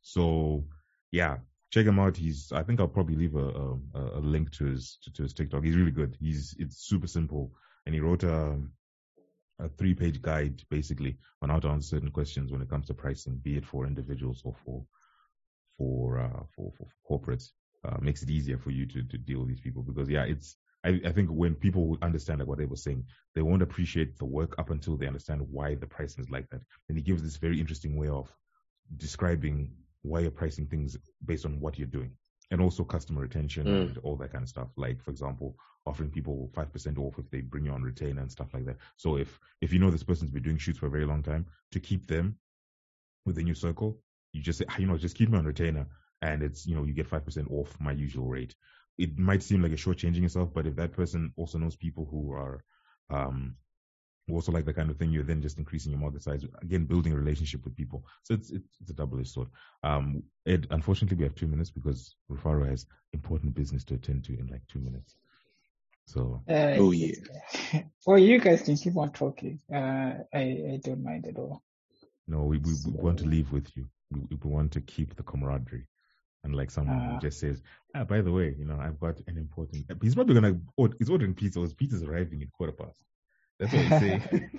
So 0.03 0.65
yeah, 1.11 1.39
check 1.71 1.87
him 1.87 1.99
out. 1.99 2.17
He's, 2.17 2.53
I 2.53 2.63
think 2.63 2.79
I'll 2.79 2.89
probably 2.89 3.17
leave 3.17 3.37
a, 3.37 3.77
a, 3.95 4.01
a 4.19 4.21
link 4.21 4.51
to 4.53 4.67
his, 4.67 4.99
to, 5.03 5.13
to, 5.13 5.23
his 5.23 5.33
TikTok. 5.33 5.65
He's 5.65 5.77
really 5.77 5.91
good. 5.91 6.17
He's, 6.21 6.55
it's 6.59 6.87
super 6.87 7.07
simple. 7.07 7.53
And 7.87 7.95
he 7.95 8.01
wrote 8.01 8.23
a, 8.23 8.59
a 9.63 9.69
three 9.71 9.95
page 9.95 10.21
guide 10.23 10.63
basically 10.71 11.19
on 11.43 11.51
how 11.51 11.61
to 11.61 11.69
answer 11.69 11.97
certain 11.97 12.11
questions 12.11 12.53
when 12.53 12.63
it 12.63 12.71
comes 12.71 12.87
to 12.89 12.95
pricing, 12.95 13.37
be 13.39 13.57
it 13.57 13.67
for 13.67 13.87
individuals 13.87 14.43
or 14.45 14.55
for 14.65 14.85
for 15.79 16.21
uh, 16.21 16.43
for, 16.55 16.73
for 16.79 16.89
corporates. 17.09 17.51
uh, 17.85 17.99
makes 18.01 18.23
it 18.23 18.31
easier 18.31 18.59
for 18.59 18.71
you 18.71 18.87
to, 18.87 19.03
to 19.05 19.19
deal 19.19 19.41
with 19.41 19.49
these 19.49 19.61
people 19.61 19.83
because 19.83 20.09
yeah, 20.09 20.25
it's 20.25 20.57
I, 20.85 21.01
I 21.07 21.13
think 21.13 21.31
when 21.31 21.55
people 21.55 21.87
would 21.89 22.03
understand 22.03 22.41
like 22.41 22.49
what 22.49 22.59
they 22.59 22.65
were 22.67 22.77
saying, 22.77 23.05
they 23.35 23.43
won't 23.43 23.63
appreciate 23.63 24.19
the 24.19 24.25
work 24.25 24.59
up 24.59 24.71
until 24.71 24.97
they 24.97 25.07
understand 25.07 25.43
why 25.51 25.75
the 25.75 25.87
pricing 25.87 26.25
is 26.25 26.31
like 26.31 26.49
that. 26.51 26.63
And 26.89 26.99
he 26.99 27.05
gives 27.05 27.23
this 27.23 27.37
very 27.37 27.61
interesting 27.61 27.97
way 27.97 28.09
of 28.09 28.33
describing 28.97 29.73
why 30.03 30.21
you're 30.21 30.31
pricing 30.31 30.67
things 30.67 30.97
based 31.25 31.47
on 31.47 31.61
what 31.61 31.79
you're 31.79 31.87
doing. 31.87 32.13
And 32.53 32.61
also 32.61 32.85
customer 32.85 33.23
retention 33.23 33.67
Mm. 33.67 33.73
and 33.73 33.99
all 33.99 34.17
that 34.19 34.33
kind 34.33 34.45
of 34.45 34.49
stuff. 34.51 34.69
Like 34.77 35.03
for 35.03 35.11
example, 35.11 35.57
offering 35.87 36.11
people 36.13 36.51
five 36.55 36.73
percent 36.73 36.99
off 36.99 37.19
if 37.19 37.31
they 37.31 37.41
bring 37.41 37.67
you 37.67 37.73
on 37.73 37.83
retainer 37.83 38.23
and 38.23 38.31
stuff 38.31 38.55
like 38.55 38.67
that. 38.67 38.79
So 38.97 39.17
if 39.17 39.41
if 39.61 39.73
you 39.73 39.81
know 39.81 39.91
this 39.91 40.05
person's 40.05 40.31
been 40.31 40.45
doing 40.45 40.59
shoots 40.59 40.79
for 40.79 40.87
a 40.87 40.91
very 40.91 41.07
long 41.07 41.25
time, 41.25 41.47
to 41.73 41.81
keep 41.81 42.07
them 42.07 42.39
within 43.27 43.47
your 43.47 43.57
circle, 43.57 44.01
you 44.33 44.43
just 44.43 44.59
say, 44.59 44.67
"Ah, 44.69 44.79
you 44.79 44.87
know, 44.87 44.99
just 44.99 45.17
keep 45.17 45.31
me 45.31 45.39
on 45.39 45.47
retainer, 45.47 45.87
and 46.23 46.43
it's 46.43 46.67
you 46.67 46.75
know 46.77 46.85
you 46.85 46.93
get 46.95 47.09
five 47.09 47.25
percent 47.25 47.51
off 47.51 47.79
my 47.81 47.93
usual 47.93 48.29
rate. 48.29 48.55
It 48.99 49.19
might 49.19 49.43
seem 49.43 49.63
like 49.63 49.71
you're 49.71 49.79
shortchanging 49.79 50.23
yourself, 50.23 50.53
but 50.55 50.67
if 50.67 50.77
that 50.77 50.93
person 50.93 51.33
also 51.37 51.59
knows 51.59 51.77
people 51.77 52.07
who 52.11 52.33
are 52.33 52.65
um 53.11 53.57
also 54.31 54.53
like 54.53 54.65
the 54.65 54.73
kind 54.73 54.91
of 54.91 54.97
thing, 54.97 55.11
you're 55.11 55.25
then 55.25 55.43
just 55.43 55.59
increasing 55.59 55.91
your 55.93 56.01
market 56.01 56.23
size. 56.23 56.45
Again, 56.63 56.85
building 56.85 57.13
a 57.13 57.17
relationship 57.17 57.65
with 57.65 57.77
people. 57.77 58.05
So 58.23 58.35
it's 58.35 58.51
it's, 58.51 58.79
it's 58.81 58.91
a 58.91 58.95
double-edged 58.95 59.31
sword. 59.31 59.49
Um, 59.83 60.23
Ed, 60.47 60.67
unfortunately, 60.71 61.17
we 61.19 61.25
have 61.25 61.35
two 61.35 61.49
minutes 61.49 61.71
because 61.71 62.15
Rufaro 62.31 62.69
has 62.69 62.87
important 63.13 63.55
business 63.55 63.85
to 63.85 63.95
attend 63.95 64.25
to 64.25 64.39
in 64.39 64.47
like 64.47 64.63
two 64.69 64.79
minutes. 64.81 65.17
So 66.07 66.43
Uh, 66.49 66.75
Oh, 66.79 66.91
yeah. 66.93 67.15
well, 68.07 68.19
you 68.29 68.39
guys 68.41 68.63
can 68.63 68.77
keep 68.77 68.97
on 68.97 69.13
talking. 69.13 69.61
Uh, 69.73 70.15
I, 70.33 70.41
I 70.75 70.81
don't 70.85 71.03
mind 71.03 71.27
at 71.27 71.37
all. 71.39 71.63
no, 72.29 72.43
we 72.45 72.59
we, 72.59 72.73
we 72.87 72.93
want 72.93 73.19
to 73.19 73.25
leave 73.27 73.51
with 73.53 73.71
you. 73.77 73.87
We, 74.11 74.21
we 74.43 74.51
want 74.51 74.73
to 74.73 74.81
keep 74.81 75.17
the 75.17 75.23
camaraderie. 75.23 75.87
and 76.45 76.55
like 76.57 76.71
someone 76.71 76.99
Ah. 76.99 77.15
who 77.15 77.21
just 77.21 77.39
says, 77.41 77.63
ah, 77.95 78.05
by 78.05 78.21
the 78.21 78.33
way, 78.33 78.55
you 78.59 78.65
know, 78.67 78.79
I've 78.79 78.99
got 78.99 79.21
an 79.29 79.37
important. 79.39 79.87
He's 80.03 80.15
probably 80.17 80.35
gonna. 80.35 80.59
Oh, 80.79 80.89
he's 80.99 81.11
ordering 81.11 81.35
pizza. 81.35 81.61
His 81.61 81.75
pizza's 81.75 82.03
arriving 82.03 82.41
in 82.43 82.49
quarter 82.49 82.73
past. 82.73 82.99
That's 83.59 83.73
what 83.73 83.83
he's 83.83 84.01
saying. 84.01 84.51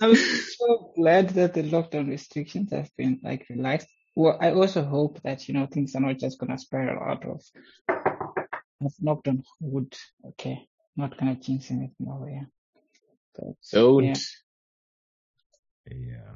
I'm 0.00 0.16
so 0.16 0.92
glad 0.96 1.30
that 1.30 1.54
the 1.54 1.62
lockdown 1.62 2.08
restrictions 2.08 2.72
have 2.72 2.90
been 2.96 3.20
like 3.22 3.46
relaxed. 3.48 3.88
Well, 4.16 4.38
I 4.40 4.52
also 4.52 4.84
hope 4.84 5.20
that 5.22 5.48
you 5.48 5.54
know 5.54 5.66
things 5.66 5.94
are 5.94 6.00
not 6.00 6.18
just 6.18 6.38
gonna 6.38 6.58
spiral 6.58 7.02
out 7.02 7.24
of 7.24 7.42
of 8.84 8.92
knocked 9.00 9.28
on 9.28 9.44
wood. 9.60 9.94
Okay, 10.30 10.66
not 10.96 11.16
gonna 11.18 11.36
jinx 11.36 11.70
anything 11.70 12.08
over 12.08 12.28
here. 12.28 12.48
But, 13.34 13.54
Don't. 13.72 14.04
Yeah. 14.04 14.14
yeah. 15.90 16.34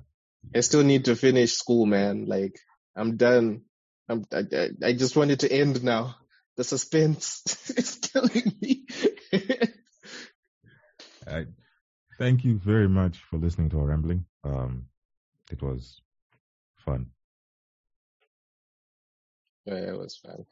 I 0.54 0.60
still 0.60 0.82
need 0.82 1.06
to 1.06 1.16
finish 1.16 1.52
school, 1.52 1.86
man. 1.86 2.26
Like 2.26 2.58
I'm 2.96 3.16
done. 3.16 3.62
I'm. 4.08 4.24
I, 4.32 4.44
I, 4.52 4.68
I 4.84 4.92
just 4.92 5.16
want 5.16 5.30
it 5.30 5.40
to 5.40 5.52
end 5.52 5.82
now. 5.82 6.16
The 6.56 6.64
suspense 6.64 7.42
is 7.76 7.96
killing 7.96 8.52
me. 8.60 8.86
I, 11.28 11.46
thank 12.18 12.44
you 12.44 12.58
very 12.58 12.88
much 12.88 13.18
for 13.18 13.38
listening 13.38 13.70
to 13.70 13.80
our 13.80 13.86
rambling. 13.86 14.24
Um, 14.44 14.86
it 15.50 15.62
was 15.62 16.00
fun. 16.76 17.06
yeah, 19.66 19.74
it 19.74 19.98
was 19.98 20.16
fun. 20.16 20.46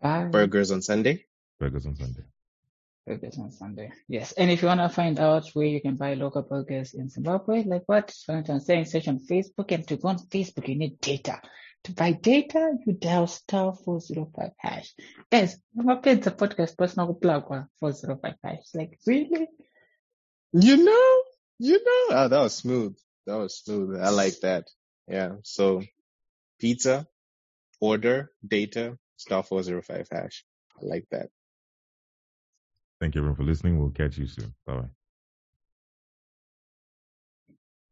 Bye. 0.00 0.24
Burgers 0.26 0.70
on 0.70 0.82
Sunday. 0.82 1.24
Burgers 1.58 1.86
on 1.86 1.96
Sunday. 1.96 2.22
Burgers 3.06 3.38
on 3.38 3.50
Sunday. 3.50 3.90
Yes. 4.06 4.32
And 4.32 4.50
if 4.50 4.62
you 4.62 4.68
want 4.68 4.80
to 4.80 4.88
find 4.88 5.18
out 5.18 5.48
where 5.54 5.66
you 5.66 5.80
can 5.80 5.96
buy 5.96 6.14
local 6.14 6.42
burgers 6.42 6.94
in 6.94 7.08
Zimbabwe, 7.08 7.64
like 7.64 7.82
what 7.86 8.14
Valentine 8.26 8.60
saying, 8.60 8.84
search 8.84 9.08
on 9.08 9.18
Facebook. 9.18 9.72
And 9.72 9.86
to 9.88 9.96
go 9.96 10.08
on 10.08 10.18
Facebook, 10.18 10.68
you 10.68 10.76
need 10.76 11.00
data. 11.00 11.40
To 11.84 11.92
buy 11.92 12.12
data, 12.12 12.74
you 12.86 12.92
dial 12.92 13.26
star 13.26 13.72
405 13.72 14.50
hash. 14.58 14.94
Guys, 15.30 15.56
my 15.74 15.94
pizza 15.96 16.30
podcast 16.30 16.76
personal 16.76 17.14
plug 17.14 17.48
405 17.80 18.34
hash. 18.42 18.64
Like, 18.74 18.98
really? 19.06 19.48
You 20.52 20.76
know, 20.78 21.22
you 21.58 21.74
know. 21.84 22.16
Oh, 22.16 22.28
that 22.28 22.40
was 22.40 22.54
smooth. 22.56 22.96
That 23.26 23.36
was 23.36 23.58
smooth. 23.58 24.00
I 24.00 24.10
like 24.10 24.40
that. 24.40 24.68
Yeah. 25.06 25.36
So 25.42 25.82
pizza, 26.60 27.06
order, 27.80 28.30
data, 28.46 28.98
star 29.16 29.42
405 29.42 30.08
hash. 30.10 30.44
I 30.80 30.86
like 30.86 31.06
that. 31.10 31.28
Thank 33.00 33.14
you 33.14 33.20
everyone 33.20 33.36
for 33.36 33.44
listening. 33.44 33.78
We'll 33.78 33.90
catch 33.90 34.18
you 34.18 34.26
soon. 34.26 34.54
Bye 34.66 34.74
bye. 34.80 34.88